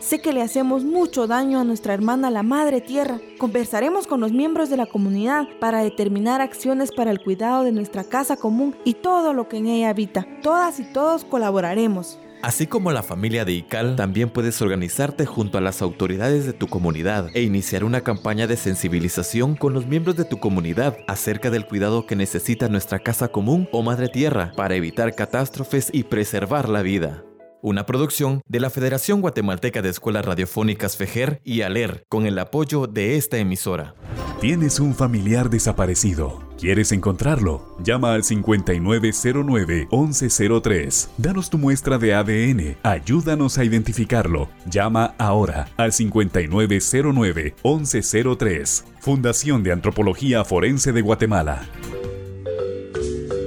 Sé 0.05 0.21
que 0.21 0.35
le 0.35 0.43
hacemos 0.43 0.85
mucho 0.85 1.27
daño 1.27 1.59
a 1.59 1.65
nuestra 1.65 1.95
hermana 1.95 2.31
la 2.31 2.43
Madre 2.43 2.83
Tierra. 2.83 3.23
Conversaremos 3.39 4.07
con 4.07 4.21
los 4.21 4.33
miembros 4.33 4.69
de 4.69 4.77
la 4.77 4.85
comunidad 4.85 5.49
para 5.61 5.83
determinar 5.83 6.43
acciones 6.43 6.93
para 6.93 7.11
el 7.11 7.21
cuidado 7.21 7.65
de 7.65 7.73
nuestra 7.73 8.05
casa 8.05 8.37
común 8.37 8.77
y 8.85 8.93
todo 8.93 9.33
lo 9.33 9.49
que 9.49 9.57
en 9.57 9.67
ella 9.67 9.89
habita. 9.89 10.27
Todas 10.43 10.79
y 10.79 10.85
todos 10.85 11.25
colaboraremos. 11.25 12.19
Así 12.43 12.67
como 12.67 12.93
la 12.93 13.03
familia 13.03 13.47
de 13.47 13.53
ICAL, 13.55 13.97
también 13.97 14.29
puedes 14.29 14.61
organizarte 14.61 15.25
junto 15.25 15.57
a 15.57 15.63
las 15.63 15.81
autoridades 15.81 16.45
de 16.45 16.53
tu 16.53 16.67
comunidad 16.67 17.31
e 17.33 17.41
iniciar 17.41 17.83
una 17.83 18.03
campaña 18.03 18.47
de 18.47 18.59
sensibilización 18.59 19.57
con 19.57 19.73
los 19.73 19.87
miembros 19.87 20.17
de 20.17 20.27
tu 20.27 20.39
comunidad 20.39 20.99
acerca 21.09 21.49
del 21.49 21.65
cuidado 21.65 22.05
que 22.05 22.15
necesita 22.15 22.69
nuestra 22.69 22.99
casa 22.99 23.29
común 23.29 23.71
o 23.73 23.83
madre 23.83 24.11
tierra 24.11 24.53
para 24.55 24.75
evitar 24.75 25.15
catástrofes 25.15 25.89
y 25.95 26.03
preservar 26.03 26.69
la 26.69 26.83
vida 26.83 27.25
una 27.65 27.87
producción 27.87 28.43
de 28.47 28.61
la 28.61 28.69
Federación 28.69 29.23
Guatemalteca 29.23 29.81
de 29.81 29.89
Escuelas 29.89 30.27
Radiofónicas 30.27 30.99
FEJER 30.99 31.41
y 31.45 31.63
ALER, 31.63 32.05
con 32.11 32.27
el 32.27 32.39
apoyo 32.39 32.87
de 32.87 33.17
esta 33.17 33.39
emisora. 33.39 33.95
Tienes 34.39 34.81
un 34.81 34.95
familiar 34.95 35.49
desaparecido. 35.49 36.47
¿Quieres 36.61 36.93
encontrarlo? 36.93 37.75
Llama 37.83 38.13
al 38.13 38.23
5909-1103. 38.23 41.09
Danos 41.17 41.49
tu 41.49 41.57
muestra 41.57 41.97
de 41.97 42.13
ADN. 42.13 42.77
Ayúdanos 42.83 43.57
a 43.57 43.65
identificarlo. 43.65 44.51
Llama 44.67 45.15
ahora 45.17 45.71
al 45.79 45.93
5909-1103. 45.93 48.85
Fundación 49.01 49.63
de 49.63 49.73
Antropología 49.73 50.45
Forense 50.45 50.93
de 50.93 51.01
Guatemala. 51.01 51.67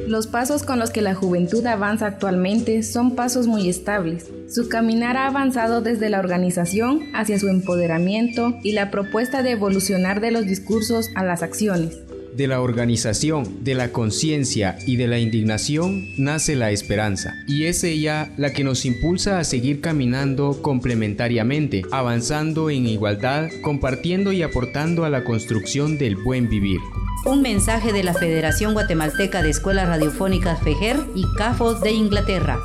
Los 0.08 0.26
pasos 0.26 0.64
con 0.64 0.80
los 0.80 0.92
que 0.92 1.02
la 1.02 1.16
juventud 1.16 1.66
avanza 1.66 2.06
actualmente 2.06 2.82
son 2.82 3.14
pasos 3.14 3.46
muy 3.46 3.68
estables. 3.68 4.32
Su 4.50 4.70
caminar 4.70 5.18
ha 5.18 5.28
avanzado 5.28 5.82
desde 5.82 6.10
la 6.10 6.20
organización 6.20 7.02
hacia 7.14 7.38
su 7.38 7.50
empoderamiento 7.50 8.54
y 8.64 8.72
la 8.72 8.90
propuesta 8.90 9.44
de 9.44 9.52
evolucionar 9.52 10.22
de 10.22 10.32
los 10.32 10.46
discursos 10.46 11.10
a 11.16 11.26
las 11.26 11.44
acciones. 11.44 12.07
De 12.38 12.46
la 12.46 12.62
organización, 12.62 13.64
de 13.64 13.74
la 13.74 13.92
conciencia 13.92 14.78
y 14.86 14.98
de 14.98 15.08
la 15.08 15.18
indignación 15.18 16.08
nace 16.18 16.56
la 16.56 16.70
esperanza, 16.70 17.34
y 17.48 17.64
es 17.64 17.84
ella 17.84 18.32
la 18.38 18.54
que 18.54 18.64
nos 18.64 18.86
impulsa 18.86 19.40
a 19.40 19.44
seguir 19.44 19.82
caminando 19.82 20.62
complementariamente, 20.62 21.82
avanzando 21.92 22.70
en 22.70 22.86
igualdad, 22.86 23.50
compartiendo 23.64 24.34
y 24.34 24.44
aportando 24.44 25.04
a 25.04 25.10
la 25.10 25.24
construcción 25.24 25.98
del 25.98 26.16
buen 26.16 26.48
vivir. 26.48 26.80
Un 27.26 27.42
mensaje 27.42 27.92
de 27.92 28.04
la 28.04 28.14
Federación 28.14 28.74
Guatemalteca 28.74 29.42
de 29.42 29.50
Escuelas 29.50 29.88
Radiofónicas 29.88 30.62
FEGER 30.62 30.98
y 31.16 31.24
CAFOS 31.40 31.82
de 31.82 31.92
Inglaterra. 31.92 32.60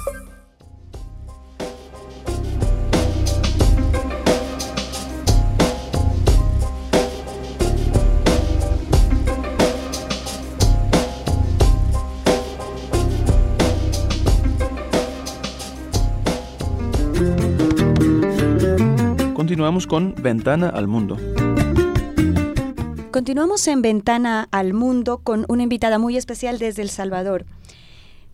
Continuamos 19.72 19.86
con 19.86 20.22
Ventana 20.22 20.68
al 20.68 20.86
Mundo. 20.86 21.16
Continuamos 23.10 23.66
en 23.68 23.80
Ventana 23.80 24.46
al 24.50 24.74
Mundo 24.74 25.22
con 25.24 25.46
una 25.48 25.62
invitada 25.62 25.98
muy 25.98 26.18
especial 26.18 26.58
desde 26.58 26.82
El 26.82 26.90
Salvador. 26.90 27.46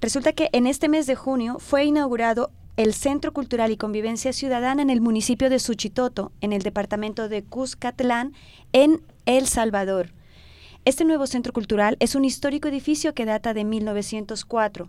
Resulta 0.01 0.33
que 0.33 0.49
en 0.53 0.67
este 0.67 0.89
mes 0.89 1.07
de 1.07 1.15
junio 1.15 1.59
fue 1.61 1.85
inaugurado 1.85 2.51
el 2.77 2.93
Centro 2.93 3.33
Cultural 3.33 3.71
y 3.71 3.77
Convivencia 3.77 4.33
Ciudadana 4.33 4.83
en 4.83 4.91
el 4.91 5.01
municipio 5.01 5.49
de 5.49 5.61
Suchitoto, 5.61 6.33
en 6.41 6.53
el 6.53 6.63
departamento 6.63 7.29
de 7.29 7.45
Cuscatlán, 7.45 8.33
en 8.73 9.01
El 9.25 9.47
Salvador. 9.47 10.11
Este 10.85 11.05
nuevo 11.05 11.29
centro 11.29 11.53
cultural 11.53 11.97
es 12.01 12.17
un 12.17 12.25
histórico 12.25 12.67
edificio 12.67 13.15
que 13.15 13.27
data 13.27 13.55
de 13.55 13.63
1904. 13.63 14.89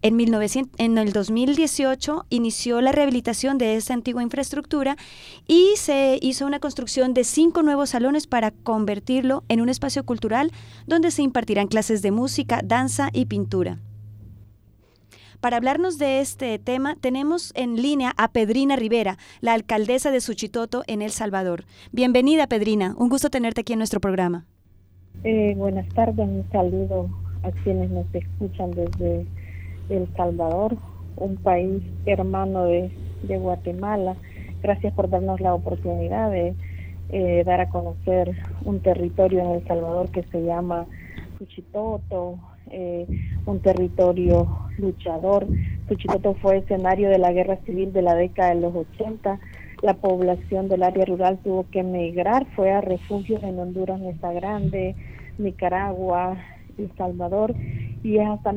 En, 0.00 0.14
1900, 0.14 0.78
en, 0.78 0.96
el 0.96 1.12
2018 1.12 2.26
inició 2.30 2.80
la 2.80 2.92
rehabilitación 2.92 3.58
de 3.58 3.74
esta 3.74 3.94
antigua 3.94 4.22
infraestructura 4.22 4.96
y 5.48 5.72
se 5.76 6.18
hizo 6.22 6.46
una 6.46 6.60
construcción 6.60 7.14
de 7.14 7.24
cinco 7.24 7.62
nuevos 7.62 7.90
salones 7.90 8.28
para 8.28 8.52
convertirlo 8.52 9.42
en 9.48 9.60
un 9.60 9.68
espacio 9.68 10.04
cultural 10.04 10.52
donde 10.86 11.10
se 11.10 11.22
impartirán 11.22 11.66
clases 11.66 12.00
de 12.00 12.12
música, 12.12 12.60
danza 12.64 13.10
y 13.12 13.26
pintura. 13.26 13.78
Para 15.40 15.56
hablarnos 15.56 15.98
de 15.98 16.20
este 16.20 16.58
tema, 16.58 16.96
tenemos 16.96 17.52
en 17.54 17.80
línea 17.80 18.12
a 18.16 18.28
Pedrina 18.28 18.76
Rivera, 18.76 19.18
la 19.40 19.54
alcaldesa 19.54 20.10
de 20.10 20.20
Suchitoto 20.20 20.82
en 20.86 21.00
El 21.00 21.10
Salvador. 21.10 21.64
Bienvenida, 21.92 22.48
Pedrina. 22.48 22.94
Un 22.98 23.08
gusto 23.08 23.30
tenerte 23.30 23.60
aquí 23.60 23.72
en 23.72 23.78
nuestro 23.78 24.00
programa. 24.00 24.46
Eh, 25.24 25.54
buenas 25.56 25.88
tardes, 25.90 26.28
un 26.28 26.44
saludo 26.50 27.08
a 27.42 27.50
quienes 27.62 27.90
nos 27.90 28.06
escuchan 28.12 28.72
desde 28.72 29.26
el 29.88 30.08
Salvador, 30.16 30.76
un 31.16 31.36
país 31.36 31.82
hermano 32.06 32.64
de, 32.64 32.90
Guatemala. 33.22 34.16
Gracias 34.62 34.92
por 34.94 35.10
darnos 35.10 35.40
la 35.40 35.54
oportunidad 35.54 36.30
de 36.30 36.54
eh, 37.10 37.42
dar 37.44 37.60
a 37.60 37.68
conocer 37.68 38.36
un 38.64 38.80
territorio 38.80 39.40
en 39.40 39.50
El 39.50 39.66
Salvador 39.66 40.10
que 40.10 40.22
se 40.24 40.42
llama 40.42 40.86
Suchitoto, 41.38 42.38
eh, 42.70 43.06
un 43.46 43.60
territorio 43.60 44.46
luchador. 44.78 45.46
Suchitoto 45.88 46.34
fue 46.34 46.58
escenario 46.58 47.08
de 47.08 47.18
la 47.18 47.32
guerra 47.32 47.56
civil 47.66 47.92
de 47.92 48.02
la 48.02 48.14
década 48.14 48.54
de 48.54 48.60
los 48.60 48.74
80. 48.74 49.40
La 49.82 49.94
población 49.94 50.68
del 50.68 50.82
área 50.82 51.04
rural 51.04 51.38
tuvo 51.38 51.66
que 51.70 51.80
emigrar, 51.80 52.46
fue 52.54 52.72
a 52.72 52.80
refugios 52.80 53.42
en 53.42 53.58
Honduras, 53.58 54.00
Mesa 54.00 54.32
Grande, 54.32 54.94
Nicaragua, 55.38 56.36
El 56.76 56.90
Salvador 56.96 57.54
y 58.02 58.18
es 58.18 58.28
hasta 58.28 58.52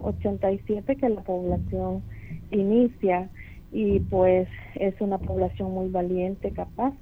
1987 0.00 0.96
que 0.96 1.08
la 1.08 1.22
población 1.22 2.02
inicia 2.50 3.28
y 3.72 4.00
pues 4.00 4.48
es 4.74 5.00
una 5.00 5.18
población 5.18 5.72
muy 5.72 5.88
valiente, 5.88 6.50
capaz. 6.50 6.92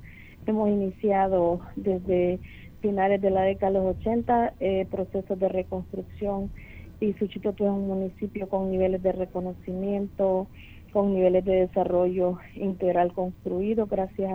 Hemos 0.46 0.68
iniciado 0.68 1.60
desde 1.76 2.38
finales 2.80 3.20
de 3.20 3.30
la 3.30 3.42
década 3.42 3.72
de 3.72 3.78
los 3.78 3.96
80 3.96 4.54
eh, 4.60 4.86
procesos 4.90 5.38
de 5.38 5.48
reconstrucción 5.48 6.50
y 7.00 7.12
Suchitoto 7.14 7.64
es 7.64 7.70
un 7.70 7.86
municipio 7.86 8.48
con 8.48 8.70
niveles 8.70 9.02
de 9.02 9.12
reconocimiento, 9.12 10.48
con 10.92 11.14
niveles 11.14 11.44
de 11.44 11.66
desarrollo 11.66 12.38
integral 12.54 13.12
construido 13.12 13.86
gracias 13.86 14.30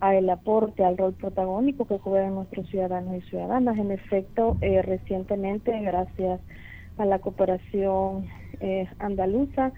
al 0.00 0.30
aporte, 0.30 0.84
al 0.84 0.96
rol 0.96 1.12
protagónico 1.12 1.86
que 1.86 1.98
juegan 1.98 2.34
nuestros 2.34 2.66
ciudadanos 2.68 3.16
y 3.16 3.28
ciudadanas. 3.28 3.78
En 3.78 3.90
efecto, 3.90 4.56
eh, 4.60 4.82
recientemente, 4.82 5.78
gracias 5.80 6.40
a 6.40 6.61
la 7.04 7.18
cooperación 7.18 8.26
eh, 8.60 8.88
andaluza, 8.98 9.72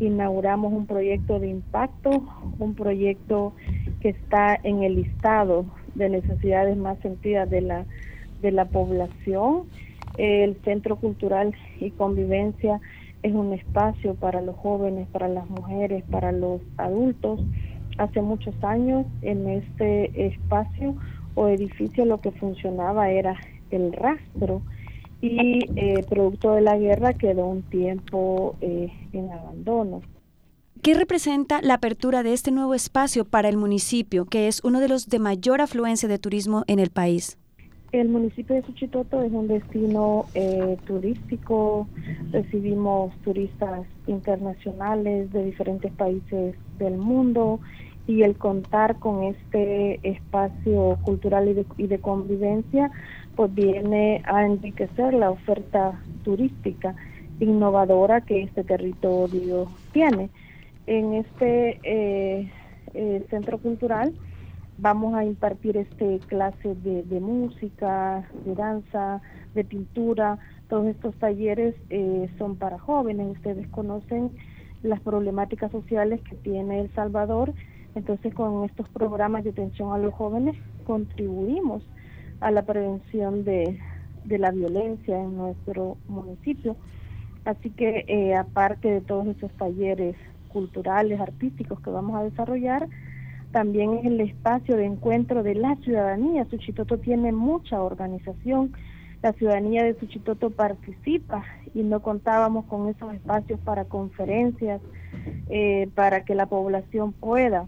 inauguramos 0.00 0.72
un 0.72 0.86
proyecto 0.86 1.40
de 1.40 1.48
impacto, 1.48 2.22
un 2.58 2.74
proyecto 2.74 3.52
que 4.00 4.10
está 4.10 4.58
en 4.62 4.82
el 4.82 4.96
listado 4.96 5.66
de 5.94 6.08
necesidades 6.08 6.76
más 6.76 6.98
sentidas 7.00 7.50
de 7.50 7.62
la, 7.62 7.84
de 8.42 8.52
la 8.52 8.66
población. 8.66 9.64
El 10.16 10.56
Centro 10.64 10.96
Cultural 10.96 11.54
y 11.80 11.90
Convivencia 11.90 12.80
es 13.22 13.32
un 13.32 13.52
espacio 13.52 14.14
para 14.14 14.40
los 14.40 14.56
jóvenes, 14.56 15.08
para 15.08 15.28
las 15.28 15.48
mujeres, 15.50 16.04
para 16.10 16.32
los 16.32 16.60
adultos 16.76 17.40
hace 17.98 18.22
muchos 18.22 18.54
años 18.62 19.06
en 19.22 19.48
este 19.48 20.26
espacio 20.26 20.94
o 21.34 21.48
edificio 21.48 22.04
lo 22.04 22.20
que 22.20 22.30
funcionaba 22.30 23.10
era 23.10 23.36
el 23.70 23.92
rastro 23.92 24.62
y 25.20 25.60
eh, 25.76 26.04
producto 26.08 26.52
de 26.52 26.60
la 26.60 26.76
guerra 26.78 27.12
quedó 27.12 27.46
un 27.46 27.62
tiempo 27.62 28.56
eh, 28.60 28.92
en 29.12 29.30
abandono. 29.30 30.02
¿Qué 30.82 30.94
representa 30.94 31.60
la 31.60 31.74
apertura 31.74 32.22
de 32.22 32.32
este 32.32 32.52
nuevo 32.52 32.72
espacio 32.72 33.24
para 33.24 33.48
el 33.48 33.56
municipio, 33.56 34.26
que 34.26 34.46
es 34.46 34.62
uno 34.62 34.78
de 34.78 34.88
los 34.88 35.08
de 35.08 35.18
mayor 35.18 35.60
afluencia 35.60 36.08
de 36.08 36.18
turismo 36.18 36.62
en 36.68 36.78
el 36.78 36.90
país? 36.90 37.36
El 37.90 38.10
municipio 38.10 38.54
de 38.54 38.62
Suchitoto 38.62 39.22
es 39.22 39.32
un 39.32 39.48
destino 39.48 40.26
eh, 40.34 40.76
turístico, 40.86 41.88
recibimos 42.30 43.16
turistas 43.24 43.86
internacionales 44.06 45.32
de 45.32 45.44
diferentes 45.46 45.90
países 45.92 46.54
del 46.78 46.98
mundo 46.98 47.60
y 48.06 48.22
el 48.22 48.36
contar 48.36 48.98
con 48.98 49.24
este 49.24 50.00
espacio 50.02 50.98
cultural 51.02 51.48
y 51.48 51.54
de, 51.54 51.66
y 51.78 51.86
de 51.86 51.98
convivencia 51.98 52.90
pues 53.38 53.54
viene 53.54 54.20
a 54.26 54.44
enriquecer 54.44 55.14
la 55.14 55.30
oferta 55.30 56.02
turística 56.24 56.96
innovadora 57.38 58.20
que 58.20 58.42
este 58.42 58.64
territorio 58.64 59.68
tiene. 59.92 60.28
En 60.88 61.14
este 61.14 61.78
eh, 61.84 62.50
eh, 62.94 63.26
centro 63.30 63.58
cultural 63.58 64.12
vamos 64.78 65.14
a 65.14 65.24
impartir 65.24 65.76
este 65.76 66.18
clase 66.26 66.74
de, 66.74 67.20
música, 67.20 68.28
de 68.44 68.56
danza, 68.56 69.22
de 69.54 69.62
pintura. 69.62 70.40
Todos 70.68 70.88
estos 70.88 71.14
talleres 71.14 71.76
eh, 71.90 72.28
son 72.38 72.56
para 72.56 72.80
jóvenes. 72.80 73.36
Ustedes 73.36 73.68
conocen 73.68 74.32
las 74.82 74.98
problemáticas 74.98 75.70
sociales 75.70 76.20
que 76.28 76.34
tiene 76.34 76.80
El 76.80 76.92
Salvador. 76.92 77.54
Entonces, 77.94 78.34
con 78.34 78.64
estos 78.64 78.88
programas 78.88 79.44
de 79.44 79.50
atención 79.50 79.92
a 79.92 79.98
los 79.98 80.12
jóvenes 80.12 80.56
contribuimos 80.84 81.84
a 82.40 82.50
la 82.50 82.62
prevención 82.62 83.44
de, 83.44 83.78
la 84.26 84.50
violencia 84.50 85.18
en 85.18 85.36
nuestro 85.36 85.96
municipio. 86.08 86.76
Así 87.44 87.70
que, 87.70 88.04
eh, 88.08 88.34
aparte 88.34 88.88
de 88.88 89.00
todos 89.00 89.26
estos 89.26 89.50
talleres 89.52 90.16
culturales, 90.48 91.18
artísticos 91.20 91.80
que 91.80 91.90
vamos 91.90 92.16
a 92.16 92.24
desarrollar, 92.24 92.88
también 93.52 93.94
es 93.94 94.04
el 94.04 94.20
espacio 94.20 94.76
de 94.76 94.84
encuentro 94.84 95.42
de 95.42 95.54
la 95.54 95.76
ciudadanía. 95.76 96.44
Suchitoto 96.50 96.98
tiene 96.98 97.32
mucha 97.32 97.82
organización, 97.82 98.72
la 99.22 99.32
ciudadanía 99.32 99.82
de 99.82 99.98
Suchitoto 99.98 100.50
participa 100.50 101.44
y 101.74 101.82
no 101.82 102.00
contábamos 102.00 102.66
con 102.66 102.88
esos 102.88 103.14
espacios 103.14 103.58
para 103.60 103.86
conferencias, 103.86 104.80
eh, 105.48 105.88
para 105.94 106.24
que 106.24 106.34
la 106.34 106.46
población 106.46 107.12
pueda 107.12 107.66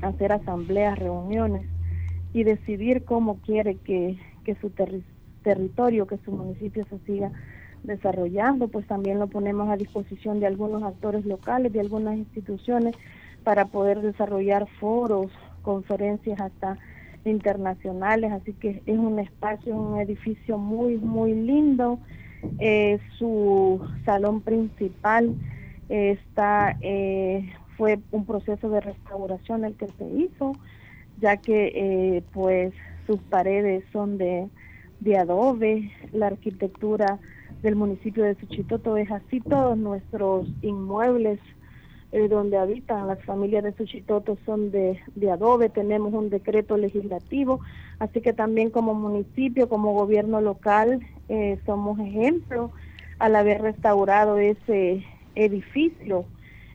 hacer 0.00 0.32
asambleas, 0.32 0.98
reuniones 0.98 1.75
y 2.36 2.44
decidir 2.44 3.06
cómo 3.06 3.38
quiere 3.40 3.76
que, 3.76 4.18
su 4.60 4.70
territorio, 5.42 6.06
que 6.06 6.18
su 6.18 6.32
municipio 6.32 6.84
se 6.90 6.98
siga 7.06 7.32
desarrollando, 7.82 8.68
pues 8.68 8.86
también 8.86 9.18
lo 9.18 9.26
ponemos 9.26 9.70
a 9.70 9.76
disposición 9.78 10.38
de 10.38 10.46
algunos 10.46 10.82
actores 10.82 11.24
locales, 11.24 11.72
de 11.72 11.80
algunas 11.80 12.14
instituciones 12.18 12.94
para 13.42 13.64
poder 13.64 14.02
desarrollar 14.02 14.66
foros, 14.78 15.28
conferencias 15.62 16.38
hasta 16.38 16.76
internacionales, 17.24 18.30
así 18.30 18.52
que 18.52 18.82
es 18.84 18.98
un 18.98 19.18
espacio, 19.18 19.74
un 19.74 19.98
edificio 19.98 20.58
muy, 20.58 20.98
muy 20.98 21.32
lindo. 21.32 21.98
Eh, 22.58 22.98
su 23.18 23.80
salón 24.04 24.42
principal 24.42 25.34
está, 25.88 26.76
eh, 26.82 27.50
fue 27.78 27.98
un 28.10 28.26
proceso 28.26 28.68
de 28.68 28.82
restauración 28.82 29.64
el 29.64 29.74
que 29.74 29.86
se 29.86 30.06
hizo, 30.06 30.52
ya 31.20 31.36
que 31.36 31.72
eh, 31.74 32.22
pues 32.32 32.72
sus 33.06 33.20
paredes 33.22 33.84
son 33.92 34.18
de, 34.18 34.48
de 35.00 35.16
adobe, 35.16 35.92
la 36.12 36.28
arquitectura 36.28 37.18
del 37.62 37.76
municipio 37.76 38.24
de 38.24 38.34
Suchitoto 38.34 38.96
es 38.96 39.10
así, 39.10 39.40
todos 39.40 39.76
nuestros 39.78 40.46
inmuebles 40.62 41.40
eh, 42.12 42.28
donde 42.28 42.56
habitan 42.56 43.06
las 43.06 43.22
familias 43.24 43.64
de 43.64 43.72
Suchitoto 43.72 44.38
son 44.46 44.70
de, 44.70 45.00
de 45.14 45.30
adobe, 45.30 45.68
tenemos 45.68 46.12
un 46.12 46.30
decreto 46.30 46.76
legislativo, 46.76 47.60
así 47.98 48.20
que 48.20 48.32
también 48.32 48.70
como 48.70 48.94
municipio, 48.94 49.68
como 49.68 49.92
gobierno 49.92 50.40
local, 50.40 51.00
eh, 51.28 51.58
somos 51.66 51.98
ejemplo 51.98 52.70
al 53.18 53.34
haber 53.34 53.62
restaurado 53.62 54.38
ese 54.38 55.04
edificio, 55.34 56.26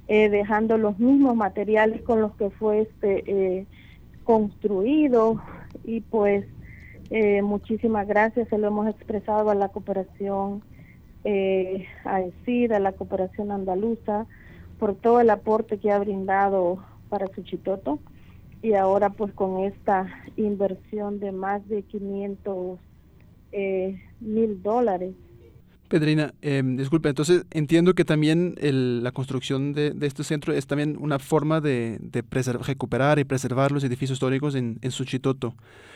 eh, 0.08 0.30
dejando 0.30 0.78
los 0.78 1.00
mismos 1.00 1.36
materiales 1.36 2.02
con 2.02 2.22
los 2.22 2.36
que 2.36 2.50
fue 2.50 2.82
este 2.82 3.66
construido 4.24 5.42
y 5.84 6.02
pues 6.02 6.46
muchísimas 7.44 8.08
gracias, 8.08 8.48
se 8.48 8.58
lo 8.58 8.68
hemos 8.68 8.88
expresado 8.88 9.50
a 9.50 9.56
la 9.56 9.70
cooperación 9.70 10.64
eh, 11.24 11.86
a 12.04 12.18
a 12.18 12.80
la 12.80 12.92
cooperación 12.94 13.52
andaluza, 13.52 14.26
por 14.80 14.96
todo 14.96 15.22
el 15.22 15.30
aporte 15.30 15.78
que 15.78 15.92
ha 15.92 16.00
brindado 16.00 16.84
para 17.10 17.28
Suchitoto 17.28 18.00
y 18.64 18.74
ahora 18.74 19.12
pues 19.12 19.32
con 19.34 19.60
esta 19.60 20.08
inversión 20.38 21.20
de 21.20 21.32
más 21.32 21.68
de 21.68 21.84
500 21.84 22.80
eh, 23.52 24.02
mil 24.20 24.64
dólares 24.64 25.14
Pedrina, 25.92 26.34
em, 26.42 26.78
disculpe, 26.78 27.10
entonces 27.10 27.44
entiendo 27.52 27.94
que 27.96 28.06
también 28.06 28.56
la 28.62 29.12
construcción 29.12 29.74
de, 29.74 29.94
este 30.04 30.24
centro 30.24 30.54
es 30.54 30.66
también 30.66 30.96
una 30.98 31.20
forma 31.20 31.60
de, 31.60 32.00
recuperar 32.66 33.20
y 33.20 33.26
preservar 33.26 33.74
los 33.74 33.84
edificios 33.84 34.12
históricos 34.16 34.56
en, 34.56 34.80
en 34.82 34.92
Suchitoto. 34.92 35.54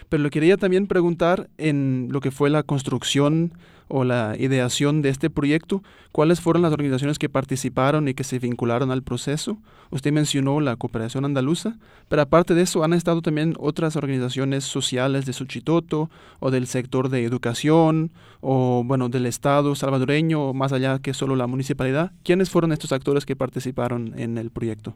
Pero 0.09 0.21
lo 0.21 0.29
quería 0.29 0.57
también 0.57 0.87
preguntar 0.87 1.49
en 1.57 2.09
lo 2.11 2.19
que 2.19 2.31
fue 2.31 2.49
la 2.49 2.63
construcción 2.63 3.53
o 3.87 4.03
la 4.03 4.35
ideación 4.37 5.01
de 5.01 5.09
este 5.09 5.29
proyecto, 5.29 5.83
¿cuáles 6.11 6.41
fueron 6.41 6.61
las 6.63 6.73
organizaciones 6.73 7.19
que 7.19 7.29
participaron 7.29 8.07
y 8.07 8.13
que 8.13 8.23
se 8.23 8.39
vincularon 8.39 8.91
al 8.91 9.03
proceso? 9.03 9.57
Usted 9.91 10.11
mencionó 10.11 10.59
la 10.59 10.75
cooperación 10.75 11.25
andaluza, 11.25 11.77
pero 12.09 12.23
aparte 12.23 12.55
de 12.55 12.63
eso 12.63 12.83
han 12.83 12.93
estado 12.93 13.21
también 13.21 13.53
otras 13.59 13.95
organizaciones 13.95 14.63
sociales 14.63 15.25
de 15.25 15.33
Suchitoto 15.33 16.09
o 16.39 16.51
del 16.51 16.67
sector 16.67 17.09
de 17.09 17.23
educación 17.23 18.11
o 18.41 18.83
bueno, 18.85 19.09
del 19.09 19.25
Estado 19.25 19.75
salvadoreño 19.75 20.49
o 20.49 20.53
más 20.53 20.73
allá 20.73 20.99
que 20.99 21.13
solo 21.13 21.35
la 21.35 21.47
municipalidad. 21.47 22.11
¿Quiénes 22.23 22.49
fueron 22.49 22.71
estos 22.71 22.91
actores 22.91 23.25
que 23.25 23.35
participaron 23.35 24.13
en 24.17 24.37
el 24.37 24.49
proyecto? 24.49 24.95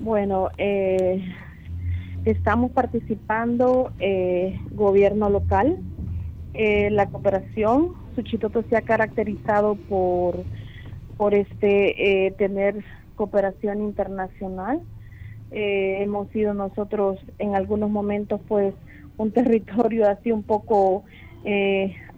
Bueno, 0.00 0.48
eh, 0.56 1.22
estamos 2.24 2.70
participando 2.72 3.92
eh, 3.98 4.58
gobierno 4.70 5.28
local, 5.28 5.78
eh, 6.52 6.90
la 6.90 7.06
cooperación, 7.06 7.94
Suchitoto 8.14 8.64
se 8.68 8.76
ha 8.76 8.82
caracterizado 8.82 9.76
por, 9.76 10.44
por 11.16 11.34
este 11.34 12.26
eh, 12.26 12.32
tener 12.32 12.84
cooperación 13.14 13.82
internacional. 13.82 14.80
Eh, 15.52 15.98
hemos 16.00 16.28
sido 16.30 16.54
nosotros 16.54 17.18
en 17.38 17.54
algunos 17.54 17.90
momentos 17.90 18.40
pues 18.48 18.74
un 19.16 19.30
territorio 19.32 20.08
así 20.08 20.32
un 20.32 20.42
poco 20.42 21.04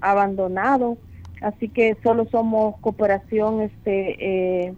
abandonado, 0.01 0.99
así 1.43 1.68
que 1.68 1.97
solo 2.03 2.26
somos 2.26 2.76
cooperación 2.80 3.61
este 3.61 4.74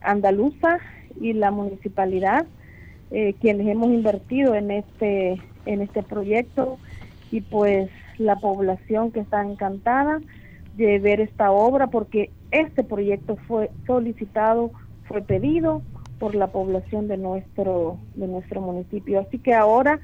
andaluza 0.00 0.78
y 1.20 1.34
la 1.34 1.52
municipalidad 1.52 2.46
quienes 3.40 3.68
hemos 3.68 3.90
invertido 3.90 4.56
en 4.56 4.72
este 4.72 5.40
en 5.66 5.82
este 5.82 6.02
proyecto 6.02 6.78
y 7.30 7.42
pues 7.42 7.90
la 8.20 8.36
población 8.36 9.10
que 9.10 9.20
está 9.20 9.42
encantada 9.42 10.20
de 10.76 10.98
ver 10.98 11.20
esta 11.20 11.50
obra 11.50 11.88
porque 11.88 12.30
este 12.50 12.84
proyecto 12.84 13.36
fue 13.48 13.70
solicitado, 13.86 14.70
fue 15.08 15.22
pedido 15.22 15.82
por 16.18 16.34
la 16.34 16.48
población 16.48 17.08
de 17.08 17.16
nuestro 17.16 17.96
de 18.14 18.28
nuestro 18.28 18.60
municipio. 18.60 19.20
Así 19.20 19.38
que 19.38 19.54
ahora 19.54 20.00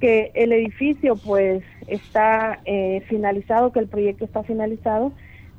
que 0.00 0.30
el 0.34 0.52
edificio 0.52 1.16
pues 1.16 1.64
está 1.88 2.60
eh, 2.64 3.02
finalizado, 3.08 3.72
que 3.72 3.80
el 3.80 3.88
proyecto 3.88 4.24
está 4.24 4.42
finalizado, 4.44 5.12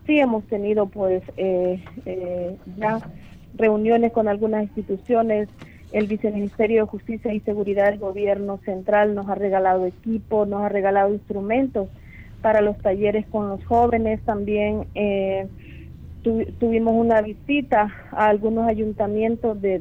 sí 0.05 0.19
hemos 0.19 0.45
tenido 0.45 0.87
pues 0.87 1.23
eh, 1.35 1.83
eh, 2.05 2.55
ya 2.77 2.99
reuniones 3.55 4.13
con 4.13 4.27
algunas 4.27 4.63
instituciones 4.63 5.49
el 5.91 6.07
Viceministerio 6.07 6.83
de 6.83 6.89
Justicia 6.89 7.33
y 7.33 7.39
Seguridad 7.41 7.89
del 7.89 7.99
Gobierno 7.99 8.59
Central 8.65 9.15
nos 9.15 9.29
ha 9.29 9.35
regalado 9.35 9.85
equipo, 9.85 10.45
nos 10.45 10.63
ha 10.63 10.69
regalado 10.69 11.13
instrumentos 11.13 11.89
para 12.41 12.61
los 12.61 12.77
talleres 12.77 13.25
con 13.27 13.49
los 13.49 13.63
jóvenes. 13.65 14.21
También 14.21 14.85
eh, 14.95 15.47
tuvimos 16.23 16.93
una 16.93 17.21
visita 17.21 17.93
a 18.11 18.27
algunos 18.27 18.67
ayuntamientos 18.67 19.61
de, 19.61 19.79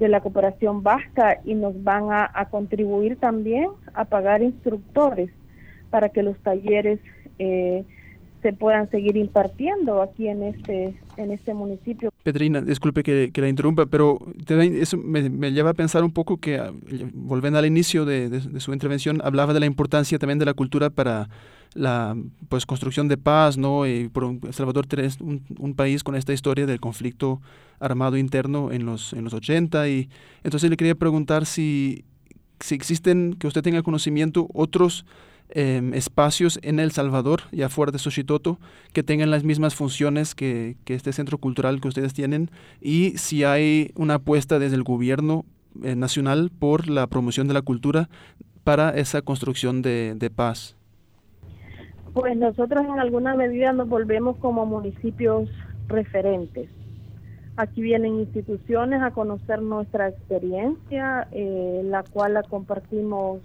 de 0.00 0.08
la 0.08 0.20
cooperación 0.20 0.82
vasca 0.82 1.40
y 1.44 1.54
nos 1.54 1.84
van 1.84 2.10
a, 2.10 2.48
contribuir 2.50 3.16
también 3.16 3.68
a 3.92 4.06
pagar 4.06 4.42
instructores 4.42 5.30
para 5.90 6.08
que 6.08 6.22
los 6.22 6.38
talleres 6.38 7.00
eh, 7.38 7.84
se 8.42 8.52
puedan 8.52 8.90
seguir 8.90 9.16
impartiendo 9.16 10.02
aquí 10.02 10.28
en 10.28 10.42
este 10.42 10.94
en 11.16 11.32
este 11.32 11.54
municipio. 11.54 12.10
Pedrina, 12.22 12.60
disculpe 12.60 13.02
que, 13.02 13.30
la 13.34 13.48
interrumpa, 13.48 13.86
pero 13.86 14.18
eso 14.48 14.96
me, 14.96 15.52
lleva 15.52 15.70
a 15.70 15.74
pensar 15.74 16.02
un 16.02 16.12
poco 16.12 16.38
que, 16.38 16.58
ah, 16.58 16.72
volviendo 17.12 17.58
al 17.58 17.66
inicio 17.66 18.04
de, 18.04 18.40
su 18.60 18.72
intervención, 18.72 19.20
hablaba 19.22 19.52
de 19.52 19.60
la 19.60 19.66
importancia 19.66 20.18
también 20.18 20.38
de 20.38 20.46
la 20.46 20.54
cultura 20.54 20.90
para 20.90 21.28
la 21.74 22.16
pues 22.48 22.66
construcción 22.66 23.06
de 23.06 23.16
paz, 23.16 23.56
¿no? 23.56 23.86
Y 23.86 24.08
por 24.08 24.38
Salvador 24.52 24.86
es 24.98 25.20
un, 25.20 25.44
un, 25.58 25.74
país 25.74 26.02
con 26.02 26.16
esta 26.16 26.32
historia 26.32 26.66
del 26.66 26.80
conflicto 26.80 27.40
armado 27.78 28.16
interno 28.16 28.72
en 28.72 28.86
los, 28.86 29.12
en 29.12 29.22
los 29.22 29.34
80 29.34 29.88
y 29.88 30.08
entonces 30.42 30.68
le 30.68 30.76
quería 30.76 30.96
preguntar 30.96 31.46
si, 31.46 32.04
si 32.58 32.74
existen, 32.74 33.34
que 33.34 33.46
usted 33.46 33.62
tenga 33.62 33.82
conocimiento, 33.82 34.48
otros 34.52 35.06
em, 35.52 35.94
espacios 35.94 36.58
en 36.62 36.80
El 36.80 36.92
Salvador 36.92 37.42
y 37.52 37.62
afuera 37.62 37.92
de 37.92 37.98
Xochitoto 37.98 38.58
que 38.92 39.02
tengan 39.02 39.30
las 39.30 39.44
mismas 39.44 39.74
funciones 39.74 40.34
que, 40.34 40.76
este 40.86 41.12
centro 41.12 41.38
cultural 41.38 41.80
que 41.80 41.88
ustedes 41.88 42.12
tienen 42.12 42.50
y 42.80 43.16
si 43.18 43.44
hay 43.44 43.92
una 43.94 44.14
apuesta 44.14 44.58
desde 44.58 44.76
el 44.76 44.82
gobierno 44.82 45.44
eh, 45.84 45.94
nacional 45.94 46.50
por 46.58 46.88
la 46.88 47.06
promoción 47.06 47.46
de 47.48 47.54
la 47.54 47.62
cultura 47.62 48.08
para 48.64 48.90
esa 48.90 49.22
construcción 49.22 49.82
de, 49.82 50.14
de 50.16 50.30
paz. 50.30 50.76
Pues 52.12 52.36
nosotros 52.36 52.84
en 52.84 52.98
alguna 52.98 53.34
medida 53.36 53.72
nos 53.72 53.88
volvemos 53.88 54.36
como 54.38 54.66
municipios 54.66 55.48
referentes. 55.86 56.68
Aquí 57.56 57.82
vienen 57.82 58.14
instituciones 58.20 59.02
a 59.02 59.10
conocer 59.10 59.60
nuestra 59.60 60.08
experiencia, 60.08 61.28
eh, 61.30 61.82
la 61.84 62.02
cual 62.04 62.34
la 62.34 62.42
compartimos 62.42 63.40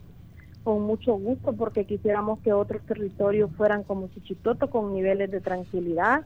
con 0.66 0.82
mucho 0.82 1.13
gusto 1.13 1.53
porque 1.53 1.86
quisiéramos 1.86 2.39
que 2.39 2.51
otros 2.51 2.82
territorios 2.88 3.51
fueran 3.55 3.84
como 3.84 4.09
Suchitoto 4.09 4.68
con 4.72 4.95
niveles 4.95 5.30
de 5.30 5.39
tranquilidad, 5.39 6.24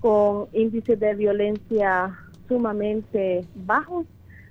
con 0.00 0.48
índices 0.52 0.98
de 0.98 1.14
violencia 1.14 2.18
sumamente 2.48 3.44
bajos. 3.54 4.04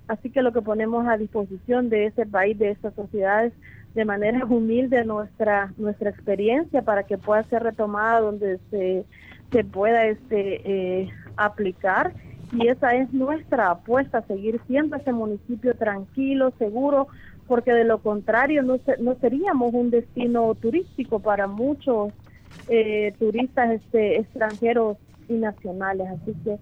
Así 0.07 0.30
que 0.30 0.41
lo 0.41 0.53
que 0.53 0.61
ponemos 0.61 1.05
a 1.07 1.17
disposición 1.17 1.89
de 1.89 2.05
ese 2.05 2.25
país, 2.25 2.57
de 2.57 2.71
estas 2.71 2.93
sociedades, 2.93 3.51
de 3.93 4.05
manera 4.05 4.45
humilde 4.45 5.03
nuestra 5.03 5.73
nuestra 5.78 6.09
experiencia 6.09 6.82
para 6.82 7.03
que 7.03 7.17
pueda 7.17 7.43
ser 7.43 7.63
retomada 7.63 8.21
donde 8.21 8.59
se, 8.71 9.03
se 9.51 9.63
pueda 9.65 10.05
este 10.05 10.61
eh, 10.63 11.09
aplicar 11.36 12.13
y 12.53 12.69
esa 12.69 12.95
es 12.95 13.11
nuestra 13.11 13.71
apuesta, 13.71 14.21
seguir 14.21 14.61
siendo 14.67 14.95
ese 14.95 15.11
municipio 15.11 15.75
tranquilo, 15.75 16.53
seguro, 16.57 17.09
porque 17.47 17.73
de 17.73 17.83
lo 17.83 17.99
contrario 17.99 18.63
no, 18.63 18.79
no 18.99 19.15
seríamos 19.15 19.73
un 19.73 19.89
destino 19.89 20.53
turístico 20.55 21.19
para 21.19 21.47
muchos 21.47 22.11
eh, 22.67 23.13
turistas 23.19 23.71
este, 23.71 24.19
extranjeros 24.19 24.97
y 25.29 25.33
nacionales. 25.33 26.07
Así 26.09 26.33
que 26.43 26.57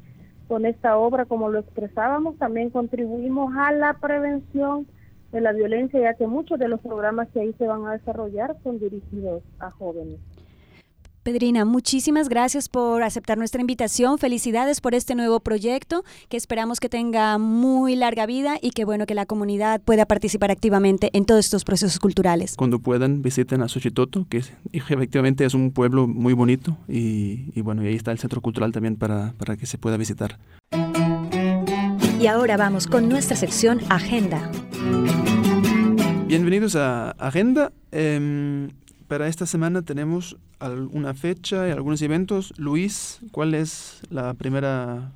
con 0.47 0.65
esta 0.65 0.97
obra, 0.97 1.25
como 1.25 1.49
lo 1.49 1.59
expresábamos, 1.59 2.37
también 2.37 2.69
contribuimos 2.69 3.53
a 3.57 3.71
la 3.71 3.93
prevención 3.95 4.87
de 5.31 5.41
la 5.41 5.51
violencia, 5.51 5.99
ya 5.99 6.13
que 6.13 6.27
muchos 6.27 6.59
de 6.59 6.67
los 6.67 6.79
programas 6.79 7.27
que 7.29 7.41
ahí 7.41 7.53
se 7.57 7.67
van 7.67 7.85
a 7.85 7.93
desarrollar 7.93 8.55
son 8.63 8.79
dirigidos 8.79 9.43
a 9.59 9.71
jóvenes. 9.71 10.19
Pedrina, 11.25 11.65
muchísimas 11.65 12.29
gracias 12.29 12.69
por 12.69 13.01
aceptar 13.01 13.39
nuestra 13.39 13.59
invitación. 13.59 14.19
Felicidades 14.19 14.79
por 14.79 14.93
este 14.93 15.15
nuevo 15.15 15.39
proyecto 15.39 16.03
que 16.29 16.37
esperamos 16.37 16.79
que 16.79 16.87
tenga 16.87 17.39
muy 17.39 17.95
larga 17.95 18.27
vida 18.27 18.59
y 18.61 18.69
que 18.69 18.85
bueno 18.85 19.07
que 19.07 19.15
la 19.15 19.25
comunidad 19.25 19.81
pueda 19.81 20.05
participar 20.05 20.51
activamente 20.51 21.09
en 21.13 21.25
todos 21.25 21.45
estos 21.45 21.63
procesos 21.63 21.97
culturales. 21.97 22.53
Cuando 22.55 22.77
puedan 22.77 23.23
visiten 23.23 23.63
a 23.63 23.67
Xochitoto, 23.67 24.27
que 24.29 24.43
efectivamente 24.71 25.45
es 25.45 25.55
un 25.55 25.71
pueblo 25.71 26.07
muy 26.07 26.33
bonito 26.33 26.77
y, 26.87 27.59
bueno, 27.61 27.83
y 27.83 27.87
ahí 27.87 27.95
está 27.95 28.11
el 28.11 28.19
centro 28.19 28.39
cultural 28.39 28.71
también 28.71 28.95
para, 28.95 29.33
para 29.39 29.57
que 29.57 29.65
se 29.65 29.79
pueda 29.79 29.97
visitar. 29.97 30.37
Y 32.21 32.27
ahora 32.27 32.55
vamos 32.55 32.85
con 32.85 33.09
nuestra 33.09 33.35
sección 33.35 33.79
Agenda. 33.89 34.51
Bienvenidos 36.27 36.75
a 36.75 37.11
Agenda. 37.17 37.73
Eh, 37.91 38.67
para 39.07 39.27
esta 39.27 39.45
semana 39.45 39.81
tenemos 39.81 40.37
alguna 40.59 41.13
fecha 41.13 41.67
y 41.67 41.71
algunos 41.71 42.01
eventos. 42.01 42.53
Luis, 42.57 43.19
¿cuál 43.31 43.53
es 43.53 44.01
la 44.09 44.33
primera 44.33 45.11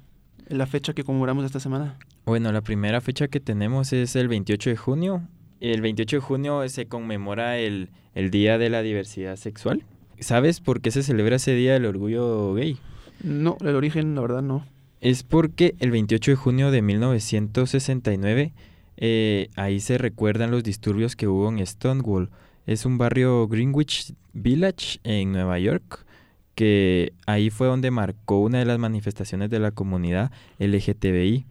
la 0.48 0.66
fecha 0.66 0.94
que 0.94 1.04
conmemoramos 1.04 1.46
esta 1.46 1.60
semana? 1.60 1.98
Bueno, 2.26 2.52
la 2.52 2.62
primera 2.62 3.02
fecha 3.02 3.28
que 3.28 3.40
tenemos 3.40 3.94
es 3.94 4.16
el 4.16 4.28
28 4.28 4.72
de 4.72 4.78
junio. 4.78 5.22
El 5.60 5.82
28 5.82 6.18
de 6.18 6.22
junio 6.22 6.70
se 6.70 6.88
conmemora 6.88 7.58
el, 7.58 7.90
el 8.14 8.32
Día 8.32 8.58
de 8.58 8.70
la 8.70 8.82
Diversidad 8.82 9.36
Sexual. 9.36 9.84
¿Sabes 10.20 10.60
por 10.60 10.82
qué 10.82 10.92
se 10.92 11.04
celebra 11.04 11.38
ese 11.38 11.54
Día 11.54 11.74
del 11.74 11.86
Orgullo 11.86 12.54
Gay? 12.54 12.78
No, 13.24 13.58
el 13.62 13.76
origen, 13.76 14.16
la 14.16 14.22
verdad, 14.22 14.42
no. 14.42 14.66
Es 15.02 15.24
porque 15.24 15.76
el 15.80 15.92
28 15.92 16.32
de 16.32 16.36
junio 16.36 16.72
de 16.72 16.82
1969, 16.82 18.54
eh, 18.98 19.50
ahí 19.56 19.80
se 19.80 19.98
recuerdan 19.98 20.52
los 20.52 20.64
disturbios 20.64 21.16
que 21.16 21.28
hubo 21.28 21.50
en 21.50 21.66
Stonewall 21.66 22.30
es 22.70 22.86
un 22.86 23.00
barrio 23.00 23.48
Greenwich 23.48 24.14
Village 24.34 25.00
en 25.04 25.32
Nueva 25.32 25.58
York, 25.58 26.06
que 26.54 27.14
ahí 27.26 27.50
fue 27.50 27.66
donde 27.66 27.90
marcó 27.90 28.42
una 28.42 28.60
de 28.60 28.66
las 28.66 28.78
manifestaciones 28.78 29.50
de 29.50 29.58
la 29.58 29.72
comunidad 29.72 30.32
LGTBI, 30.60 31.48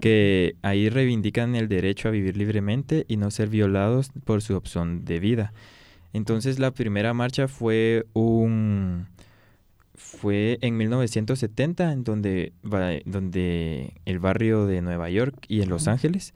que 0.00 0.56
ahí 0.62 0.88
reivindican 0.88 1.56
el 1.56 1.68
derecho 1.68 2.08
a 2.08 2.10
vivir 2.10 2.38
libremente 2.38 3.04
y 3.06 3.18
no 3.18 3.30
ser 3.30 3.50
violados 3.50 4.12
por 4.24 4.40
su 4.40 4.56
opción 4.56 5.04
de 5.04 5.20
vida. 5.20 5.52
Entonces 6.14 6.58
la 6.58 6.70
primera 6.70 7.12
marcha 7.12 7.48
fue 7.48 8.06
un 8.14 9.08
fue 9.94 10.58
en 10.62 10.78
1970 10.78 11.92
en 11.92 12.02
donde 12.02 12.54
donde 13.04 13.92
el 14.06 14.18
barrio 14.20 14.64
de 14.64 14.80
Nueva 14.80 15.10
York 15.10 15.36
y 15.48 15.60
en 15.60 15.68
Los 15.68 15.86
Ángeles 15.86 16.32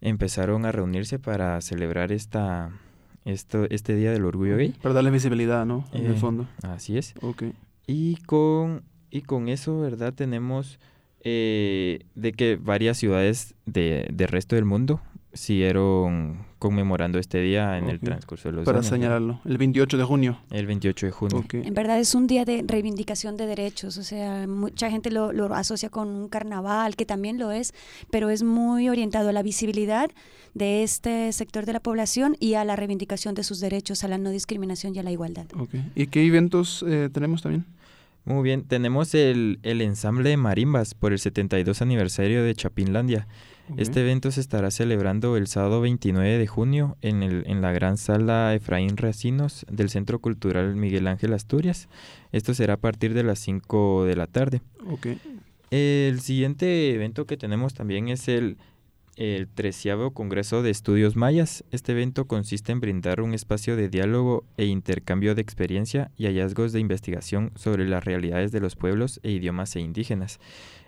empezaron 0.00 0.66
a 0.66 0.72
reunirse 0.72 1.18
para 1.18 1.60
celebrar 1.60 2.12
esta 2.12 2.70
esto, 3.26 3.66
este 3.70 3.94
Día 3.94 4.12
del 4.12 4.24
Orgullo 4.24 4.56
Gay. 4.56 4.74
Para 4.80 4.94
darle 4.94 5.10
visibilidad, 5.10 5.66
¿no? 5.66 5.84
En 5.92 6.06
el 6.06 6.12
eh, 6.12 6.16
fondo. 6.16 6.46
Así 6.62 6.96
es. 6.96 7.14
Ok. 7.20 7.44
Y 7.86 8.16
con, 8.22 8.82
y 9.10 9.22
con 9.22 9.48
eso, 9.48 9.80
¿verdad? 9.80 10.14
Tenemos 10.14 10.78
eh, 11.20 12.06
de 12.14 12.32
que 12.32 12.56
varias 12.56 12.96
ciudades 12.96 13.54
de, 13.66 14.08
del 14.12 14.28
resto 14.28 14.56
del 14.56 14.64
mundo 14.64 15.00
siguieron 15.36 16.44
conmemorando 16.58 17.18
este 17.18 17.40
día 17.40 17.78
en 17.78 17.88
el 17.88 18.00
transcurso 18.00 18.48
de 18.48 18.56
los 18.56 18.64
Para 18.64 18.78
años. 18.78 18.88
Para 18.88 18.96
señalarlo, 18.96 19.40
el 19.44 19.58
28 19.58 19.98
de 19.98 20.04
junio. 20.04 20.38
El 20.50 20.66
28 20.66 21.06
de 21.06 21.12
junio. 21.12 21.44
En 21.52 21.74
verdad 21.74 21.98
es 21.98 22.14
un 22.14 22.26
día 22.26 22.44
de 22.44 22.64
reivindicación 22.66 23.36
de 23.36 23.46
derechos, 23.46 23.98
o 23.98 24.02
sea, 24.02 24.46
mucha 24.46 24.90
gente 24.90 25.10
lo, 25.10 25.32
lo, 25.32 25.54
asocia 25.54 25.90
con 25.90 26.08
un 26.08 26.28
carnaval, 26.28 26.96
que 26.96 27.06
también 27.06 27.38
lo 27.38 27.52
es, 27.52 27.74
pero 28.10 28.30
es 28.30 28.42
muy 28.42 28.88
orientado 28.88 29.28
a 29.28 29.32
la 29.32 29.42
visibilidad 29.42 30.10
de 30.54 30.82
este 30.82 31.30
sector 31.32 31.66
de 31.66 31.74
la 31.74 31.80
población 31.80 32.36
y 32.40 32.54
a 32.54 32.64
la 32.64 32.76
reivindicación 32.76 33.34
de 33.34 33.44
sus 33.44 33.60
derechos, 33.60 34.02
a 34.04 34.08
la 34.08 34.16
no 34.16 34.30
discriminación 34.30 34.96
y 34.96 34.98
a 34.98 35.02
la 35.02 35.12
igualdad. 35.12 35.46
Okay. 35.54 35.90
¿Y 35.94 36.06
qué 36.06 36.24
eventos 36.24 36.84
eh, 36.88 37.10
tenemos 37.12 37.42
también? 37.42 37.66
Muy 38.24 38.42
bien, 38.42 38.64
tenemos 38.64 39.14
el, 39.14 39.60
el 39.62 39.80
ensamble 39.82 40.30
de 40.30 40.36
marimbas 40.36 40.94
por 40.94 41.12
el 41.12 41.20
72 41.20 41.80
aniversario 41.80 42.42
de 42.42 42.54
Chapinlandia. 42.56 43.28
Este 43.76 44.00
evento 44.00 44.30
se 44.30 44.40
estará 44.40 44.70
celebrando 44.70 45.36
el 45.36 45.46
sábado 45.48 45.80
29 45.80 46.38
de 46.38 46.46
junio 46.46 46.96
en, 47.02 47.22
el, 47.22 47.44
en 47.46 47.60
la 47.60 47.72
gran 47.72 47.96
sala 47.96 48.54
Efraín 48.54 48.96
Racinos 48.96 49.66
del 49.70 49.90
Centro 49.90 50.20
Cultural 50.20 50.76
Miguel 50.76 51.06
Ángel 51.08 51.32
Asturias. 51.32 51.88
Esto 52.32 52.54
será 52.54 52.74
a 52.74 52.78
partir 52.78 53.12
de 53.12 53.24
las 53.24 53.38
5 53.40 54.04
de 54.04 54.16
la 54.16 54.26
tarde. 54.26 54.62
Okay. 54.88 55.18
El 55.70 56.20
siguiente 56.20 56.94
evento 56.94 57.26
que 57.26 57.36
tenemos 57.36 57.74
también 57.74 58.08
es 58.08 58.28
el 58.28 58.56
el 59.16 59.48
treceavo 59.48 60.12
Congreso 60.12 60.62
de 60.62 60.70
Estudios 60.70 61.16
Mayas. 61.16 61.64
Este 61.70 61.92
evento 61.92 62.26
consiste 62.26 62.72
en 62.72 62.80
brindar 62.80 63.22
un 63.22 63.34
espacio 63.34 63.74
de 63.74 63.88
diálogo 63.88 64.44
e 64.56 64.66
intercambio 64.66 65.34
de 65.34 65.42
experiencia 65.42 66.10
y 66.16 66.26
hallazgos 66.26 66.72
de 66.72 66.80
investigación 66.80 67.50
sobre 67.56 67.88
las 67.88 68.04
realidades 68.04 68.52
de 68.52 68.60
los 68.60 68.76
pueblos 68.76 69.18
e 69.22 69.30
idiomas 69.30 69.74
e 69.76 69.80
indígenas 69.80 70.38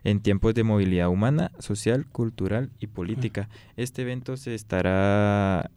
en 0.05 0.20
tiempos 0.20 0.55
de 0.55 0.62
movilidad 0.62 1.09
humana, 1.09 1.51
social, 1.59 2.07
cultural 2.07 2.70
y 2.79 2.87
política. 2.87 3.49
Este 3.76 4.03
evento 4.03 4.37
se 4.37 4.55
estará 4.55 5.70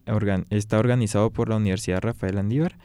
está 0.50 0.80
organizado 0.80 1.32
por 1.32 1.50
la 1.50 1.56
Universidad 1.56 2.02
Rafael 2.02 2.38
Andívar 2.38 2.78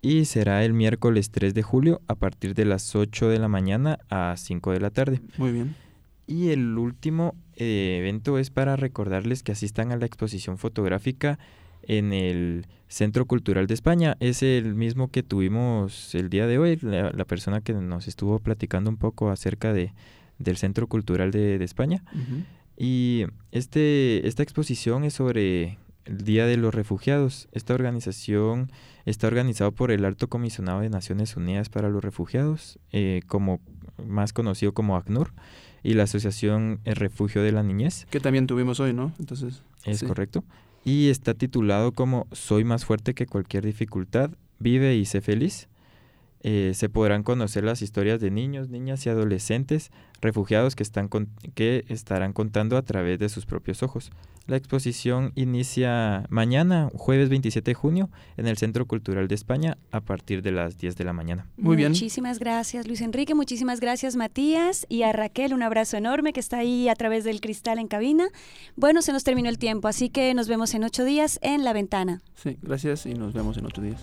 y 0.00 0.24
será 0.24 0.64
el 0.64 0.72
miércoles 0.72 1.30
3 1.30 1.54
de 1.54 1.62
julio 1.62 2.00
a 2.08 2.14
partir 2.14 2.54
de 2.54 2.64
las 2.64 2.94
8 2.94 3.28
de 3.28 3.38
la 3.38 3.48
mañana 3.48 3.98
a 4.10 4.34
5 4.36 4.72
de 4.72 4.80
la 4.80 4.90
tarde. 4.90 5.20
Muy 5.36 5.52
bien. 5.52 5.74
Y 6.26 6.50
el 6.50 6.78
último 6.78 7.34
eh, 7.56 7.98
evento 8.00 8.38
es 8.38 8.50
para 8.50 8.76
recordarles 8.76 9.42
que 9.42 9.52
asistan 9.52 9.92
a 9.92 9.96
la 9.96 10.06
exposición 10.06 10.58
fotográfica 10.58 11.38
en 11.82 12.12
el 12.12 12.66
Centro 12.88 13.26
Cultural 13.26 13.66
de 13.66 13.74
España. 13.74 14.16
Es 14.20 14.42
el 14.42 14.74
mismo 14.74 15.08
que 15.08 15.22
tuvimos 15.22 16.14
el 16.14 16.30
día 16.30 16.46
de 16.46 16.58
hoy, 16.58 16.78
la, 16.82 17.24
persona 17.24 17.60
que 17.60 17.72
nos 17.72 18.08
estuvo 18.08 18.38
platicando 18.38 18.90
un 18.90 18.96
poco 18.96 19.30
acerca 19.30 19.72
de, 19.72 19.92
del 20.38 20.56
Centro 20.56 20.86
Cultural 20.86 21.30
de, 21.30 21.62
España. 21.62 22.02
Y 22.76 23.26
este, 23.52 24.26
esta 24.26 24.42
exposición 24.42 25.04
es 25.04 25.14
sobre 25.14 25.78
el 26.04 26.18
Día 26.24 26.46
de 26.46 26.56
los 26.56 26.74
Refugiados. 26.74 27.48
Esta 27.52 27.74
organización 27.74 28.70
está 29.04 29.26
organizada 29.26 29.70
por 29.70 29.90
el 29.90 30.04
Alto 30.04 30.28
Comisionado 30.28 30.80
de 30.80 30.90
Naciones 30.90 31.36
Unidas 31.36 31.68
para 31.68 31.88
los 31.88 32.02
Refugiados, 32.02 32.78
eh, 32.92 33.22
como 33.26 33.60
más 34.04 34.32
conocido 34.32 34.72
como 34.72 34.96
ACNUR 34.96 35.32
y 35.84 35.94
la 35.94 36.04
Asociación 36.04 36.80
El 36.84 36.96
Refugio 36.96 37.42
de 37.42 37.52
la 37.52 37.62
Niñez. 37.62 38.06
Que 38.10 38.18
también 38.18 38.48
tuvimos 38.48 38.80
hoy, 38.80 38.92
¿no? 38.92 39.12
Entonces. 39.20 39.62
Es 39.84 40.02
correcto. 40.02 40.42
Y 40.84 41.10
está 41.10 41.34
titulado 41.34 41.92
como 41.92 42.26
Soy 42.32 42.64
más 42.64 42.84
fuerte 42.84 43.14
que 43.14 43.26
cualquier 43.26 43.64
dificultad, 43.64 44.30
vive 44.58 44.96
y 44.96 45.04
sé 45.04 45.20
feliz. 45.20 45.68
Eh, 46.46 46.72
se 46.74 46.90
podrán 46.90 47.22
conocer 47.22 47.64
las 47.64 47.80
historias 47.80 48.20
de 48.20 48.30
niños, 48.30 48.68
niñas 48.68 49.06
y 49.06 49.08
adolescentes 49.08 49.90
refugiados 50.20 50.76
que, 50.76 50.82
están 50.82 51.08
que 51.54 51.86
estarán 51.88 52.34
contando 52.34 52.76
a 52.76 52.82
través 52.82 53.18
de 53.18 53.30
sus 53.30 53.46
propios 53.46 53.82
ojos. 53.82 54.10
La 54.46 54.58
exposición 54.58 55.32
inicia 55.36 56.26
mañana, 56.28 56.90
jueves 56.94 57.30
27 57.30 57.70
de 57.70 57.74
junio, 57.74 58.10
en 58.36 58.46
el 58.46 58.58
Centro 58.58 58.84
Cultural 58.84 59.26
de 59.26 59.34
España 59.34 59.78
a 59.90 60.02
partir 60.02 60.42
de 60.42 60.52
las 60.52 60.76
10 60.76 60.96
de 60.96 61.04
la 61.04 61.14
mañana. 61.14 61.46
Muy 61.56 61.76
bien. 61.76 61.92
Muchísimas 61.92 62.38
gracias, 62.38 62.86
Luis 62.86 63.00
Enrique. 63.00 63.34
Muchísimas 63.34 63.80
gracias, 63.80 64.14
Matías. 64.14 64.84
Y 64.90 65.02
a 65.02 65.14
Raquel, 65.14 65.54
un 65.54 65.62
abrazo 65.62 65.96
enorme 65.96 66.34
que 66.34 66.40
está 66.40 66.58
ahí 66.58 66.90
a 66.90 66.94
través 66.94 67.24
del 67.24 67.40
cristal 67.40 67.78
en 67.78 67.88
cabina. 67.88 68.26
Bueno, 68.76 69.00
se 69.00 69.12
nos 69.12 69.24
terminó 69.24 69.48
el 69.48 69.56
tiempo, 69.56 69.88
así 69.88 70.10
que 70.10 70.34
nos 70.34 70.46
vemos 70.46 70.74
en 70.74 70.84
ocho 70.84 71.06
días 71.06 71.38
en 71.40 71.64
La 71.64 71.72
Ventana. 71.72 72.20
Sí, 72.34 72.58
gracias 72.60 73.06
y 73.06 73.14
nos 73.14 73.32
vemos 73.32 73.56
en 73.56 73.64
ocho 73.64 73.80
días. 73.80 74.02